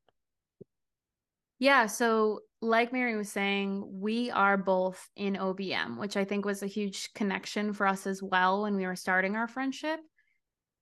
yeah 1.60 1.86
so 1.86 2.40
like 2.66 2.92
Mary 2.92 3.16
was 3.16 3.30
saying, 3.30 3.84
we 4.00 4.30
are 4.30 4.56
both 4.56 5.08
in 5.16 5.34
OBM, 5.34 5.98
which 5.98 6.16
I 6.16 6.24
think 6.24 6.44
was 6.44 6.62
a 6.62 6.66
huge 6.66 7.12
connection 7.14 7.72
for 7.72 7.86
us 7.86 8.06
as 8.06 8.22
well 8.22 8.62
when 8.62 8.76
we 8.76 8.86
were 8.86 8.96
starting 8.96 9.36
our 9.36 9.48
friendship. 9.48 10.00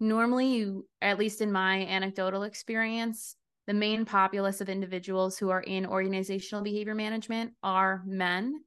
Normally, 0.01 0.55
you, 0.55 0.89
at 1.01 1.18
least 1.18 1.41
in 1.41 1.53
my 1.53 1.87
anecdotal 1.87 2.43
experience, 2.43 3.37
the 3.66 3.74
main 3.74 4.05
populace 4.05 4.61
of 4.61 4.68
individuals 4.68 5.39
who 5.39 5.51
are 5.51 5.62
in 5.62 5.87
organizational 5.87 6.64
behavior 6.64 6.95
management 6.95 7.53
are 7.62 8.03
men. 8.07 8.61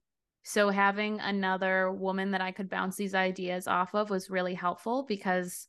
So 0.43 0.69
having 0.69 1.19
another 1.19 1.91
woman 1.91 2.31
that 2.31 2.41
I 2.41 2.51
could 2.51 2.69
bounce 2.69 2.95
these 2.95 3.13
ideas 3.13 3.67
off 3.67 3.93
of 3.93 4.09
was 4.09 4.29
really 4.29 4.53
helpful 4.53 5.05
because 5.07 5.67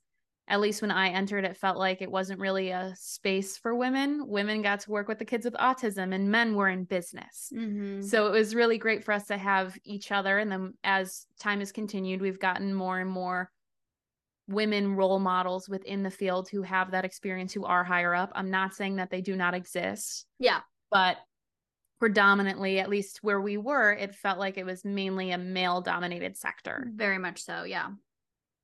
at 0.48 0.60
least 0.60 0.80
when 0.80 0.90
I 0.90 1.10
entered, 1.10 1.44
it 1.44 1.56
felt 1.56 1.76
like 1.76 2.00
it 2.00 2.10
wasn't 2.10 2.40
really 2.40 2.70
a 2.70 2.94
space 2.96 3.58
for 3.58 3.74
women. 3.74 4.26
Women 4.26 4.62
got 4.62 4.80
to 4.80 4.90
work 4.90 5.06
with 5.06 5.18
the 5.18 5.24
kids 5.26 5.44
with 5.44 5.54
autism, 5.54 6.14
and 6.14 6.30
men 6.30 6.54
were 6.54 6.68
in 6.68 6.84
business. 6.84 7.52
Mm-hmm. 7.54 8.00
So 8.00 8.26
it 8.26 8.30
was 8.30 8.54
really 8.54 8.78
great 8.78 9.04
for 9.04 9.12
us 9.12 9.26
to 9.26 9.36
have 9.36 9.76
each 9.84 10.10
other. 10.10 10.38
And 10.38 10.50
then 10.50 10.74
as 10.82 11.26
time 11.38 11.58
has 11.58 11.70
continued, 11.70 12.22
we've 12.22 12.40
gotten 12.40 12.72
more 12.72 12.98
and 12.98 13.10
more 13.10 13.50
women 14.48 14.96
role 14.96 15.18
models 15.18 15.68
within 15.68 16.02
the 16.02 16.10
field 16.10 16.48
who 16.48 16.62
have 16.62 16.92
that 16.92 17.04
experience 17.04 17.52
who 17.52 17.66
are 17.66 17.84
higher 17.84 18.14
up. 18.14 18.32
I'm 18.34 18.50
not 18.50 18.74
saying 18.74 18.96
that 18.96 19.10
they 19.10 19.20
do 19.20 19.36
not 19.36 19.52
exist. 19.52 20.24
Yeah. 20.38 20.60
But 20.90 21.18
predominantly, 22.00 22.78
at 22.78 22.88
least 22.88 23.18
where 23.20 23.40
we 23.40 23.58
were, 23.58 23.92
it 23.92 24.14
felt 24.14 24.38
like 24.38 24.56
it 24.56 24.64
was 24.64 24.82
mainly 24.84 25.32
a 25.32 25.38
male 25.38 25.82
dominated 25.82 26.38
sector. 26.38 26.86
Very 26.94 27.18
much 27.18 27.42
so. 27.42 27.64
Yeah. 27.64 27.88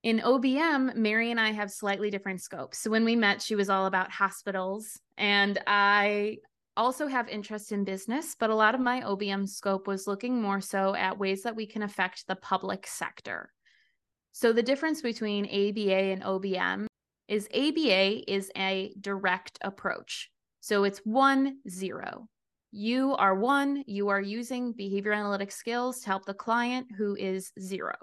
In 0.05 0.20
OBM, 0.20 0.96
Mary 0.96 1.30
and 1.30 1.40
I 1.40 1.52
have 1.52 1.70
slightly 1.70 2.11
different 2.11 2.42
scopes. 2.42 2.76
So 2.76 2.90
when 2.90 3.07
we 3.07 3.16
met, 3.16 3.40
she 3.40 3.55
was 3.55 3.70
all 3.70 3.86
about 3.86 4.11
hospitals. 4.11 5.00
And 5.16 5.59
I 5.66 6.40
also 6.76 7.07
have 7.07 7.26
interest 7.30 7.72
in 7.72 7.84
business, 7.84 8.36
but 8.38 8.50
a 8.50 8.55
lot 8.55 8.74
of 8.74 8.82
my 8.82 9.00
OBM 9.00 9.48
scope 9.48 9.86
was 9.86 10.07
looking 10.07 10.42
more 10.42 10.61
so 10.61 10.94
at 10.94 11.18
ways 11.18 11.44
that 11.44 11.57
we 11.57 11.66
can 11.66 11.80
affect 11.80 12.26
the 12.26 12.36
public 12.36 12.86
sector. 12.86 13.50
So 14.32 14.52
the 14.52 14.62
difference 14.62 15.00
between 15.00 15.46
ABA 15.46 15.94
and 15.94 16.22
OBM 16.22 16.84
is 17.28 17.48
ABA 17.55 18.30
is 18.30 18.50
a 18.59 18.92
direct 19.00 19.59
approach. 19.62 20.30
So 20.61 20.84
it's 20.84 20.98
one 20.98 21.61
zero. 21.66 22.28
You 22.72 23.14
are 23.14 23.34
one, 23.34 23.84
you 23.86 24.09
are 24.09 24.20
using 24.20 24.72
behavior 24.72 25.14
analytic 25.14 25.50
skills 25.50 26.00
to 26.00 26.09
help 26.09 26.26
the 26.26 26.34
client 26.34 26.88
who 26.94 27.16
is 27.16 27.52
zero. 27.59 27.94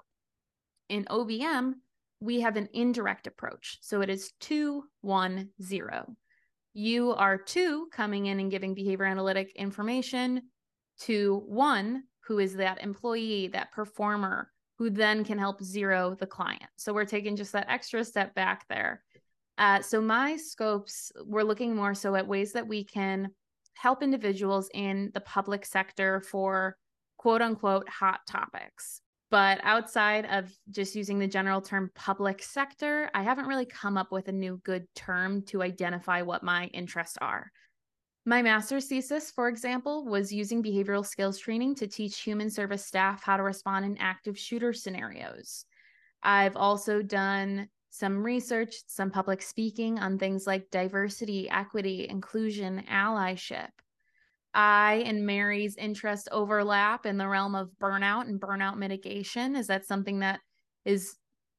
In 0.89 1.06
OBM, 1.06 1.74
we 2.22 2.40
have 2.40 2.56
an 2.56 2.70
indirect 2.74 3.28
approach. 3.28 3.80
So 3.82 4.02
it 4.02 4.10
is 4.10 4.32
two, 4.40 4.84
one, 5.02 5.50
zero. 5.62 6.16
You 6.74 7.14
are 7.14 7.38
two 7.38 7.88
coming 7.92 8.28
in 8.28 8.40
and 8.40 8.52
giving 8.52 8.74
behavior 8.74 9.06
analytic 9.06 9.52
information 9.56 10.44
to 11.02 11.44
one 11.48 12.04
who 12.28 12.40
is 12.40 12.56
that 12.56 12.82
employee, 12.82 13.48
that 13.48 13.72
performer, 13.72 14.52
who 14.78 14.90
then 14.90 15.26
can 15.26 15.38
help 15.38 15.64
zero 15.64 16.16
the 16.20 16.28
client. 16.28 16.64
So 16.78 16.94
we're 16.94 17.06
taking 17.06 17.36
just 17.36 17.52
that 17.54 17.70
extra 17.70 18.06
step 18.06 18.34
back 18.36 18.68
there. 18.70 19.04
Uh, 19.58 19.82
so 19.82 20.00
my 20.00 20.38
scopes, 20.38 21.12
we're 21.26 21.44
looking 21.44 21.76
more 21.76 21.94
so 21.94 22.16
at 22.16 22.28
ways 22.28 22.54
that 22.54 22.68
we 22.68 22.84
can 22.84 23.32
help 23.76 24.04
individuals 24.04 24.70
in 24.74 25.12
the 25.14 25.22
public 25.22 25.66
sector 25.66 26.22
for 26.22 26.78
quote 27.18 27.42
unquote 27.42 27.90
hot 27.90 28.22
topics. 28.28 29.02
But 29.32 29.62
outside 29.64 30.26
of 30.26 30.52
just 30.70 30.94
using 30.94 31.18
the 31.18 31.28
general 31.28 31.62
term 31.62 31.90
public 31.96 32.44
sector, 32.44 33.10
I 33.14 33.24
haven't 33.24 33.48
really 33.48 33.66
come 33.66 33.98
up 33.98 34.12
with 34.12 34.28
a 34.28 34.34
new 34.34 34.58
good 34.66 34.86
term 34.94 35.44
to 35.44 35.64
identify 35.64 36.22
what 36.22 36.44
my 36.44 36.66
interests 36.68 37.18
are. 37.22 37.50
My 38.26 38.42
master's 38.42 38.88
thesis, 38.88 39.32
for 39.32 39.48
example, 39.48 40.06
was 40.06 40.34
using 40.34 40.62
behavioral 40.62 41.06
skills 41.06 41.40
training 41.40 41.76
to 41.76 41.88
teach 41.88 42.20
human 42.20 42.50
service 42.50 42.86
staff 42.86 43.24
how 43.24 43.38
to 43.38 43.44
respond 43.44 43.86
in 43.86 43.98
active 43.98 44.38
shooter 44.38 44.74
scenarios. 44.74 45.66
I've 46.22 46.58
also 46.58 47.02
done 47.02 47.70
some 47.90 48.24
research, 48.24 48.76
some 48.88 49.12
public 49.12 49.42
speaking 49.42 49.98
on 49.98 50.20
things 50.20 50.46
like 50.46 50.70
diversity, 50.72 51.50
equity, 51.50 52.06
inclusion, 52.10 52.84
allyship. 52.92 53.70
I 54.54 55.04
and 55.06 55.26
Mary's 55.26 55.76
interest 55.78 56.28
overlap 56.32 57.06
in 57.06 57.18
the 57.18 57.28
realm 57.28 57.56
of 57.56 57.70
burnout 57.82 58.28
and 58.28 58.39
burnout 58.39 58.78
mitigation. 58.78 59.56
Is 59.56 59.68
that 59.68 59.86
something 59.86 60.20
that 60.20 60.39
is 60.86 61.16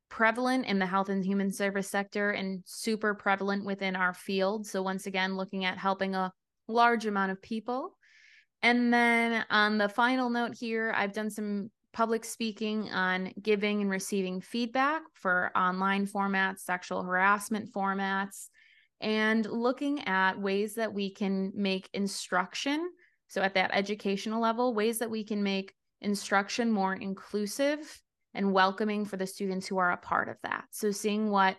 prevalent 0.09 0.67
in 0.67 0.79
the 0.79 0.87
health 0.87 1.09
and 1.09 1.25
human 1.25 1.51
service 1.51 1.89
sector 1.89 2.31
and 2.31 2.63
super 2.67 3.15
prevalent 3.15 3.65
within 3.65 3.97
our 3.97 4.13
field? 4.13 4.67
So, 4.67 4.83
once 4.83 5.07
again, 5.07 5.37
looking 5.37 5.65
at 5.65 5.79
helping 5.79 6.15
a 6.15 6.33
large 6.69 7.07
amount 7.07 7.33
of 7.33 7.41
people. 7.43 7.97
And 8.63 8.93
then 8.93 9.45
on 9.51 9.79
the 9.79 9.89
final 9.89 10.31
note 10.31 10.55
here, 10.55 10.93
I've 10.95 11.13
done 11.13 11.31
some 11.31 11.71
public 11.93 12.25
speaking 12.25 12.91
on 12.91 13.33
giving 13.43 13.81
and 13.83 13.91
receiving 13.91 14.41
feedback 14.41 15.03
for 15.15 15.51
online 15.57 16.07
formats, 16.07 16.61
sexual 16.61 17.03
harassment 17.03 17.73
formats, 17.73 18.49
and 19.03 19.45
looking 19.47 20.07
at 20.07 20.41
ways 20.41 20.75
that 20.77 20.95
we 20.95 21.11
can 21.11 21.53
make 21.55 21.91
instruction. 21.93 22.91
So, 23.29 23.43
at 23.43 23.55
that 23.55 23.71
educational 23.73 24.41
level, 24.41 24.75
ways 24.75 24.99
that 24.99 25.11
we 25.11 25.25
can 25.25 25.43
make 25.43 25.75
instruction 26.01 26.71
more 26.71 26.95
inclusive 26.95 28.01
and 28.35 28.53
welcoming 28.53 29.05
for 29.05 29.17
the 29.17 29.27
students 29.27 29.67
who 29.67 29.79
are 29.79 29.93
a 29.93 29.97
part 29.97 30.29
of 30.29 30.37
that. 30.43 30.65
So, 30.71 30.91
seeing 30.91 31.31
what 31.31 31.57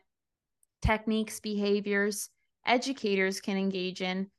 techniques, 0.81 1.39
behaviors, 1.39 2.29
educators 2.65 3.41
can 3.41 3.57
engage 3.57 4.01
in 4.01 4.29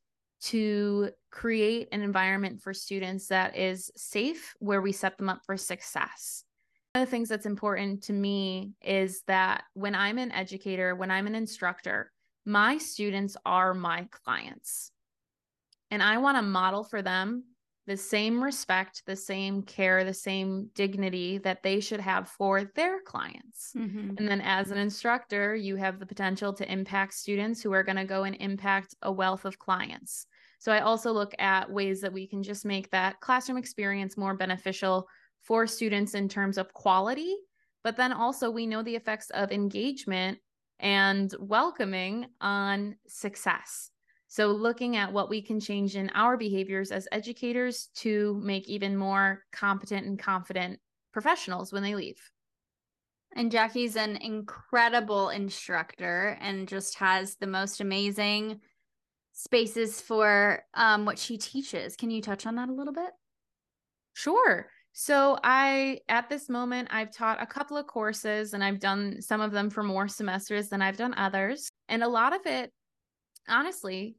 to 0.43 1.11
create 1.31 1.89
an 1.93 2.03
environment 2.03 2.61
for 2.61 2.75
students 2.75 3.29
that 3.29 3.57
is 3.57 3.91
safe 3.97 4.55
where 4.59 4.83
we 4.83 4.93
set 4.93 5.17
them 5.17 5.29
up 5.29 5.41
for 5.45 5.57
success. 5.57 6.45
One 6.93 7.03
of 7.03 7.09
the 7.09 7.11
things 7.11 7.29
that's 7.29 7.47
important 7.47 8.05
to 8.05 8.13
me 8.13 8.75
is 8.83 9.23
that 9.27 9.65
when 9.73 9.95
I'm 9.95 10.19
an 10.19 10.31
educator, 10.33 10.95
when 10.95 11.11
I'm 11.11 11.27
an 11.27 11.35
instructor, 11.35 12.13
my 12.45 12.79
students 12.79 13.37
are 13.45 13.75
my 13.75 14.07
clients. 14.11 14.91
And 15.91 16.03
I 16.03 16.19
want 16.19 16.37
to 16.37 16.43
model 16.43 16.85
for 16.85 17.03
them 17.03 17.45
the 17.87 17.97
same 17.97 18.43
respect, 18.43 19.03
the 19.07 19.17
same 19.17 19.63
care, 19.63 20.05
the 20.05 20.15
same 20.15 20.71
dignity 20.75 21.39
that 21.39 21.63
they 21.63 21.81
should 21.81 22.01
have 22.01 22.29
for 22.29 22.65
their 22.75 23.01
clients. 23.03 23.73
Mm-hmm. 23.77 24.15
And 24.17 24.27
then 24.27 24.41
as 24.41 24.71
an 24.71 24.79
instructor, 24.79 25.55
you 25.55 25.77
have 25.77 25.99
the 25.99 26.07
potential 26.07 26.55
to 26.55 26.73
impact 26.73 27.13
students 27.13 27.63
who 27.63 27.73
are 27.73 27.83
going 27.83 27.97
to 27.97 28.05
go 28.05 28.25
and 28.25 28.37
impact 28.41 28.95
a 29.03 29.13
wealth 29.13 29.45
of 29.45 29.59
clients. 29.59 30.27
So 30.59 30.73
I 30.73 30.81
also 30.81 31.13
look 31.13 31.35
at 31.39 31.71
ways 31.71 32.01
that 32.01 32.13
we 32.13 32.27
can 32.27 32.43
just 32.43 32.65
make 32.65 32.91
that 32.91 33.21
classroom 33.21 33.59
experience 33.59 34.17
more 34.17 34.35
beneficial 34.35 35.07
for 35.43 35.67
students 35.67 36.15
in 36.15 36.27
terms 36.27 36.57
of 36.57 36.73
quality, 36.73 37.37
but 37.83 37.99
then 37.99 38.15
also 38.15 38.51
we 38.51 38.67
know 38.67 38.83
the 38.83 38.97
effects 38.97 39.29
of 39.31 39.53
engagement 39.53 40.39
and 40.85 41.35
welcoming 41.41 42.27
on 42.43 42.95
success. 43.09 43.91
So, 44.29 44.49
looking 44.49 44.97
at 44.97 45.13
what 45.13 45.31
we 45.31 45.41
can 45.41 45.59
change 45.59 45.97
in 45.97 46.11
our 46.11 46.37
behaviors 46.37 46.93
as 46.93 47.09
educators 47.11 47.89
to 47.97 48.41
make 48.45 48.69
even 48.69 48.97
more 48.97 49.45
competent 49.53 50.07
and 50.07 50.19
confident 50.19 50.79
professionals 51.13 51.73
when 51.73 51.83
they 51.83 51.95
leave. 51.95 52.21
And 53.35 53.51
Jackie's 53.51 53.97
an 53.97 54.17
incredible 54.17 55.31
instructor 55.31 56.37
and 56.41 56.69
just 56.69 56.99
has 56.99 57.37
the 57.37 57.47
most 57.47 57.81
amazing 57.81 58.61
spaces 59.33 60.01
for 60.01 60.63
um, 60.75 61.05
what 61.05 61.19
she 61.19 61.39
teaches. 61.39 61.97
Can 61.97 62.11
you 62.11 62.21
touch 62.21 62.47
on 62.47 62.57
that 62.57 62.69
a 62.69 62.75
little 62.75 62.93
bit? 62.93 63.11
Sure. 64.13 64.69
So 64.97 65.37
I 65.43 65.99
at 66.09 66.29
this 66.29 66.49
moment 66.49 66.89
I've 66.93 67.11
taught 67.11 67.43
a 67.43 67.47
couple 67.47 67.77
of 67.77 67.89
courses 67.89 68.55
and 68.55 68.63
I've 68.63 68.79
done 68.79 69.21
some 69.21 69.41
of 69.41 69.51
them 69.51 69.69
for 69.69 69.83
more 69.83 70.07
semesters 70.07 70.69
than 70.69 70.81
I've 70.81 70.97
done 70.97 71.15
others. 71.15 71.69
And 71.89 72.05
a 72.05 72.09
lot 72.09 72.33
of 72.35 72.47
it 72.47 72.73
honestly 73.49 74.17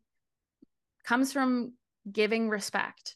comes 1.06 1.32
from 1.32 1.74
giving 2.12 2.50
respect. 2.50 3.16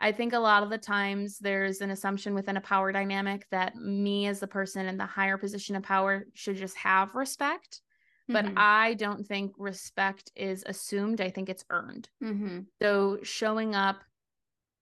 I 0.00 0.10
think 0.10 0.32
a 0.32 0.38
lot 0.40 0.64
of 0.64 0.68
the 0.68 0.78
times 0.78 1.38
there's 1.38 1.80
an 1.80 1.90
assumption 1.90 2.34
within 2.34 2.56
a 2.56 2.60
power 2.60 2.90
dynamic 2.90 3.46
that 3.52 3.76
me 3.76 4.26
as 4.26 4.40
the 4.40 4.48
person 4.48 4.86
in 4.86 4.96
the 4.96 5.06
higher 5.06 5.38
position 5.38 5.76
of 5.76 5.84
power 5.84 6.26
should 6.34 6.56
just 6.56 6.76
have 6.76 7.14
respect. 7.14 7.80
But 8.28 8.46
mm-hmm. 8.46 8.54
I 8.56 8.94
don't 8.94 9.24
think 9.24 9.52
respect 9.56 10.32
is 10.34 10.64
assumed. 10.66 11.20
I 11.20 11.30
think 11.30 11.48
it's 11.48 11.64
earned. 11.70 12.08
Mm-hmm. 12.22 12.62
So 12.82 13.18
showing 13.22 13.76
up, 13.76 14.02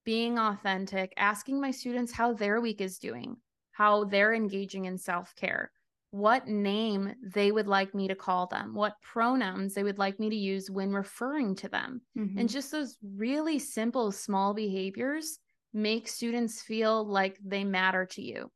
being 0.04 0.38
authentic, 0.38 1.12
asking 1.16 1.60
my 1.60 1.70
students 1.70 2.12
how 2.12 2.32
their 2.32 2.60
week 2.60 2.80
is 2.80 2.98
doing, 2.98 3.36
how 3.72 4.04
they're 4.04 4.34
engaging 4.34 4.84
in 4.84 4.98
self 4.98 5.34
care, 5.36 5.70
what 6.10 6.46
name 6.46 7.12
they 7.22 7.50
would 7.50 7.66
like 7.66 7.94
me 7.94 8.06
to 8.08 8.14
call 8.14 8.46
them, 8.46 8.74
what 8.74 9.00
pronouns 9.02 9.74
they 9.74 9.82
would 9.82 9.98
like 9.98 10.20
me 10.20 10.30
to 10.30 10.36
use 10.36 10.70
when 10.70 10.92
referring 10.92 11.56
to 11.56 11.68
them. 11.68 12.00
Mm-hmm. 12.16 12.38
And 12.38 12.48
just 12.48 12.70
those 12.70 12.96
really 13.02 13.58
simple, 13.58 14.12
small 14.12 14.54
behaviors 14.54 15.38
make 15.72 16.06
students 16.06 16.62
feel 16.62 17.04
like 17.04 17.36
they 17.44 17.64
matter 17.64 18.06
to 18.06 18.22
you. 18.22 18.50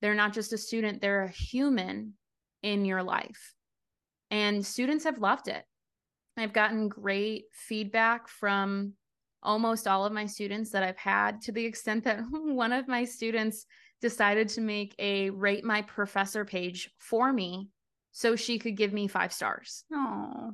They're 0.00 0.14
not 0.14 0.32
just 0.32 0.52
a 0.52 0.58
student, 0.58 1.00
they're 1.00 1.24
a 1.24 1.28
human 1.28 2.14
in 2.62 2.84
your 2.84 3.02
life. 3.02 3.54
And 4.30 4.64
students 4.64 5.04
have 5.04 5.18
loved 5.18 5.48
it. 5.48 5.64
I've 6.36 6.52
gotten 6.52 6.88
great 6.88 7.46
feedback 7.52 8.28
from 8.28 8.94
almost 9.42 9.86
all 9.86 10.04
of 10.04 10.12
my 10.12 10.26
students 10.26 10.70
that 10.70 10.82
I've 10.82 10.98
had 10.98 11.40
to 11.42 11.52
the 11.52 11.64
extent 11.64 12.04
that 12.04 12.20
one 12.30 12.72
of 12.72 12.88
my 12.88 13.04
students 13.04 13.66
decided 14.00 14.48
to 14.50 14.60
make 14.60 14.94
a 14.98 15.30
rate 15.30 15.64
my 15.64 15.82
professor 15.82 16.44
page 16.44 16.90
for 16.98 17.32
me 17.32 17.68
so 18.12 18.36
she 18.36 18.58
could 18.58 18.76
give 18.76 18.92
me 18.92 19.08
five 19.08 19.32
stars. 19.32 19.84
Oh. 19.92 20.52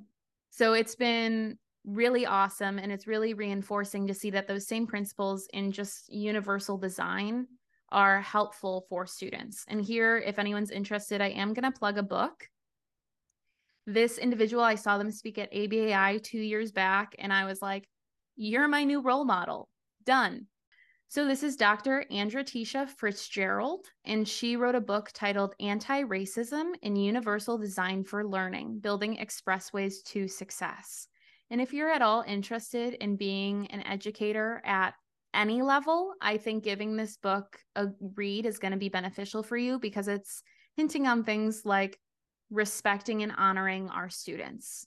So 0.51 0.73
it's 0.73 0.95
been 0.95 1.59
really 1.85 2.27
awesome 2.27 2.79
and 2.79 2.91
it's 2.91 3.07
really 3.07 3.35
reinforcing 3.35 4.07
to 4.09 4.15
see 4.15 4.31
that 4.31 4.49
those 4.49 4.67
same 4.67 4.87
principles 4.87 5.47
in 5.53 5.71
just 5.71 6.13
universal 6.13 6.77
design 6.77 7.47
are 7.93 8.21
helpful 8.21 8.85
for 8.89 9.07
students. 9.07 9.65
And 9.69 9.81
here 9.81 10.19
if 10.19 10.39
anyone's 10.39 10.71
interested, 10.71 11.21
I 11.21 11.29
am 11.29 11.55
going 11.55 11.71
to 11.71 11.79
plug 11.79 11.99
a 11.99 12.03
book. 12.03 12.49
This 13.87 14.19
individual, 14.19 14.65
I 14.65 14.75
saw 14.75 14.99
them 14.99 15.13
speak 15.13 15.39
at 15.39 15.53
ABAI 15.53 16.23
2 16.23 16.39
years 16.39 16.73
back 16.73 17.15
and 17.19 17.33
I 17.33 17.45
was 17.45 17.63
like, 17.63 17.87
"You're 18.37 18.69
my 18.69 18.85
new 18.85 19.01
role 19.01 19.25
model." 19.25 19.69
Done 20.05 20.47
So, 21.09 21.27
this 21.27 21.43
is 21.43 21.57
Dr. 21.57 22.05
Andratesha 22.11 22.89
Fritzgerald, 22.89 23.87
and 24.05 24.29
she 24.29 24.57
wrote 24.57 24.75
a 24.75 24.81
book 24.81 25.11
titled 25.15 25.55
Anti 25.61 26.03
Racism 26.05 26.75
in 26.83 26.97
Universal 26.97 27.59
Design 27.59 28.05
for 28.05 28.27
Learning 28.27 28.79
Building 28.79 29.17
Expressways 29.17 30.03
to 30.05 30.29
Success. 30.29 31.09
And 31.51 31.61
if 31.61 31.73
you're 31.73 31.91
at 31.91 32.03
all 32.03 32.23
interested 32.27 32.95
in 32.95 33.17
being 33.17 33.69
an 33.69 33.87
educator 33.87 34.61
at 34.65 34.95
any 35.33 35.63
level, 35.63 36.15
I 36.21 36.39
think 36.39 36.65
giving 36.65 36.97
this 36.97 37.17
book 37.17 37.59
a 37.77 37.89
read 38.01 38.47
is 38.47 38.59
going 38.59 38.73
to 38.73 38.79
be 38.79 38.89
beneficial 38.89 39.43
for 39.43 39.57
you 39.57 39.79
because 39.79 40.09
it's 40.09 40.43
hinting 40.77 41.07
on 41.07 41.23
things 41.23 41.65
like 41.65 41.99
respecting 42.51 43.23
and 43.23 43.33
honoring 43.37 43.89
our 43.91 44.09
students, 44.09 44.87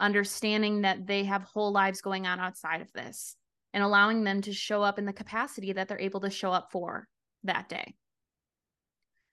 understanding 0.00 0.82
that 0.82 1.06
they 1.06 1.24
have 1.24 1.42
whole 1.42 1.72
lives 1.72 2.00
going 2.00 2.26
on 2.26 2.40
outside 2.40 2.80
of 2.80 2.92
this 2.92 3.36
and 3.72 3.82
allowing 3.82 4.24
them 4.24 4.42
to 4.42 4.52
show 4.52 4.82
up 4.82 4.98
in 4.98 5.06
the 5.06 5.12
capacity 5.12 5.72
that 5.72 5.88
they're 5.88 6.00
able 6.00 6.20
to 6.20 6.30
show 6.30 6.50
up 6.50 6.70
for 6.70 7.08
that 7.44 7.68
day. 7.68 7.94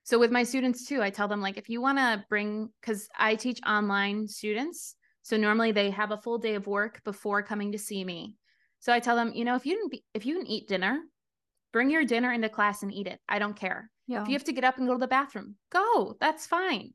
So 0.03 0.19
with 0.19 0.31
my 0.31 0.43
students 0.43 0.85
too, 0.85 1.01
I 1.01 1.09
tell 1.09 1.27
them 1.27 1.41
like 1.41 1.57
if 1.57 1.69
you 1.69 1.81
want 1.81 1.97
to 1.97 2.25
bring 2.29 2.69
cuz 2.81 3.07
I 3.17 3.35
teach 3.35 3.59
online 3.65 4.27
students, 4.27 4.95
so 5.21 5.37
normally 5.37 5.71
they 5.71 5.91
have 5.91 6.11
a 6.11 6.17
full 6.17 6.37
day 6.37 6.55
of 6.55 6.67
work 6.67 7.01
before 7.03 7.41
coming 7.41 7.71
to 7.71 7.79
see 7.79 8.03
me. 8.03 8.35
So 8.79 8.91
I 8.91 8.99
tell 8.99 9.15
them, 9.15 9.31
you 9.33 9.45
know, 9.45 9.55
if 9.55 9.65
you 9.65 9.75
didn't 9.75 9.91
be, 9.91 10.03
if 10.13 10.25
you 10.25 10.35
didn't 10.35 10.49
eat 10.49 10.67
dinner, 10.67 10.99
bring 11.71 11.89
your 11.89 12.03
dinner 12.03 12.33
into 12.33 12.49
class 12.49 12.83
and 12.83 12.93
eat 12.93 13.07
it. 13.07 13.19
I 13.29 13.39
don't 13.39 13.55
care. 13.55 13.89
Yeah. 14.07 14.21
If 14.21 14.27
you 14.27 14.33
have 14.33 14.43
to 14.43 14.53
get 14.53 14.65
up 14.65 14.77
and 14.77 14.87
go 14.87 14.93
to 14.93 14.99
the 14.99 15.07
bathroom, 15.07 15.55
go. 15.71 16.17
That's 16.19 16.45
fine. 16.45 16.93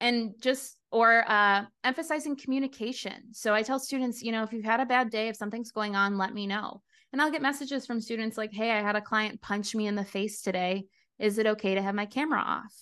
And 0.00 0.34
just 0.40 0.76
or 0.90 1.24
uh, 1.30 1.64
emphasizing 1.84 2.36
communication. 2.36 3.32
So 3.32 3.52
I 3.52 3.62
tell 3.62 3.78
students, 3.78 4.22
you 4.22 4.32
know, 4.32 4.42
if 4.42 4.52
you've 4.52 4.64
had 4.64 4.80
a 4.80 4.86
bad 4.86 5.10
day, 5.10 5.28
if 5.28 5.36
something's 5.36 5.72
going 5.72 5.96
on, 5.96 6.16
let 6.18 6.32
me 6.32 6.46
know. 6.46 6.82
And 7.12 7.20
I'll 7.20 7.30
get 7.30 7.42
messages 7.42 7.86
from 7.86 8.00
students 8.00 8.36
like, 8.36 8.52
hey, 8.52 8.70
I 8.70 8.80
had 8.80 8.96
a 8.96 9.00
client 9.00 9.40
punch 9.40 9.74
me 9.74 9.86
in 9.86 9.94
the 9.94 10.04
face 10.04 10.42
today. 10.42 10.84
Is 11.18 11.38
it 11.38 11.46
okay 11.46 11.74
to 11.74 11.82
have 11.82 11.94
my 11.94 12.06
camera 12.06 12.40
off? 12.40 12.74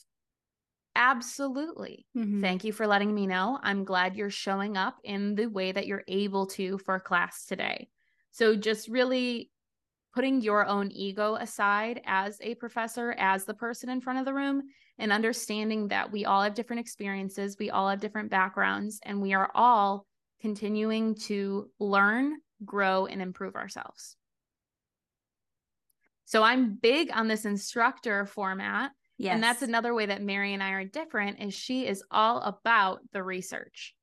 Absolutely. 0.96 2.06
Mm-hmm. 2.16 2.40
Thank 2.40 2.64
you 2.64 2.72
for 2.72 2.86
letting 2.86 3.14
me 3.14 3.26
know. 3.26 3.58
I'm 3.62 3.84
glad 3.84 4.16
you're 4.16 4.30
showing 4.30 4.76
up 4.76 4.96
in 5.02 5.34
the 5.34 5.46
way 5.46 5.72
that 5.72 5.86
you're 5.86 6.04
able 6.06 6.46
to 6.48 6.78
for 6.78 7.00
class 7.00 7.46
today. 7.46 7.88
So 8.30 8.54
just 8.54 8.88
really 8.88 9.50
putting 10.14 10.40
your 10.40 10.64
own 10.66 10.92
ego 10.92 11.34
aside 11.34 12.00
as 12.06 12.38
a 12.40 12.54
professor, 12.54 13.16
as 13.18 13.44
the 13.44 13.54
person 13.54 13.88
in 13.88 14.00
front 14.00 14.20
of 14.20 14.24
the 14.24 14.32
room, 14.32 14.62
and 14.98 15.12
understanding 15.12 15.88
that 15.88 16.12
we 16.12 16.24
all 16.24 16.42
have 16.42 16.54
different 16.54 16.80
experiences, 16.80 17.56
we 17.58 17.70
all 17.70 17.88
have 17.88 17.98
different 17.98 18.30
backgrounds, 18.30 19.00
and 19.02 19.20
we 19.20 19.34
are 19.34 19.50
all 19.54 20.06
continuing 20.40 21.16
to 21.16 21.68
learn, 21.80 22.34
grow, 22.64 23.06
and 23.06 23.20
improve 23.20 23.56
ourselves. 23.56 24.16
So 26.26 26.42
I'm 26.42 26.76
big 26.76 27.10
on 27.12 27.28
this 27.28 27.44
instructor 27.44 28.24
format. 28.24 28.92
Yes. 29.18 29.34
And 29.34 29.42
that's 29.42 29.62
another 29.62 29.94
way 29.94 30.06
that 30.06 30.22
Mary 30.22 30.54
and 30.54 30.62
I 30.62 30.70
are 30.70 30.84
different 30.84 31.40
is 31.40 31.54
she 31.54 31.86
is 31.86 32.02
all 32.10 32.40
about 32.40 33.00
the 33.12 33.22
research. 33.22 33.94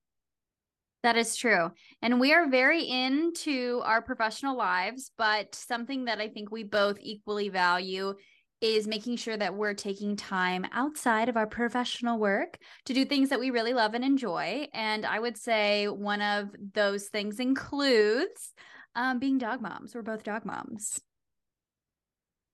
That 1.03 1.17
is 1.17 1.35
true. 1.35 1.71
And 2.01 2.19
we 2.19 2.33
are 2.33 2.47
very 2.47 2.83
into 2.83 3.81
our 3.83 4.01
professional 4.01 4.55
lives, 4.55 5.11
but 5.17 5.55
something 5.55 6.05
that 6.05 6.19
I 6.19 6.27
think 6.29 6.51
we 6.51 6.63
both 6.63 6.97
equally 7.01 7.49
value 7.49 8.13
is 8.61 8.87
making 8.87 9.15
sure 9.15 9.35
that 9.35 9.55
we're 9.55 9.73
taking 9.73 10.15
time 10.15 10.67
outside 10.71 11.27
of 11.27 11.35
our 11.35 11.47
professional 11.47 12.19
work 12.19 12.59
to 12.85 12.93
do 12.93 13.03
things 13.03 13.29
that 13.29 13.39
we 13.39 13.49
really 13.49 13.73
love 13.73 13.95
and 13.95 14.05
enjoy. 14.05 14.67
And 14.73 15.03
I 15.03 15.19
would 15.19 15.35
say 15.35 15.87
one 15.87 16.21
of 16.21 16.49
those 16.73 17.07
things 17.07 17.39
includes 17.39 18.53
um, 18.95 19.17
being 19.17 19.39
dog 19.39 19.61
moms. 19.61 19.95
We're 19.95 20.03
both 20.03 20.23
dog 20.23 20.45
moms. 20.45 21.01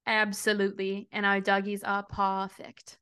Absolutely. 0.06 1.10
And 1.12 1.26
our 1.26 1.42
doggies 1.42 1.84
are 1.84 2.04
perfect. 2.04 2.98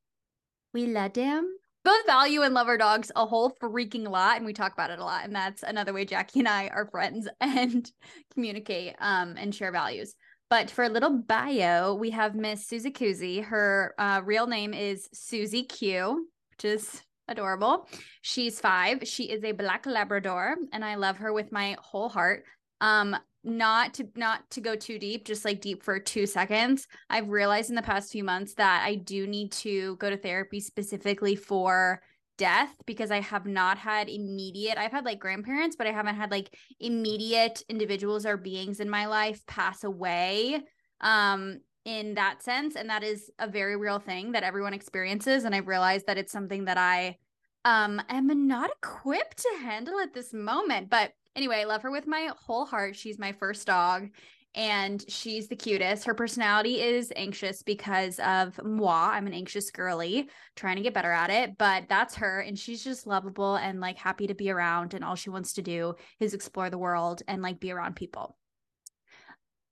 We 0.73 0.87
love 0.87 1.13
them. 1.13 1.55
Both 1.85 2.05
value 2.07 2.41
and 2.41 2.55
love 2.55 2.67
our 2.67 2.79
dogs 2.79 3.11
a 3.15 3.27
whole 3.27 3.51
freaking 3.61 4.09
lot. 4.09 4.37
And 4.37 4.45
we 4.45 4.53
talk 4.53 4.73
about 4.73 4.89
it 4.89 4.97
a 4.97 5.05
lot. 5.05 5.23
And 5.23 5.35
that's 5.35 5.61
another 5.61 5.93
way 5.93 6.03
Jackie 6.03 6.39
and 6.39 6.47
I 6.47 6.67
are 6.69 6.89
friends 6.89 7.29
and 7.39 7.89
communicate 8.33 8.95
um, 8.99 9.35
and 9.37 9.53
share 9.53 9.71
values. 9.71 10.15
But 10.49 10.71
for 10.71 10.83
a 10.83 10.89
little 10.89 11.19
bio, 11.19 11.93
we 11.93 12.09
have 12.09 12.33
Miss 12.33 12.67
Susie 12.67 12.91
Kuzi. 12.91 13.43
Her 13.43 13.93
uh, 13.99 14.21
real 14.25 14.47
name 14.47 14.73
is 14.73 15.07
Susie 15.13 15.63
Q, 15.63 16.27
which 16.51 16.65
is 16.65 17.03
adorable. 17.27 17.87
She's 18.23 18.59
five. 18.59 19.07
She 19.07 19.25
is 19.25 19.43
a 19.43 19.51
black 19.51 19.85
Labrador, 19.85 20.55
and 20.73 20.83
I 20.83 20.95
love 20.95 21.17
her 21.17 21.33
with 21.33 21.51
my 21.51 21.77
whole 21.79 22.09
heart. 22.09 22.45
Um, 22.81 23.15
not 23.45 23.93
to 23.95 24.07
not 24.15 24.49
to 24.51 24.61
go 24.61 24.75
too 24.75 24.99
deep 24.99 25.25
just 25.25 25.45
like 25.45 25.61
deep 25.61 25.83
for 25.83 25.99
2 25.99 26.25
seconds. 26.25 26.87
I've 27.09 27.29
realized 27.29 27.69
in 27.69 27.75
the 27.75 27.81
past 27.81 28.11
few 28.11 28.23
months 28.23 28.55
that 28.55 28.83
i 28.85 28.95
do 28.95 29.27
need 29.27 29.51
to 29.51 29.95
go 29.97 30.09
to 30.09 30.17
therapy 30.17 30.59
specifically 30.59 31.35
for 31.35 32.01
death 32.37 32.75
because 32.85 33.11
i 33.11 33.21
have 33.21 33.45
not 33.45 33.77
had 33.77 34.09
immediate 34.09 34.77
i've 34.77 34.91
had 34.91 35.05
like 35.05 35.19
grandparents 35.19 35.77
but 35.77 35.87
i 35.87 35.91
haven't 35.91 36.15
had 36.15 36.31
like 36.31 36.53
immediate 36.81 37.63
individuals 37.69 38.25
or 38.25 38.35
beings 38.35 38.81
in 38.81 38.89
my 38.89 39.05
life 39.05 39.45
pass 39.45 39.85
away 39.85 40.61
um 40.99 41.59
in 41.85 42.15
that 42.15 42.41
sense. 42.41 42.75
And 42.75 42.89
that 42.89 43.03
is 43.03 43.31
a 43.39 43.47
very 43.47 43.77
real 43.77 43.99
thing 43.99 44.31
that 44.31 44.43
everyone 44.43 44.73
experiences. 44.73 45.45
And 45.45 45.55
i've 45.55 45.67
realized 45.67 46.07
that 46.07 46.17
it's 46.17 46.31
something 46.31 46.65
that 46.65 46.77
i 46.77 47.17
um 47.63 48.01
am 48.09 48.47
not 48.47 48.71
equipped 48.71 49.37
to 49.37 49.59
handle 49.61 49.99
at 49.99 50.13
this 50.13 50.33
moment. 50.33 50.89
But 50.89 51.13
Anyway, 51.35 51.57
I 51.57 51.65
love 51.65 51.81
her 51.81 51.91
with 51.91 52.07
my 52.07 52.31
whole 52.45 52.65
heart. 52.65 52.95
She's 52.95 53.19
my 53.19 53.33
first 53.33 53.67
dog 53.67 54.09
and 54.55 55.03
she's 55.09 55.49
the 55.49 55.55
cutest. 55.55 56.05
Her 56.05 56.13
personality 56.13 56.81
is 56.81 57.11
anxious 57.15 57.61
because 57.61 58.19
of 58.19 58.57
moi. 58.63 59.09
I'm 59.09 59.27
an 59.27 59.33
anxious 59.33 59.69
girly, 59.69 60.29
trying 60.55 60.77
to 60.77 60.81
get 60.81 60.93
better 60.93 61.11
at 61.11 61.29
it, 61.29 61.57
but 61.57 61.83
that's 61.89 62.15
her. 62.15 62.39
And 62.39 62.57
she's 62.57 62.81
just 62.81 63.05
lovable 63.05 63.55
and 63.55 63.81
like 63.81 63.97
happy 63.97 64.27
to 64.27 64.33
be 64.33 64.49
around. 64.49 64.93
And 64.93 65.03
all 65.03 65.15
she 65.15 65.29
wants 65.29 65.53
to 65.53 65.61
do 65.61 65.95
is 66.21 66.33
explore 66.33 66.69
the 66.69 66.77
world 66.77 67.21
and 67.27 67.41
like 67.41 67.59
be 67.59 67.71
around 67.71 67.97
people. 67.97 68.37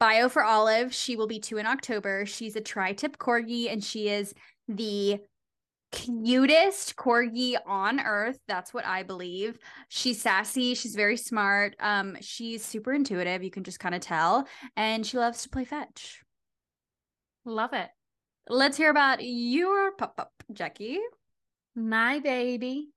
Bio 0.02 0.28
for 0.28 0.44
Olive, 0.44 0.94
she 0.94 1.16
will 1.16 1.28
be 1.28 1.40
two 1.40 1.60
in 1.60 1.66
October. 1.66 2.26
She's 2.26 2.58
a 2.58 2.62
tri 2.62 2.92
tip 2.92 3.18
corgi 3.18 3.72
and 3.72 3.82
she 3.82 4.10
is 4.10 4.34
the 4.68 5.22
cutest 5.94 6.96
corgi 6.96 7.56
on 7.68 8.00
earth. 8.00 8.40
That's 8.48 8.74
what 8.74 8.86
i 8.86 9.04
believe. 9.04 9.60
She's 9.90 10.20
sassy. 10.20 10.74
She's 10.74 10.96
very 10.96 11.18
smart. 11.18 11.76
Um 11.80 12.18
she's 12.20 12.66
super 12.66 12.94
intuitive. 12.94 13.44
You 13.44 13.52
can 13.52 13.64
just 13.64 13.80
kind 13.80 13.96
of 13.96 14.02
tell. 14.02 14.48
And 14.76 15.06
she 15.06 15.18
loves 15.18 15.44
to 15.44 15.50
play 15.50 15.66
fetch. 15.66 16.24
Love 17.46 17.74
it. 17.74 17.90
Let's 18.50 18.76
hear 18.76 18.90
about 18.90 19.20
your 19.22 19.92
pup 19.94 20.18
pup 20.18 20.32
jackie. 20.52 21.00
My 21.76 22.20
baby. 22.20 22.90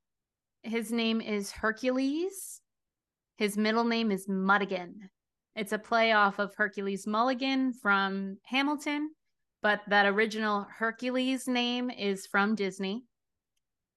His 0.63 0.91
name 0.91 1.21
is 1.21 1.53
hercules. 1.53 2.61
His 3.37 3.59
middle 3.59 3.85
name 3.85 4.11
is 4.11 4.27
Muddigan. 4.27 4.95
It's 5.55 5.73
a 5.73 5.79
play 5.79 6.13
off 6.13 6.39
of 6.39 6.55
Hercules 6.55 7.07
Mulligan 7.07 7.75
from 7.75 8.39
Hamilton 8.45 9.11
but 9.67 9.81
that 9.89 10.07
original 10.07 10.65
Hercules 10.79 11.49
name 11.49 11.91
is 11.91 12.25
from 12.25 12.55
Disney. 12.55 13.03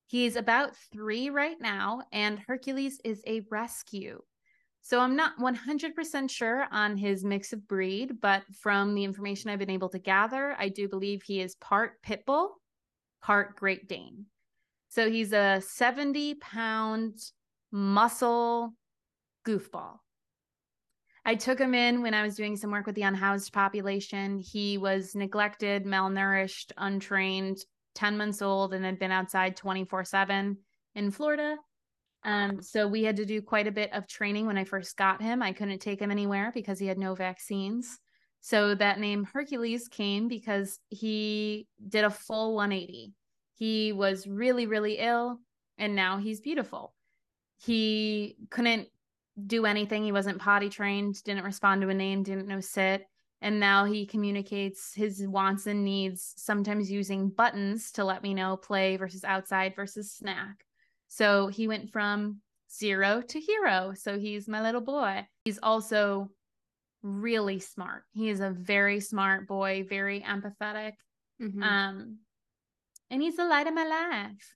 He's 0.08 0.36
about 0.36 0.76
three 0.92 1.30
right 1.30 1.58
now, 1.62 2.02
and 2.12 2.40
Hercules 2.48 3.00
is 3.04 3.22
a 3.28 3.46
rescue. 3.52 4.20
So 4.82 5.00
I'm 5.00 5.16
not 5.16 5.38
100% 5.38 6.32
sure 6.32 6.66
on 6.72 6.98
his 6.98 7.24
mix 7.24 7.54
of 7.54 7.68
breed, 7.68 8.20
but 8.20 8.42
from 8.60 8.96
the 8.96 9.04
information 9.04 9.52
I've 9.52 9.60
been 9.60 9.70
able 9.70 9.90
to 9.90 10.00
gather, 10.00 10.56
I 10.58 10.70
do 10.70 10.90
believe 10.90 11.22
he 11.22 11.40
is 11.40 11.54
part 11.54 12.02
pit 12.02 12.26
bull, 12.26 12.56
part 13.22 13.56
Great 13.56 13.88
Dane. 13.88 14.26
So 14.88 15.08
he's 15.08 15.34
a 15.34 15.62
70 15.64 16.34
pound 16.34 17.20
muscle 17.72 18.74
goofball. 19.48 20.00
I 21.30 21.36
took 21.36 21.60
him 21.60 21.76
in 21.76 22.02
when 22.02 22.16
I 22.16 22.24
was 22.24 22.36
doing 22.36 22.58
some 22.58 22.72
work 22.72 22.88
with 22.88 22.96
the 22.96 23.04
unhoused 23.04 23.54
population. 23.54 24.40
He 24.40 24.80
was 24.80 25.14
neglected, 25.14 25.86
malnourished, 25.86 26.72
untrained, 26.76 27.60
10 27.94 28.18
months 28.18 28.42
old, 28.42 28.74
and 28.74 28.84
had 28.84 28.98
been 28.98 29.12
outside 29.12 29.56
24 29.56 30.06
7 30.06 30.58
in 30.96 31.12
Florida. 31.12 31.56
Um, 32.24 32.64
so 32.64 32.88
we 32.88 33.04
had 33.04 33.18
to 33.18 33.26
do 33.26 33.44
quite 33.44 33.68
a 33.68 33.72
bit 33.72 33.94
of 33.94 34.08
training 34.08 34.48
when 34.48 34.58
I 34.58 34.64
first 34.64 34.98
got 34.98 35.22
him. 35.22 35.44
I 35.44 35.54
couldn't 35.54 35.84
take 35.84 36.02
him 36.02 36.10
anywhere 36.10 36.50
because 36.52 36.80
he 36.80 36.88
had 36.88 36.98
no 36.98 37.14
vaccines. 37.14 38.00
So 38.42 38.74
that 38.74 39.00
name 39.00 39.28
Hercules 39.32 39.88
came 39.88 40.30
because 40.30 40.80
he 40.90 41.68
did 41.90 42.06
a 42.06 42.10
full 42.10 42.56
180. 42.56 43.14
He 43.54 43.94
was 43.94 44.26
really, 44.26 44.66
really 44.66 44.98
ill, 44.98 45.42
and 45.78 45.96
now 45.96 46.18
he's 46.18 46.42
beautiful. 46.42 46.96
He 47.60 48.36
couldn't 48.50 48.88
do 49.48 49.66
anything. 49.66 50.04
He 50.04 50.12
wasn't 50.12 50.40
potty 50.40 50.70
trained, 50.70 51.24
didn't 51.24 51.44
respond 51.44 51.82
to 51.82 51.90
a 51.90 51.94
name, 51.94 52.24
didn't 52.24 52.48
know 52.48 52.60
sit. 52.60 53.06
And 53.42 53.60
now 53.60 53.86
he 53.86 54.06
communicates 54.06 54.94
his 54.94 55.26
wants 55.26 55.66
and 55.66 55.86
needs, 55.86 56.34
sometimes 56.38 56.92
using 56.92 57.30
buttons 57.30 57.92
to 57.94 58.04
let 58.04 58.22
me 58.22 58.34
know 58.34 58.58
play 58.58 58.98
versus 58.98 59.24
outside 59.24 59.76
versus 59.76 60.12
snack. 60.12 60.66
So 61.08 61.48
he 61.48 61.68
went 61.68 61.92
from 61.92 62.42
zero 62.72 63.22
to 63.22 63.40
hero. 63.40 63.94
So 63.96 64.20
he's 64.20 64.48
my 64.48 64.62
little 64.62 64.82
boy. 64.82 65.26
He's 65.46 65.60
also 65.64 66.30
really 67.02 67.60
smart. 67.60 68.04
He 68.12 68.30
is 68.30 68.42
a 68.42 68.50
very 68.50 69.00
smart 69.00 69.48
boy, 69.48 69.86
very 69.88 70.22
empathetic. 70.22 70.94
Mhm. 71.42 71.64
Um, 71.64 72.18
and 73.10 73.22
he's 73.22 73.38
the 73.38 73.48
light 73.48 73.68
of 73.68 73.74
my 73.74 73.86
life. 73.86 74.56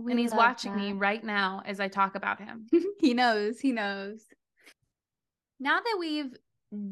We 0.00 0.12
and 0.12 0.20
he's 0.20 0.30
love 0.30 0.38
watching 0.38 0.74
me 0.76 0.92
right 0.92 1.22
now 1.22 1.62
as 1.64 1.80
I 1.80 1.88
talk 1.88 2.14
about 2.14 2.40
him. 2.40 2.66
he 3.00 3.14
knows. 3.14 3.60
He 3.60 3.72
knows. 3.72 4.24
Now 5.58 5.78
that 5.78 5.96
we've 5.98 6.34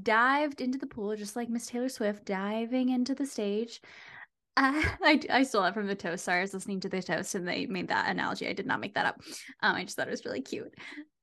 dived 0.02 0.60
into 0.60 0.78
the 0.78 0.86
pool, 0.86 1.16
just 1.16 1.36
like 1.36 1.48
Miss 1.48 1.66
Taylor 1.66 1.88
Swift 1.88 2.24
diving 2.24 2.90
into 2.90 3.14
the 3.14 3.26
stage, 3.26 3.80
uh, 4.56 4.82
I, 5.02 5.20
I 5.30 5.42
stole 5.44 5.62
that 5.62 5.74
from 5.74 5.86
the 5.86 5.94
toast. 5.94 6.24
Sorry, 6.24 6.40
I 6.40 6.42
was 6.42 6.54
listening 6.54 6.80
to 6.80 6.88
the 6.88 7.02
toast 7.02 7.34
and 7.34 7.48
they 7.48 7.66
made 7.66 7.88
that 7.88 8.10
analogy. 8.10 8.46
I 8.46 8.52
did 8.52 8.66
not 8.66 8.80
make 8.80 8.94
that 8.94 9.06
up. 9.06 9.20
Um, 9.62 9.76
I 9.76 9.84
just 9.84 9.96
thought 9.96 10.08
it 10.08 10.12
was 10.12 10.24
really 10.24 10.42
cute. 10.42 10.74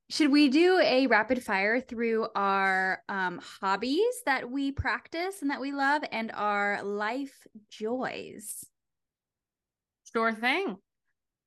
Should 0.09 0.31
we 0.31 0.49
do 0.49 0.79
a 0.79 1.07
rapid 1.07 1.43
fire 1.43 1.81
through 1.81 2.27
our 2.35 3.01
um, 3.09 3.41
hobbies 3.59 4.21
that 4.25 4.49
we 4.49 4.71
practice 4.71 5.41
and 5.41 5.49
that 5.49 5.61
we 5.61 5.71
love 5.71 6.03
and 6.11 6.31
our 6.33 6.83
life 6.83 7.35
joys? 7.69 8.63
Sure 10.13 10.31
thing. 10.31 10.77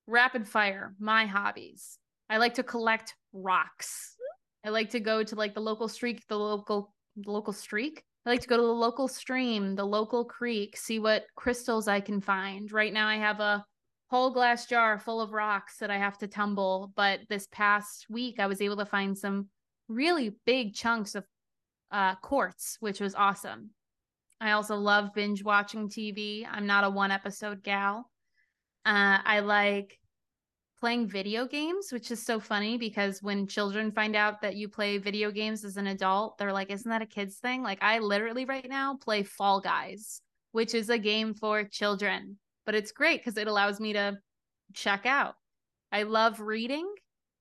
Rapid 0.09 0.48
fire, 0.48 0.94
my 0.98 1.26
hobbies. 1.26 1.98
I 2.30 2.38
like 2.38 2.54
to 2.54 2.62
collect 2.62 3.14
rocks. 3.34 4.16
I 4.64 4.70
like 4.70 4.88
to 4.90 5.00
go 5.00 5.22
to 5.22 5.34
like 5.34 5.52
the 5.52 5.61
local 5.61 5.86
streak, 5.86 6.26
the 6.28 6.38
local 6.38 6.94
the 7.14 7.30
local 7.30 7.52
streak. 7.52 8.02
I 8.24 8.30
like 8.30 8.40
to 8.40 8.48
go 8.48 8.56
to 8.56 8.62
the 8.62 8.68
local 8.72 9.06
stream, 9.06 9.74
the 9.74 9.84
local 9.84 10.24
creek, 10.24 10.78
see 10.78 10.98
what 10.98 11.26
crystals 11.36 11.88
I 11.88 12.00
can 12.00 12.22
find. 12.22 12.72
Right 12.72 12.92
now 12.92 13.06
I 13.06 13.16
have 13.16 13.40
a 13.40 13.66
whole 14.11 14.30
glass 14.30 14.64
jar 14.64 14.98
full 14.98 15.20
of 15.20 15.32
rocks 15.32 15.76
that 15.76 15.90
I 15.90 15.98
have 15.98 16.16
to 16.18 16.26
tumble, 16.26 16.90
but 16.96 17.20
this 17.28 17.46
past 17.52 18.06
week 18.09 18.40
I 18.40 18.46
was 18.46 18.62
able 18.62 18.78
to 18.78 18.86
find 18.86 19.16
some 19.16 19.48
really 19.88 20.36
big 20.46 20.72
chunks 20.72 21.16
of 21.16 21.26
uh 21.90 22.14
quartz, 22.14 22.78
which 22.80 22.98
was 22.98 23.14
awesome. 23.14 23.72
I 24.40 24.52
also 24.52 24.76
love 24.76 25.12
binge 25.14 25.44
watching 25.44 25.90
TV. 25.90 26.46
I'm 26.50 26.66
not 26.66 26.84
a 26.84 26.90
one 26.90 27.11
episode 27.11 27.62
gal. 27.62 28.09
Uh, 28.85 29.18
I 29.24 29.41
like 29.41 29.99
playing 30.81 31.09
video 31.09 31.47
games, 31.47 31.89
which 31.91 32.11
is 32.11 32.24
so 32.24 32.39
funny 32.39 32.79
because 32.79 33.22
when 33.22 33.47
children 33.47 33.91
find 33.91 34.14
out 34.14 34.41
that 34.43 34.57
you 34.57 34.68
play 34.68 34.99
video 34.99 35.31
games 35.31 35.64
as 35.64 35.76
an 35.76 35.89
adult, 35.89 36.39
they're 36.39 36.53
like, 36.53 36.70
isn't 36.70 36.89
that 36.89 37.03
a 37.03 37.07
kid's 37.07 37.37
thing? 37.37 37.62
Like, 37.62 37.83
I 37.83 37.99
literally 37.99 38.45
right 38.45 38.68
now 38.68 38.97
play 38.97 39.22
Fall 39.24 39.61
Guys, 39.61 40.20
which 40.53 40.74
is 40.74 40.89
a 40.89 40.99
game 40.99 41.35
for 41.35 41.64
children, 41.64 42.39
but 42.64 42.74
it's 42.74 42.93
great 42.93 43.20
because 43.20 43.37
it 43.37 43.49
allows 43.49 43.81
me 43.81 43.93
to 43.95 44.18
check 44.72 45.05
out. 45.05 45.35
I 45.91 46.05
love 46.05 46.41
reading 46.41 46.89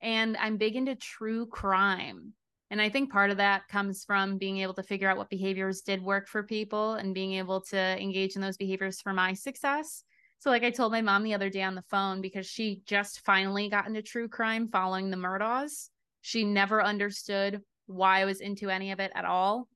and 0.01 0.35
I'm 0.37 0.57
big 0.57 0.75
into 0.75 0.95
true 0.95 1.45
crime. 1.45 2.33
And 2.69 2.81
I 2.81 2.89
think 2.89 3.11
part 3.11 3.31
of 3.31 3.37
that 3.37 3.67
comes 3.69 4.03
from 4.03 4.37
being 4.37 4.57
able 4.57 4.73
to 4.73 4.83
figure 4.83 5.09
out 5.09 5.17
what 5.17 5.29
behaviors 5.29 5.81
did 5.81 6.01
work 6.01 6.27
for 6.27 6.43
people 6.43 6.95
and 6.95 7.13
being 7.13 7.33
able 7.33 7.61
to 7.61 7.77
engage 7.77 8.35
in 8.35 8.41
those 8.41 8.57
behaviors 8.57 8.99
for 8.99 9.13
my 9.13 9.33
success. 9.33 10.03
So, 10.39 10.49
like 10.51 10.63
I 10.63 10.69
told 10.69 10.91
my 10.91 11.01
mom 11.01 11.23
the 11.23 11.33
other 11.33 11.49
day 11.49 11.63
on 11.63 11.75
the 11.75 11.83
phone, 11.89 12.21
because 12.21 12.45
she 12.45 12.81
just 12.85 13.25
finally 13.25 13.69
got 13.69 13.87
into 13.87 14.01
true 14.01 14.27
crime 14.27 14.67
following 14.67 15.09
the 15.09 15.17
Murdaughs. 15.17 15.89
She 16.21 16.43
never 16.43 16.83
understood 16.83 17.61
why 17.87 18.21
I 18.21 18.25
was 18.25 18.41
into 18.41 18.69
any 18.69 18.91
of 18.91 18.99
it 18.99 19.11
at 19.15 19.25
all. 19.25 19.67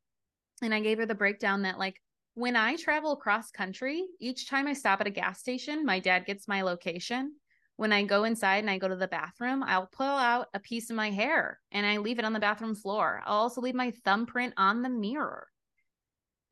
And 0.61 0.73
I 0.73 0.79
gave 0.81 0.99
her 0.99 1.05
the 1.05 1.15
breakdown 1.15 1.63
that, 1.63 1.79
like, 1.79 1.99
when 2.35 2.55
I 2.55 2.75
travel 2.75 3.11
across 3.11 3.51
country, 3.51 4.05
each 4.19 4.47
time 4.49 4.67
I 4.67 4.73
stop 4.73 5.01
at 5.01 5.07
a 5.07 5.11
gas 5.11 5.39
station, 5.39 5.85
my 5.85 5.99
dad 5.99 6.25
gets 6.25 6.47
my 6.47 6.61
location. 6.61 7.33
When 7.75 7.91
I 7.91 8.03
go 8.03 8.25
inside 8.25 8.57
and 8.57 8.69
I 8.69 8.77
go 8.77 8.87
to 8.87 8.95
the 8.95 9.07
bathroom, 9.07 9.63
I'll 9.63 9.87
pull 9.87 10.05
out 10.05 10.47
a 10.53 10.59
piece 10.59 10.89
of 10.89 10.95
my 10.95 11.09
hair 11.09 11.59
and 11.71 11.85
I 11.85 11.97
leave 11.97 12.19
it 12.19 12.25
on 12.25 12.33
the 12.33 12.39
bathroom 12.39 12.75
floor. 12.75 13.23
I'll 13.25 13.39
also 13.39 13.59
leave 13.59 13.73
my 13.73 13.91
thumbprint 14.05 14.53
on 14.55 14.83
the 14.83 14.89
mirror. 14.89 15.47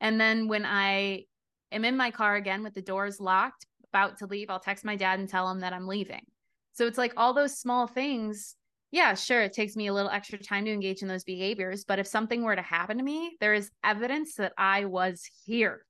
And 0.00 0.20
then 0.20 0.48
when 0.48 0.66
I 0.66 1.26
am 1.70 1.84
in 1.84 1.96
my 1.96 2.10
car 2.10 2.34
again 2.34 2.64
with 2.64 2.74
the 2.74 2.82
doors 2.82 3.20
locked, 3.20 3.66
about 3.92 4.18
to 4.18 4.26
leave, 4.26 4.50
I'll 4.50 4.60
text 4.60 4.84
my 4.84 4.96
dad 4.96 5.18
and 5.18 5.28
tell 5.28 5.50
him 5.50 5.60
that 5.60 5.72
I'm 5.72 5.86
leaving. 5.86 6.24
So 6.72 6.86
it's 6.86 6.98
like 6.98 7.12
all 7.16 7.34
those 7.34 7.58
small 7.58 7.86
things. 7.86 8.56
Yeah, 8.92 9.14
sure, 9.14 9.42
it 9.42 9.52
takes 9.52 9.76
me 9.76 9.86
a 9.86 9.92
little 9.92 10.10
extra 10.10 10.38
time 10.38 10.64
to 10.64 10.72
engage 10.72 11.02
in 11.02 11.08
those 11.08 11.24
behaviors. 11.24 11.84
But 11.84 11.98
if 11.98 12.06
something 12.06 12.42
were 12.42 12.56
to 12.56 12.62
happen 12.62 12.98
to 12.98 13.04
me, 13.04 13.36
there 13.40 13.54
is 13.54 13.70
evidence 13.84 14.34
that 14.36 14.52
I 14.58 14.86
was 14.86 15.22
here. 15.44 15.84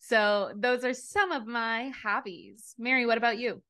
So 0.00 0.52
those 0.56 0.84
are 0.84 0.94
some 0.94 1.30
of 1.30 1.46
my 1.46 1.90
hobbies. 1.90 2.74
Mary, 2.78 3.06
what 3.06 3.18
about 3.18 3.38
you? 3.38 3.62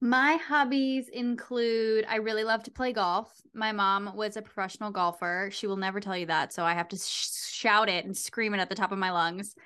My 0.00 0.36
hobbies 0.36 1.08
include 1.08 2.04
I 2.08 2.16
really 2.16 2.44
love 2.44 2.62
to 2.64 2.70
play 2.70 2.92
golf. 2.92 3.32
My 3.52 3.72
mom 3.72 4.12
was 4.14 4.36
a 4.36 4.42
professional 4.42 4.92
golfer. 4.92 5.48
She 5.52 5.66
will 5.66 5.76
never 5.76 5.98
tell 5.98 6.16
you 6.16 6.26
that, 6.26 6.52
so 6.52 6.64
I 6.64 6.74
have 6.74 6.86
to 6.90 6.96
sh- 6.96 7.30
shout 7.50 7.88
it 7.88 8.04
and 8.04 8.16
scream 8.16 8.54
it 8.54 8.58
at 8.60 8.68
the 8.68 8.76
top 8.76 8.92
of 8.92 8.98
my 8.98 9.10
lungs 9.10 9.56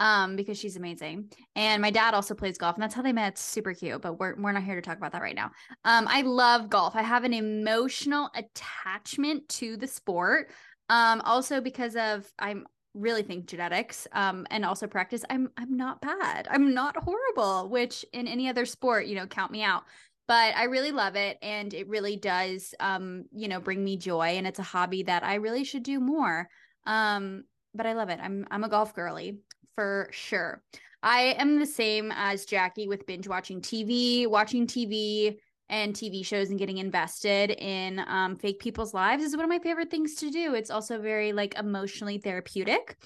um 0.00 0.36
because 0.36 0.58
she's 0.58 0.76
amazing. 0.76 1.30
And 1.56 1.82
my 1.82 1.90
dad 1.90 2.14
also 2.14 2.34
plays 2.34 2.56
golf 2.56 2.76
and 2.76 2.82
that's 2.82 2.94
how 2.94 3.02
they 3.02 3.12
met. 3.12 3.34
It's 3.34 3.42
super 3.42 3.74
cute, 3.74 4.00
but 4.00 4.18
we're 4.18 4.34
we're 4.40 4.52
not 4.52 4.62
here 4.62 4.76
to 4.76 4.80
talk 4.80 4.96
about 4.96 5.12
that 5.12 5.20
right 5.22 5.36
now. 5.36 5.50
Um 5.84 6.06
I 6.08 6.22
love 6.22 6.70
golf. 6.70 6.96
I 6.96 7.02
have 7.02 7.24
an 7.24 7.34
emotional 7.34 8.30
attachment 8.34 9.46
to 9.50 9.76
the 9.76 9.86
sport. 9.86 10.50
Um 10.88 11.20
also 11.20 11.60
because 11.60 11.96
of 11.96 12.26
I'm 12.38 12.66
really 12.94 13.22
think 13.22 13.46
genetics 13.46 14.06
um 14.12 14.46
and 14.50 14.64
also 14.64 14.86
practice 14.86 15.24
i'm 15.30 15.50
i'm 15.56 15.76
not 15.76 16.00
bad. 16.02 16.46
I'm 16.50 16.74
not 16.74 16.96
horrible 16.96 17.68
which 17.70 18.04
in 18.12 18.28
any 18.28 18.48
other 18.48 18.66
sport 18.66 19.06
you 19.06 19.14
know 19.14 19.26
count 19.26 19.50
me 19.50 19.62
out. 19.62 19.84
But 20.28 20.54
i 20.56 20.64
really 20.64 20.92
love 20.92 21.16
it 21.16 21.38
and 21.42 21.72
it 21.72 21.88
really 21.88 22.16
does 22.16 22.74
um 22.80 23.24
you 23.32 23.48
know 23.48 23.60
bring 23.60 23.82
me 23.82 23.96
joy 23.96 24.36
and 24.36 24.46
it's 24.46 24.58
a 24.58 24.64
hobby 24.64 25.02
that 25.04 25.22
i 25.24 25.36
really 25.36 25.64
should 25.64 25.82
do 25.82 26.00
more. 26.00 26.48
Um 26.86 27.44
but 27.74 27.86
i 27.86 27.94
love 27.94 28.10
it. 28.10 28.20
I'm 28.22 28.46
i'm 28.50 28.64
a 28.64 28.68
golf 28.68 28.94
girly 28.94 29.38
for 29.74 30.08
sure. 30.10 30.62
I 31.02 31.34
am 31.38 31.58
the 31.58 31.66
same 31.66 32.12
as 32.14 32.44
jackie 32.44 32.88
with 32.88 33.06
binge 33.06 33.26
watching 33.26 33.60
tv 33.62 34.26
watching 34.26 34.66
tv 34.66 35.38
and 35.72 35.94
TV 35.94 36.24
shows 36.24 36.50
and 36.50 36.58
getting 36.58 36.76
invested 36.76 37.50
in 37.50 37.98
um, 38.06 38.36
fake 38.36 38.60
people's 38.60 38.92
lives 38.92 39.24
is 39.24 39.34
one 39.34 39.44
of 39.44 39.48
my 39.48 39.58
favorite 39.58 39.90
things 39.90 40.14
to 40.16 40.30
do. 40.30 40.54
It's 40.54 40.70
also 40.70 41.00
very 41.00 41.32
like 41.32 41.58
emotionally 41.58 42.18
therapeutic. 42.18 42.98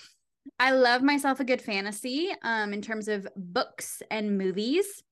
I 0.58 0.72
love 0.72 1.00
myself 1.00 1.38
a 1.38 1.44
good 1.44 1.62
fantasy 1.62 2.32
um, 2.42 2.72
in 2.72 2.82
terms 2.82 3.06
of 3.06 3.26
books 3.36 4.02
and 4.10 4.36
movies. 4.36 5.04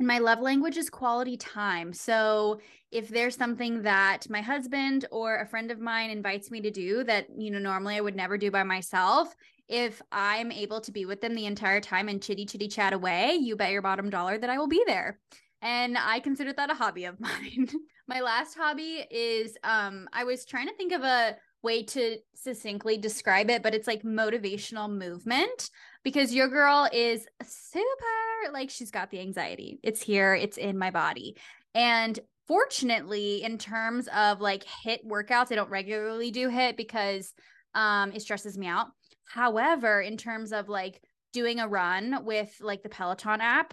And 0.00 0.06
my 0.06 0.18
love 0.18 0.40
language 0.40 0.76
is 0.76 0.90
quality 0.90 1.38
time. 1.38 1.94
So 1.94 2.60
if 2.90 3.08
there's 3.08 3.36
something 3.36 3.82
that 3.82 4.28
my 4.28 4.42
husband 4.42 5.06
or 5.10 5.38
a 5.38 5.46
friend 5.46 5.70
of 5.70 5.80
mine 5.80 6.10
invites 6.10 6.50
me 6.50 6.60
to 6.60 6.70
do 6.70 7.04
that, 7.04 7.26
you 7.38 7.50
know, 7.50 7.58
normally 7.58 7.96
I 7.96 8.00
would 8.02 8.16
never 8.16 8.36
do 8.36 8.50
by 8.50 8.64
myself, 8.64 9.34
if 9.66 10.02
I'm 10.12 10.52
able 10.52 10.82
to 10.82 10.92
be 10.92 11.06
with 11.06 11.22
them 11.22 11.34
the 11.34 11.46
entire 11.46 11.80
time 11.80 12.10
and 12.10 12.22
chitty 12.22 12.44
chitty 12.44 12.68
chat 12.68 12.92
away, 12.92 13.32
you 13.40 13.56
bet 13.56 13.72
your 13.72 13.80
bottom 13.80 14.10
dollar 14.10 14.36
that 14.36 14.50
I 14.50 14.58
will 14.58 14.68
be 14.68 14.82
there 14.86 15.18
and 15.62 15.96
I 15.96 16.18
consider 16.20 16.52
that 16.52 16.70
a 16.70 16.74
hobby 16.74 17.04
of 17.04 17.18
mine. 17.20 17.68
My 18.08 18.20
last 18.20 18.54
hobby 18.54 19.06
is 19.10 19.56
um 19.64 20.08
I 20.12 20.24
was 20.24 20.44
trying 20.44 20.66
to 20.66 20.74
think 20.74 20.92
of 20.92 21.02
a 21.02 21.36
way 21.62 21.84
to 21.84 22.18
succinctly 22.34 22.98
describe 22.98 23.48
it, 23.48 23.62
but 23.62 23.74
it's 23.74 23.86
like 23.86 24.02
motivational 24.02 24.90
movement 24.90 25.70
because 26.02 26.34
your 26.34 26.48
girl 26.48 26.88
is 26.92 27.26
super 27.44 28.52
like 28.52 28.68
she's 28.68 28.90
got 28.90 29.10
the 29.10 29.20
anxiety. 29.20 29.78
It's 29.82 30.02
here, 30.02 30.34
it's 30.34 30.58
in 30.58 30.76
my 30.76 30.90
body. 30.90 31.36
And 31.74 32.18
fortunately, 32.48 33.44
in 33.44 33.56
terms 33.56 34.08
of 34.08 34.40
like 34.40 34.64
HIIT 34.84 35.06
workouts, 35.06 35.52
I 35.52 35.54
don't 35.54 35.70
regularly 35.70 36.32
do 36.32 36.50
HIIT 36.50 36.76
because 36.76 37.32
um 37.74 38.12
it 38.12 38.22
stresses 38.22 38.58
me 38.58 38.66
out. 38.66 38.88
However, 39.24 40.02
in 40.02 40.16
terms 40.16 40.52
of 40.52 40.68
like 40.68 41.00
doing 41.32 41.60
a 41.60 41.68
run 41.68 42.24
with 42.24 42.54
like 42.60 42.82
the 42.82 42.88
Peloton 42.88 43.40
app, 43.40 43.72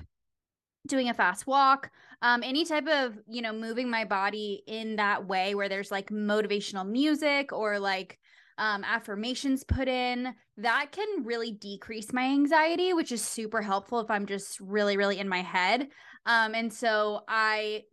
doing 0.87 1.09
a 1.09 1.13
fast 1.13 1.45
walk 1.45 1.91
um 2.21 2.43
any 2.43 2.65
type 2.65 2.87
of 2.87 3.17
you 3.27 3.41
know 3.41 3.53
moving 3.53 3.89
my 3.89 4.05
body 4.05 4.63
in 4.67 4.95
that 4.95 5.27
way 5.27 5.55
where 5.55 5.69
there's 5.69 5.91
like 5.91 6.09
motivational 6.09 6.87
music 6.87 7.51
or 7.51 7.79
like 7.79 8.17
um 8.57 8.83
affirmations 8.83 9.63
put 9.63 9.87
in 9.87 10.33
that 10.57 10.91
can 10.91 11.23
really 11.23 11.51
decrease 11.51 12.13
my 12.13 12.23
anxiety 12.23 12.93
which 12.93 13.11
is 13.11 13.23
super 13.23 13.61
helpful 13.61 13.99
if 13.99 14.09
i'm 14.09 14.25
just 14.25 14.59
really 14.59 14.97
really 14.97 15.19
in 15.19 15.29
my 15.29 15.41
head. 15.41 15.87
Um 16.25 16.55
and 16.55 16.71
so 16.71 17.23
i 17.27 17.83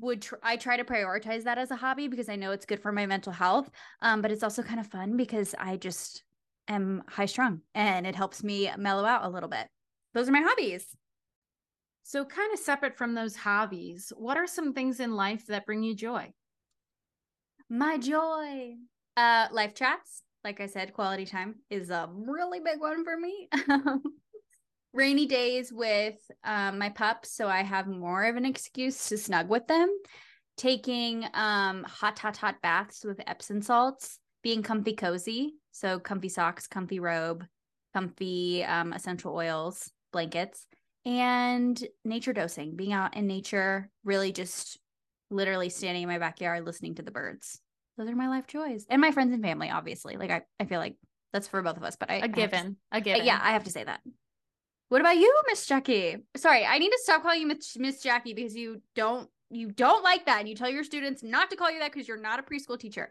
would 0.00 0.20
tr- 0.20 0.34
I 0.42 0.56
try 0.58 0.76
to 0.76 0.84
prioritize 0.84 1.44
that 1.44 1.56
as 1.56 1.70
a 1.70 1.76
hobby 1.76 2.08
because 2.08 2.28
I 2.28 2.36
know 2.36 2.52
it's 2.52 2.66
good 2.66 2.82
for 2.82 2.92
my 2.92 3.06
mental 3.06 3.32
health 3.32 3.70
um 4.02 4.20
but 4.20 4.30
it's 4.30 4.42
also 4.42 4.62
kind 4.62 4.80
of 4.80 4.86
fun 4.86 5.16
because 5.16 5.54
I 5.58 5.78
just 5.78 6.24
am 6.68 7.02
high 7.08 7.26
strung 7.26 7.62
and 7.74 8.06
it 8.06 8.14
helps 8.14 8.44
me 8.44 8.70
mellow 8.76 9.06
out 9.06 9.24
a 9.24 9.30
little 9.30 9.48
bit. 9.48 9.66
Those 10.12 10.28
are 10.28 10.32
my 10.32 10.42
hobbies 10.42 10.94
So, 12.08 12.24
kind 12.24 12.50
of 12.54 12.58
separate 12.58 12.96
from 12.96 13.12
those 13.12 13.36
hobbies, 13.36 14.14
what 14.16 14.38
are 14.38 14.46
some 14.46 14.72
things 14.72 14.98
in 14.98 15.14
life 15.14 15.44
that 15.48 15.66
bring 15.66 15.82
you 15.82 15.94
joy? 15.94 16.32
My 17.68 17.98
joy. 17.98 18.76
Uh 19.14 19.48
life 19.52 19.74
chats. 19.74 20.22
Like 20.42 20.58
I 20.58 20.68
said, 20.68 20.94
quality 20.94 21.26
time 21.26 21.56
is 21.68 21.90
a 21.90 22.08
really 22.10 22.60
big 22.60 22.80
one 22.80 23.04
for 23.04 23.14
me. 23.14 23.50
Rainy 24.94 25.26
days 25.26 25.70
with 25.70 26.14
um, 26.44 26.78
my 26.78 26.88
pups, 26.88 27.30
so 27.30 27.46
I 27.46 27.62
have 27.62 27.86
more 27.86 28.24
of 28.24 28.36
an 28.36 28.46
excuse 28.46 29.10
to 29.10 29.18
snug 29.18 29.50
with 29.50 29.66
them. 29.66 29.90
Taking 30.56 31.26
um 31.34 31.84
hot, 31.84 32.18
hot, 32.18 32.38
hot 32.38 32.62
baths 32.62 33.04
with 33.04 33.20
Epsom 33.26 33.60
salts, 33.60 34.18
being 34.42 34.62
comfy 34.62 34.94
cozy. 34.94 35.56
So 35.72 35.98
comfy 35.98 36.30
socks, 36.30 36.66
comfy 36.66 37.00
robe, 37.00 37.44
comfy 37.92 38.64
um, 38.64 38.94
essential 38.94 39.34
oils, 39.34 39.92
blankets, 40.10 40.66
and 41.08 41.82
nature 42.04 42.34
dosing, 42.34 42.76
being 42.76 42.92
out 42.92 43.16
in 43.16 43.26
nature, 43.26 43.88
really 44.04 44.30
just 44.30 44.78
literally 45.30 45.70
standing 45.70 46.02
in 46.02 46.08
my 46.08 46.18
backyard 46.18 46.66
listening 46.66 46.96
to 46.96 47.02
the 47.02 47.10
birds. 47.10 47.60
Those 47.96 48.10
are 48.10 48.14
my 48.14 48.28
life 48.28 48.46
joys. 48.46 48.84
And 48.90 49.00
my 49.00 49.10
friends 49.10 49.32
and 49.32 49.42
family, 49.42 49.70
obviously. 49.70 50.18
Like 50.18 50.30
I, 50.30 50.42
I 50.60 50.66
feel 50.66 50.78
like 50.78 50.96
that's 51.32 51.48
for 51.48 51.62
both 51.62 51.78
of 51.78 51.82
us, 51.82 51.96
but 51.96 52.10
I 52.10 52.16
a 52.16 52.28
given. 52.28 52.76
I, 52.92 52.98
a 52.98 53.00
given. 53.00 53.24
Yeah, 53.24 53.40
I 53.42 53.52
have 53.52 53.64
to 53.64 53.70
say 53.70 53.84
that. 53.84 54.00
What 54.90 55.00
about 55.00 55.16
you, 55.16 55.34
Miss 55.48 55.64
Jackie? 55.66 56.18
Sorry, 56.36 56.66
I 56.66 56.76
need 56.76 56.90
to 56.90 57.00
stop 57.02 57.22
calling 57.22 57.40
you 57.40 57.56
Miss 57.78 58.02
Jackie 58.02 58.34
because 58.34 58.54
you 58.54 58.82
don't 58.94 59.30
you 59.50 59.70
don't 59.70 60.04
like 60.04 60.26
that 60.26 60.40
and 60.40 60.48
you 60.48 60.54
tell 60.54 60.68
your 60.68 60.84
students 60.84 61.22
not 61.22 61.48
to 61.48 61.56
call 61.56 61.70
you 61.70 61.80
that 61.80 61.90
because 61.90 62.06
you're 62.06 62.20
not 62.20 62.38
a 62.38 62.42
preschool 62.42 62.78
teacher. 62.78 63.10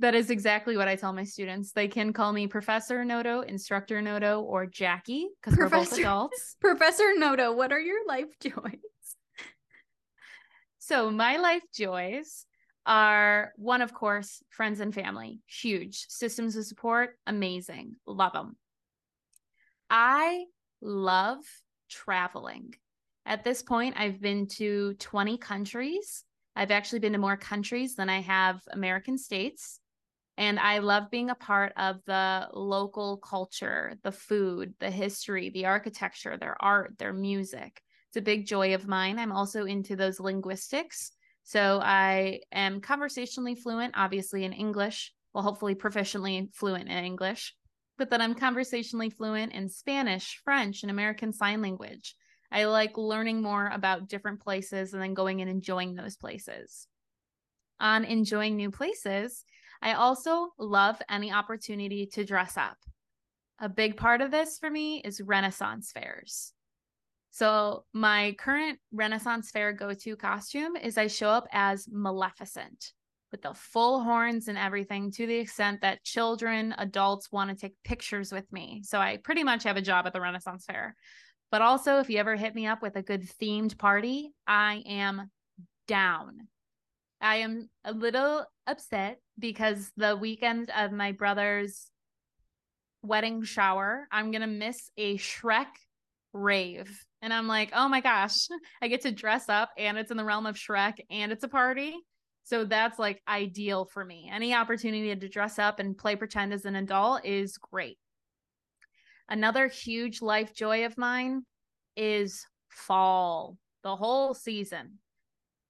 That 0.00 0.14
is 0.14 0.30
exactly 0.30 0.78
what 0.78 0.88
I 0.88 0.96
tell 0.96 1.12
my 1.12 1.24
students. 1.24 1.72
They 1.72 1.86
can 1.86 2.14
call 2.14 2.32
me 2.32 2.46
Professor 2.46 3.04
Noto, 3.04 3.42
Instructor 3.42 4.00
Noto, 4.00 4.40
or 4.40 4.64
Jackie 4.64 5.28
because 5.40 5.58
we're 5.58 5.68
both 5.68 5.96
adults. 5.96 6.56
Professor 6.60 7.12
Noto, 7.16 7.52
what 7.52 7.70
are 7.70 7.78
your 7.78 8.06
life 8.08 8.30
joys? 8.40 8.80
So, 10.78 11.10
my 11.10 11.36
life 11.36 11.62
joys 11.74 12.46
are 12.86 13.52
one, 13.56 13.82
of 13.82 13.92
course, 13.92 14.42
friends 14.48 14.80
and 14.80 14.94
family. 14.94 15.40
Huge. 15.46 16.06
Systems 16.08 16.56
of 16.56 16.64
support, 16.64 17.18
amazing. 17.26 17.96
Love 18.06 18.32
them. 18.32 18.56
I 19.90 20.46
love 20.80 21.44
traveling. 21.90 22.74
At 23.26 23.44
this 23.44 23.62
point, 23.62 23.96
I've 23.98 24.20
been 24.20 24.46
to 24.56 24.94
20 24.94 25.36
countries. 25.36 26.24
I've 26.56 26.70
actually 26.70 27.00
been 27.00 27.12
to 27.12 27.18
more 27.18 27.36
countries 27.36 27.96
than 27.96 28.08
I 28.08 28.22
have 28.22 28.62
American 28.72 29.18
states. 29.18 29.78
And 30.40 30.58
I 30.58 30.78
love 30.78 31.10
being 31.10 31.28
a 31.28 31.34
part 31.34 31.74
of 31.76 31.96
the 32.06 32.48
local 32.54 33.18
culture, 33.18 33.98
the 34.02 34.10
food, 34.10 34.72
the 34.80 34.90
history, 34.90 35.50
the 35.50 35.66
architecture, 35.66 36.38
their 36.38 36.56
art, 36.58 36.94
their 36.96 37.12
music. 37.12 37.82
It's 38.08 38.16
a 38.16 38.22
big 38.22 38.46
joy 38.46 38.72
of 38.72 38.88
mine. 38.88 39.18
I'm 39.18 39.32
also 39.32 39.66
into 39.66 39.96
those 39.96 40.18
linguistics. 40.18 41.12
So 41.42 41.78
I 41.82 42.40
am 42.52 42.80
conversationally 42.80 43.54
fluent, 43.54 43.92
obviously 43.98 44.44
in 44.44 44.54
English, 44.54 45.12
well, 45.34 45.44
hopefully 45.44 45.74
proficiently 45.74 46.48
fluent 46.54 46.88
in 46.88 47.04
English, 47.04 47.54
but 47.98 48.08
then 48.08 48.22
I'm 48.22 48.34
conversationally 48.34 49.10
fluent 49.10 49.52
in 49.52 49.68
Spanish, 49.68 50.40
French, 50.42 50.82
and 50.82 50.90
American 50.90 51.34
Sign 51.34 51.60
Language. 51.60 52.14
I 52.50 52.64
like 52.64 52.96
learning 52.96 53.42
more 53.42 53.68
about 53.68 54.08
different 54.08 54.40
places 54.40 54.94
and 54.94 55.02
then 55.02 55.12
going 55.12 55.42
and 55.42 55.50
enjoying 55.50 55.96
those 55.96 56.16
places. 56.16 56.86
On 57.80 58.04
enjoying 58.04 58.56
new 58.56 58.70
places, 58.70 59.44
I 59.80 59.94
also 59.94 60.50
love 60.58 61.00
any 61.08 61.32
opportunity 61.32 62.06
to 62.12 62.24
dress 62.24 62.56
up. 62.58 62.76
A 63.58 63.68
big 63.68 63.96
part 63.96 64.20
of 64.20 64.30
this 64.30 64.58
for 64.58 64.70
me 64.70 65.00
is 65.02 65.20
Renaissance 65.20 65.90
fairs. 65.90 66.52
So, 67.30 67.84
my 67.94 68.34
current 68.38 68.78
Renaissance 68.92 69.50
fair 69.50 69.72
go 69.72 69.94
to 69.94 70.16
costume 70.16 70.76
is 70.76 70.98
I 70.98 71.06
show 71.06 71.30
up 71.30 71.46
as 71.52 71.86
Maleficent 71.90 72.92
with 73.30 73.42
the 73.42 73.54
full 73.54 74.02
horns 74.02 74.48
and 74.48 74.58
everything 74.58 75.12
to 75.12 75.26
the 75.26 75.36
extent 75.36 75.82
that 75.82 76.02
children, 76.02 76.74
adults 76.78 77.30
want 77.30 77.50
to 77.50 77.56
take 77.56 77.76
pictures 77.84 78.32
with 78.32 78.50
me. 78.52 78.82
So, 78.84 78.98
I 78.98 79.18
pretty 79.18 79.44
much 79.44 79.62
have 79.64 79.76
a 79.76 79.82
job 79.82 80.06
at 80.06 80.12
the 80.12 80.20
Renaissance 80.20 80.64
fair. 80.64 80.96
But 81.50 81.62
also, 81.62 81.98
if 81.98 82.10
you 82.10 82.18
ever 82.18 82.36
hit 82.36 82.54
me 82.54 82.66
up 82.66 82.82
with 82.82 82.96
a 82.96 83.02
good 83.02 83.22
themed 83.40 83.78
party, 83.78 84.32
I 84.46 84.82
am 84.86 85.30
down. 85.86 86.48
I 87.20 87.36
am 87.36 87.68
a 87.84 87.92
little 87.92 88.44
upset 88.66 89.18
because 89.38 89.90
the 89.96 90.16
weekend 90.16 90.70
of 90.76 90.92
my 90.92 91.12
brother's 91.12 91.90
wedding 93.02 93.42
shower, 93.42 94.06
I'm 94.10 94.30
going 94.30 94.42
to 94.42 94.46
miss 94.46 94.90
a 94.96 95.16
Shrek 95.18 95.66
rave. 96.32 97.04
And 97.22 97.32
I'm 97.32 97.46
like, 97.46 97.70
oh 97.74 97.88
my 97.88 98.00
gosh, 98.00 98.48
I 98.82 98.88
get 98.88 99.02
to 99.02 99.12
dress 99.12 99.48
up 99.48 99.70
and 99.76 99.98
it's 99.98 100.10
in 100.10 100.16
the 100.16 100.24
realm 100.24 100.46
of 100.46 100.56
Shrek 100.56 100.98
and 101.10 101.32
it's 101.32 101.44
a 101.44 101.48
party. 101.48 101.94
So 102.44 102.64
that's 102.64 102.98
like 102.98 103.22
ideal 103.28 103.84
for 103.84 104.04
me. 104.04 104.30
Any 104.32 104.54
opportunity 104.54 105.14
to 105.14 105.28
dress 105.28 105.58
up 105.58 105.78
and 105.78 105.96
play 105.96 106.16
pretend 106.16 106.52
as 106.52 106.64
an 106.64 106.76
adult 106.76 107.24
is 107.24 107.58
great. 107.58 107.98
Another 109.28 109.68
huge 109.68 110.20
life 110.22 110.54
joy 110.54 110.84
of 110.86 110.98
mine 110.98 111.42
is 111.96 112.44
fall, 112.68 113.56
the 113.84 113.94
whole 113.94 114.34
season. 114.34 114.98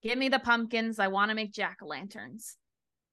Give 0.03 0.19
me 0.19 0.29
the 0.29 0.39
pumpkins. 0.39 0.99
I 0.99 1.09
want 1.09 1.31
to 1.31 1.35
make 1.35 1.53
jack 1.53 1.79
o' 1.83 1.87
lanterns. 1.87 2.57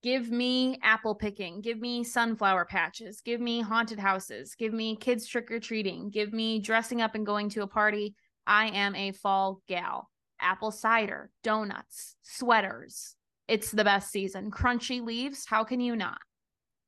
Give 0.03 0.29
me 0.29 0.79
apple 0.83 1.15
picking. 1.15 1.61
Give 1.61 1.79
me 1.79 2.03
sunflower 2.03 2.65
patches. 2.65 3.21
Give 3.21 3.41
me 3.41 3.61
haunted 3.61 3.99
houses. 3.99 4.55
Give 4.55 4.73
me 4.73 4.95
kids 4.95 5.27
trick 5.27 5.51
or 5.51 5.59
treating. 5.59 6.09
Give 6.09 6.31
me 6.31 6.59
dressing 6.59 7.01
up 7.01 7.15
and 7.15 7.25
going 7.25 7.49
to 7.49 7.63
a 7.63 7.67
party. 7.67 8.15
I 8.45 8.67
am 8.67 8.95
a 8.95 9.11
fall 9.11 9.61
gal. 9.67 10.09
Apple 10.39 10.71
cider, 10.71 11.31
donuts, 11.43 12.15
sweaters. 12.21 13.15
It's 13.47 13.71
the 13.71 13.83
best 13.83 14.11
season. 14.11 14.51
Crunchy 14.51 15.03
leaves. 15.03 15.45
How 15.47 15.63
can 15.63 15.79
you 15.79 15.95
not? 15.95 16.19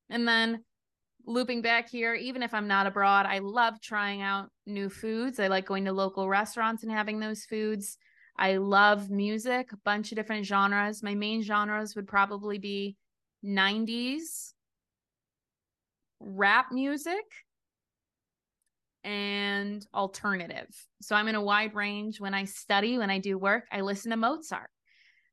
And 0.10 0.28
then 0.28 0.64
looping 1.26 1.62
back 1.62 1.90
here, 1.90 2.14
even 2.14 2.44
if 2.44 2.54
I'm 2.54 2.68
not 2.68 2.88
abroad, 2.88 3.26
I 3.26 3.40
love 3.40 3.82
trying 3.82 4.22
out 4.22 4.50
new 4.66 4.90
foods. 4.90 5.40
I 5.40 5.48
like 5.48 5.66
going 5.66 5.86
to 5.86 5.94
local 5.94 6.30
restaurants 6.30 6.84
and 6.84 6.92
having 6.92 7.20
those 7.20 7.44
foods. 7.44 7.98
I 8.40 8.56
love 8.56 9.10
music, 9.10 9.74
a 9.74 9.78
bunch 9.84 10.14
of 10.14 10.16
different 10.16 10.46
genres. 10.46 11.04
My 11.04 11.14
main 11.14 11.44
genres 11.44 11.94
would 11.98 12.08
probably 12.08 12.58
be 12.58 12.96
90s 13.46 14.54
rap 16.22 16.72
music 16.72 17.26
and 19.04 19.86
alternative. 19.94 20.74
So 21.02 21.18
I'm 21.18 21.28
in 21.28 21.36
a 21.36 21.42
wide 21.42 21.76
range. 21.76 22.22
When 22.22 22.34
I 22.34 22.46
study, 22.46 22.98
when 22.98 23.10
I 23.10 23.20
do 23.20 23.38
work, 23.38 23.66
I 23.74 23.82
listen 23.82 24.12
to 24.12 24.18
Mozart. 24.18 24.70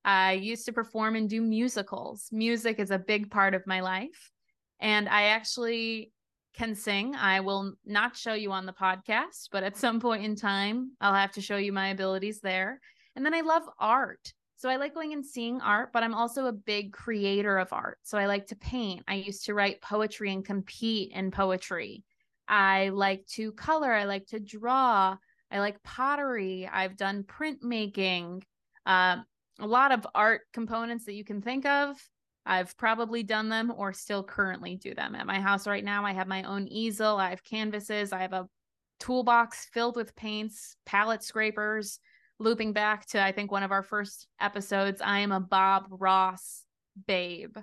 I 0.04 0.32
used 0.32 0.66
to 0.66 0.72
perform 0.72 1.14
and 1.14 1.30
do 1.30 1.40
musicals. 1.40 2.28
Music 2.32 2.80
is 2.80 2.90
a 2.90 2.98
big 2.98 3.30
part 3.30 3.54
of 3.54 3.66
my 3.68 3.80
life. 3.80 4.32
And 4.80 5.08
I 5.08 5.26
actually 5.26 6.12
can 6.54 6.74
sing. 6.74 7.14
I 7.14 7.38
will 7.38 7.74
not 7.84 8.16
show 8.16 8.34
you 8.34 8.50
on 8.50 8.66
the 8.66 8.72
podcast, 8.72 9.48
but 9.52 9.62
at 9.62 9.76
some 9.76 10.00
point 10.00 10.24
in 10.24 10.34
time, 10.34 10.92
I'll 11.00 11.14
have 11.14 11.32
to 11.32 11.40
show 11.40 11.56
you 11.56 11.72
my 11.72 11.88
abilities 11.88 12.40
there. 12.40 12.80
And 13.16 13.24
then 13.24 13.34
I 13.34 13.40
love 13.40 13.64
art. 13.78 14.32
So 14.56 14.70
I 14.70 14.76
like 14.76 14.94
going 14.94 15.12
and 15.12 15.24
seeing 15.24 15.60
art, 15.60 15.90
but 15.92 16.02
I'm 16.02 16.14
also 16.14 16.46
a 16.46 16.52
big 16.52 16.92
creator 16.92 17.58
of 17.58 17.72
art. 17.72 17.98
So 18.02 18.16
I 18.16 18.26
like 18.26 18.46
to 18.46 18.56
paint. 18.56 19.02
I 19.08 19.14
used 19.16 19.46
to 19.46 19.54
write 19.54 19.82
poetry 19.82 20.32
and 20.32 20.44
compete 20.44 21.12
in 21.12 21.30
poetry. 21.30 22.04
I 22.48 22.90
like 22.90 23.26
to 23.32 23.52
color. 23.52 23.92
I 23.92 24.04
like 24.04 24.26
to 24.28 24.40
draw. 24.40 25.16
I 25.50 25.58
like 25.58 25.82
pottery. 25.82 26.68
I've 26.72 26.96
done 26.96 27.24
printmaking. 27.24 28.42
Uh, 28.86 29.18
a 29.58 29.66
lot 29.66 29.92
of 29.92 30.06
art 30.14 30.42
components 30.52 31.04
that 31.06 31.14
you 31.14 31.24
can 31.24 31.42
think 31.42 31.66
of. 31.66 31.96
I've 32.46 32.76
probably 32.76 33.24
done 33.24 33.48
them 33.48 33.72
or 33.76 33.92
still 33.92 34.22
currently 34.22 34.76
do 34.76 34.94
them. 34.94 35.14
At 35.14 35.26
my 35.26 35.40
house 35.40 35.66
right 35.66 35.84
now, 35.84 36.04
I 36.04 36.12
have 36.12 36.28
my 36.28 36.44
own 36.44 36.68
easel. 36.68 37.16
I 37.16 37.30
have 37.30 37.42
canvases. 37.42 38.12
I 38.12 38.20
have 38.20 38.32
a 38.32 38.48
toolbox 39.00 39.66
filled 39.72 39.96
with 39.96 40.16
paints, 40.16 40.76
palette 40.86 41.24
scrapers, 41.24 41.98
looping 42.38 42.72
back 42.72 43.06
to 43.06 43.22
I 43.22 43.32
think 43.32 43.50
one 43.50 43.62
of 43.62 43.72
our 43.72 43.82
first 43.82 44.26
episodes, 44.40 45.00
I 45.00 45.20
am 45.20 45.32
a 45.32 45.40
Bob 45.40 45.86
Ross 45.90 46.64
babe, 47.06 47.56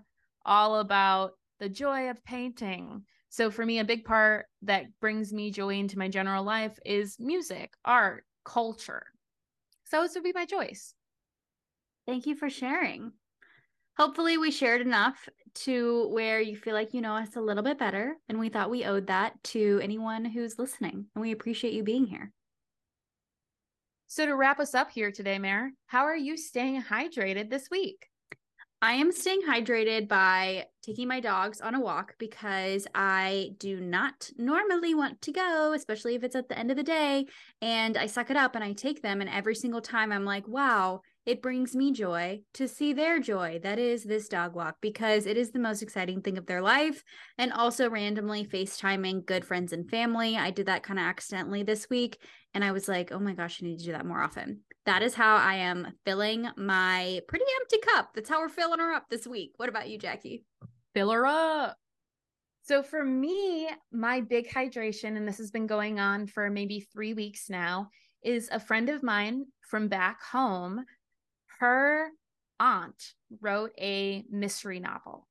all 0.45 0.79
about 0.79 1.33
the 1.59 1.69
joy 1.69 2.09
of 2.09 2.23
painting. 2.23 3.03
So 3.29 3.49
for 3.49 3.65
me, 3.65 3.79
a 3.79 3.85
big 3.85 4.05
part 4.05 4.45
that 4.63 4.85
brings 4.99 5.33
me 5.33 5.51
joy 5.51 5.75
into 5.75 5.97
my 5.97 6.07
general 6.07 6.43
life 6.43 6.77
is 6.85 7.17
music, 7.19 7.73
art, 7.83 8.25
culture. 8.45 9.05
So 9.85 10.01
this 10.01 10.13
would 10.15 10.23
be 10.23 10.33
my 10.33 10.45
choice. 10.45 10.93
Thank 12.05 12.25
you 12.25 12.35
for 12.35 12.49
sharing. 12.49 13.13
Hopefully, 13.97 14.37
we 14.37 14.49
shared 14.49 14.81
enough 14.81 15.29
to 15.53 16.09
where 16.09 16.41
you 16.41 16.57
feel 16.57 16.73
like 16.73 16.93
you 16.93 17.01
know 17.01 17.13
us 17.13 17.35
a 17.35 17.41
little 17.41 17.63
bit 17.63 17.77
better. 17.77 18.15
And 18.27 18.39
we 18.39 18.49
thought 18.49 18.71
we 18.71 18.85
owed 18.85 19.07
that 19.07 19.41
to 19.45 19.79
anyone 19.83 20.25
who's 20.25 20.57
listening. 20.57 21.05
And 21.13 21.21
we 21.21 21.31
appreciate 21.31 21.73
you 21.73 21.83
being 21.83 22.07
here. 22.07 22.31
So, 24.15 24.27
to 24.27 24.35
wrap 24.35 24.59
us 24.59 24.75
up 24.75 24.91
here 24.91 25.11
today, 25.11 25.39
Mary, 25.39 25.71
how 25.87 26.03
are 26.03 26.15
you 26.15 26.37
staying 26.37 26.83
hydrated 26.83 27.49
this 27.49 27.67
week? 27.71 28.09
I 28.79 28.93
am 28.93 29.11
staying 29.11 29.41
hydrated 29.41 30.07
by 30.07 30.67
taking 30.83 31.07
my 31.07 31.19
dogs 31.19 31.61
on 31.61 31.73
a 31.73 31.79
walk 31.79 32.13
because 32.19 32.85
I 32.93 33.55
do 33.57 33.79
not 33.79 34.29
normally 34.37 34.93
want 34.93 35.19
to 35.23 35.31
go, 35.31 35.73
especially 35.73 36.13
if 36.13 36.23
it's 36.23 36.35
at 36.35 36.47
the 36.47 36.59
end 36.59 36.69
of 36.69 36.77
the 36.77 36.83
day. 36.83 37.25
And 37.59 37.97
I 37.97 38.05
suck 38.05 38.29
it 38.29 38.37
up 38.37 38.53
and 38.53 38.63
I 38.63 38.73
take 38.73 39.01
them. 39.01 39.19
And 39.19 39.31
every 39.31 39.55
single 39.55 39.81
time 39.81 40.11
I'm 40.11 40.25
like, 40.25 40.47
wow, 40.47 41.01
it 41.25 41.41
brings 41.41 41.75
me 41.75 41.91
joy 41.91 42.41
to 42.55 42.67
see 42.67 42.91
their 42.91 43.19
joy. 43.19 43.59
That 43.63 43.79
is 43.79 44.03
this 44.03 44.27
dog 44.27 44.55
walk 44.55 44.77
because 44.81 45.25
it 45.25 45.37
is 45.37 45.51
the 45.51 45.59
most 45.59 45.81
exciting 45.81 46.21
thing 46.21 46.37
of 46.37 46.45
their 46.45 46.61
life. 46.61 47.03
And 47.37 47.53
also 47.53 47.89
randomly 47.89 48.45
FaceTiming 48.45 49.25
good 49.25 49.45
friends 49.45 49.71
and 49.71 49.89
family. 49.89 50.35
I 50.35 50.51
did 50.51 50.65
that 50.65 50.83
kind 50.83 50.99
of 50.99 51.05
accidentally 51.05 51.63
this 51.63 51.89
week. 51.89 52.17
And 52.53 52.63
I 52.63 52.73
was 52.73 52.87
like, 52.87 53.11
oh 53.11 53.19
my 53.19 53.33
gosh, 53.33 53.59
I 53.61 53.65
need 53.65 53.79
to 53.79 53.85
do 53.85 53.93
that 53.93 54.05
more 54.05 54.21
often. 54.21 54.61
That 54.85 55.01
is 55.01 55.13
how 55.13 55.37
I 55.37 55.55
am 55.55 55.87
filling 56.05 56.47
my 56.57 57.21
pretty 57.27 57.45
empty 57.61 57.77
cup. 57.79 58.09
That's 58.13 58.29
how 58.29 58.41
we're 58.41 58.49
filling 58.49 58.79
her 58.79 58.91
up 58.91 59.05
this 59.09 59.25
week. 59.25 59.53
What 59.55 59.69
about 59.69 59.89
you, 59.89 59.97
Jackie? 59.97 60.43
Fill 60.93 61.11
her 61.11 61.25
up. 61.25 61.77
So 62.63 62.83
for 62.83 63.03
me, 63.03 63.69
my 63.91 64.21
big 64.21 64.49
hydration, 64.49 65.17
and 65.17 65.27
this 65.27 65.37
has 65.37 65.51
been 65.51 65.67
going 65.67 65.99
on 65.99 66.27
for 66.27 66.49
maybe 66.49 66.81
three 66.81 67.13
weeks 67.13 67.49
now, 67.49 67.89
is 68.23 68.49
a 68.51 68.59
friend 68.59 68.89
of 68.89 69.03
mine 69.03 69.45
from 69.61 69.89
back 69.89 70.21
home. 70.21 70.85
Her 71.63 72.09
aunt 72.59 73.13
wrote 73.39 73.71
a 73.79 74.25
mystery 74.29 74.81
novel. 74.81 75.29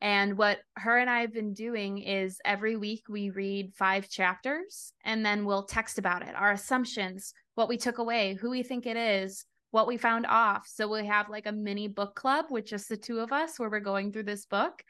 And 0.00 0.38
what 0.38 0.60
her 0.76 0.98
and 0.98 1.10
I 1.10 1.22
have 1.22 1.32
been 1.32 1.52
doing 1.52 1.98
is 1.98 2.38
every 2.44 2.76
week 2.76 3.02
we 3.08 3.30
read 3.30 3.74
five 3.74 4.08
chapters 4.08 4.92
and 5.04 5.26
then 5.26 5.44
we'll 5.44 5.64
text 5.64 5.98
about 5.98 6.22
it, 6.22 6.36
our 6.36 6.52
assumptions, 6.52 7.34
what 7.56 7.68
we 7.68 7.76
took 7.76 7.98
away, 7.98 8.34
who 8.34 8.50
we 8.50 8.62
think 8.62 8.86
it 8.86 8.96
is, 8.96 9.46
what 9.72 9.88
we 9.88 9.96
found 9.96 10.26
off. 10.26 10.68
So 10.68 10.86
we 10.86 11.04
have 11.06 11.28
like 11.28 11.46
a 11.46 11.52
mini 11.52 11.88
book 11.88 12.14
club 12.14 12.44
with 12.48 12.66
just 12.66 12.88
the 12.88 12.96
two 12.96 13.18
of 13.18 13.32
us 13.32 13.58
where 13.58 13.68
we're 13.68 13.80
going 13.80 14.12
through 14.12 14.22
this 14.22 14.46
book. 14.46 14.80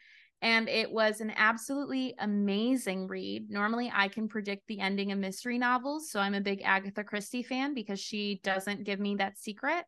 And 0.43 0.69
it 0.69 0.93
was 0.93 1.23
an 1.23 1.33
absolutely 1.35 2.15
amazing 2.19 3.07
read. 3.07 3.49
Normally, 3.49 3.91
I 3.95 4.09
can 4.09 4.29
predict 4.29 4.67
the 4.67 4.81
ending 4.81 5.13
of 5.13 5.19
mystery 5.19 5.57
novels. 5.57 6.11
So 6.11 6.21
I'm 6.21 6.35
a 6.35 6.43
big 6.43 6.61
Agatha 6.63 7.05
Christie 7.05 7.43
fan 7.43 7.73
because 7.73 8.01
she 8.01 8.43
doesn't 8.45 8.85
give 8.85 9.01
me 9.01 9.17
that 9.17 9.39
secret. 9.39 9.87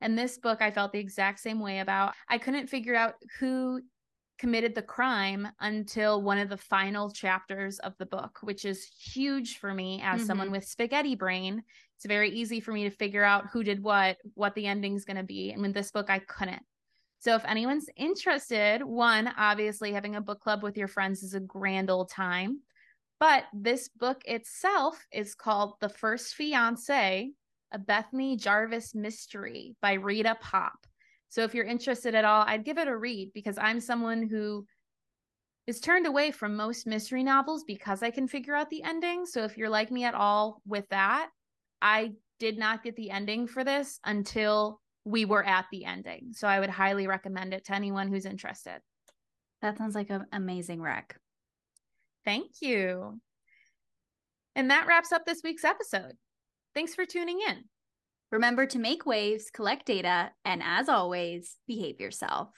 And 0.00 0.18
this 0.18 0.38
book, 0.38 0.60
I 0.60 0.70
felt 0.70 0.92
the 0.92 0.98
exact 0.98 1.40
same 1.40 1.60
way 1.60 1.78
about. 1.78 2.14
I 2.28 2.38
couldn't 2.38 2.68
figure 2.68 2.94
out 2.94 3.14
who 3.38 3.80
committed 4.38 4.74
the 4.74 4.82
crime 4.82 5.48
until 5.60 6.20
one 6.20 6.38
of 6.38 6.48
the 6.48 6.56
final 6.56 7.10
chapters 7.10 7.78
of 7.78 7.96
the 7.98 8.06
book, 8.06 8.38
which 8.42 8.64
is 8.64 8.84
huge 8.84 9.58
for 9.58 9.72
me 9.72 10.02
as 10.02 10.18
mm-hmm. 10.18 10.26
someone 10.26 10.50
with 10.50 10.66
spaghetti 10.66 11.14
brain. 11.14 11.62
It's 11.96 12.06
very 12.06 12.30
easy 12.30 12.60
for 12.60 12.72
me 12.72 12.84
to 12.84 12.90
figure 12.90 13.22
out 13.22 13.46
who 13.52 13.62
did 13.62 13.82
what, 13.82 14.18
what 14.34 14.54
the 14.54 14.66
ending's 14.66 15.04
going 15.04 15.16
to 15.16 15.22
be. 15.22 15.52
And 15.52 15.62
with 15.62 15.72
this 15.72 15.92
book, 15.92 16.10
I 16.10 16.18
couldn't. 16.18 16.62
So 17.20 17.34
if 17.36 17.44
anyone's 17.46 17.88
interested, 17.96 18.82
one, 18.82 19.32
obviously 19.38 19.92
having 19.92 20.16
a 20.16 20.20
book 20.20 20.40
club 20.40 20.62
with 20.62 20.76
your 20.76 20.88
friends 20.88 21.22
is 21.22 21.34
a 21.34 21.40
grand 21.40 21.88
old 21.88 22.10
time. 22.10 22.60
But 23.20 23.44
this 23.54 23.88
book 23.88 24.20
itself 24.26 24.98
is 25.10 25.34
called 25.34 25.74
The 25.80 25.88
First 25.88 26.34
Fiancee, 26.34 27.32
a 27.72 27.78
Bethany 27.78 28.36
Jarviss 28.36 28.94
mystery 28.94 29.76
by 29.80 29.94
Rita 29.94 30.36
Popp. 30.40 30.86
So 31.28 31.42
if 31.42 31.54
you're 31.54 31.64
interested 31.64 32.14
at 32.14 32.24
all, 32.24 32.44
I'd 32.46 32.64
give 32.64 32.78
it 32.78 32.88
a 32.88 32.96
read 32.96 33.32
because 33.34 33.58
I'm 33.58 33.80
someone 33.80 34.28
who 34.28 34.66
is 35.66 35.80
turned 35.80 36.06
away 36.06 36.30
from 36.30 36.56
most 36.56 36.86
mystery 36.86 37.24
novels 37.24 37.64
because 37.64 38.02
I 38.02 38.10
can 38.10 38.28
figure 38.28 38.54
out 38.54 38.70
the 38.70 38.82
ending. 38.82 39.26
So 39.26 39.44
if 39.44 39.56
you're 39.56 39.70
like 39.70 39.90
me 39.90 40.04
at 40.04 40.14
all 40.14 40.60
with 40.66 40.88
that, 40.90 41.30
I 41.80 42.12
did 42.38 42.58
not 42.58 42.82
get 42.82 42.96
the 42.96 43.10
ending 43.10 43.46
for 43.46 43.64
this 43.64 43.98
until 44.04 44.80
we 45.04 45.24
were 45.24 45.44
at 45.44 45.66
the 45.70 45.84
ending. 45.84 46.28
So 46.32 46.46
I 46.46 46.60
would 46.60 46.70
highly 46.70 47.06
recommend 47.06 47.54
it 47.54 47.64
to 47.66 47.74
anyone 47.74 48.08
who's 48.08 48.26
interested. 48.26 48.80
That 49.62 49.78
sounds 49.78 49.94
like 49.94 50.10
an 50.10 50.26
amazing 50.32 50.80
rec. 50.80 51.16
Thank 52.24 52.60
you. 52.60 53.20
And 54.54 54.70
that 54.70 54.86
wraps 54.86 55.12
up 55.12 55.26
this 55.26 55.40
week's 55.42 55.64
episode. 55.64 56.14
Thanks 56.74 56.94
for 56.94 57.06
tuning 57.06 57.40
in. 57.40 57.64
Remember 58.32 58.66
to 58.66 58.78
make 58.80 59.06
waves, 59.06 59.50
collect 59.50 59.86
data, 59.86 60.32
and 60.44 60.60
as 60.64 60.88
always, 60.88 61.56
behave 61.68 62.00
yourself. 62.00 62.48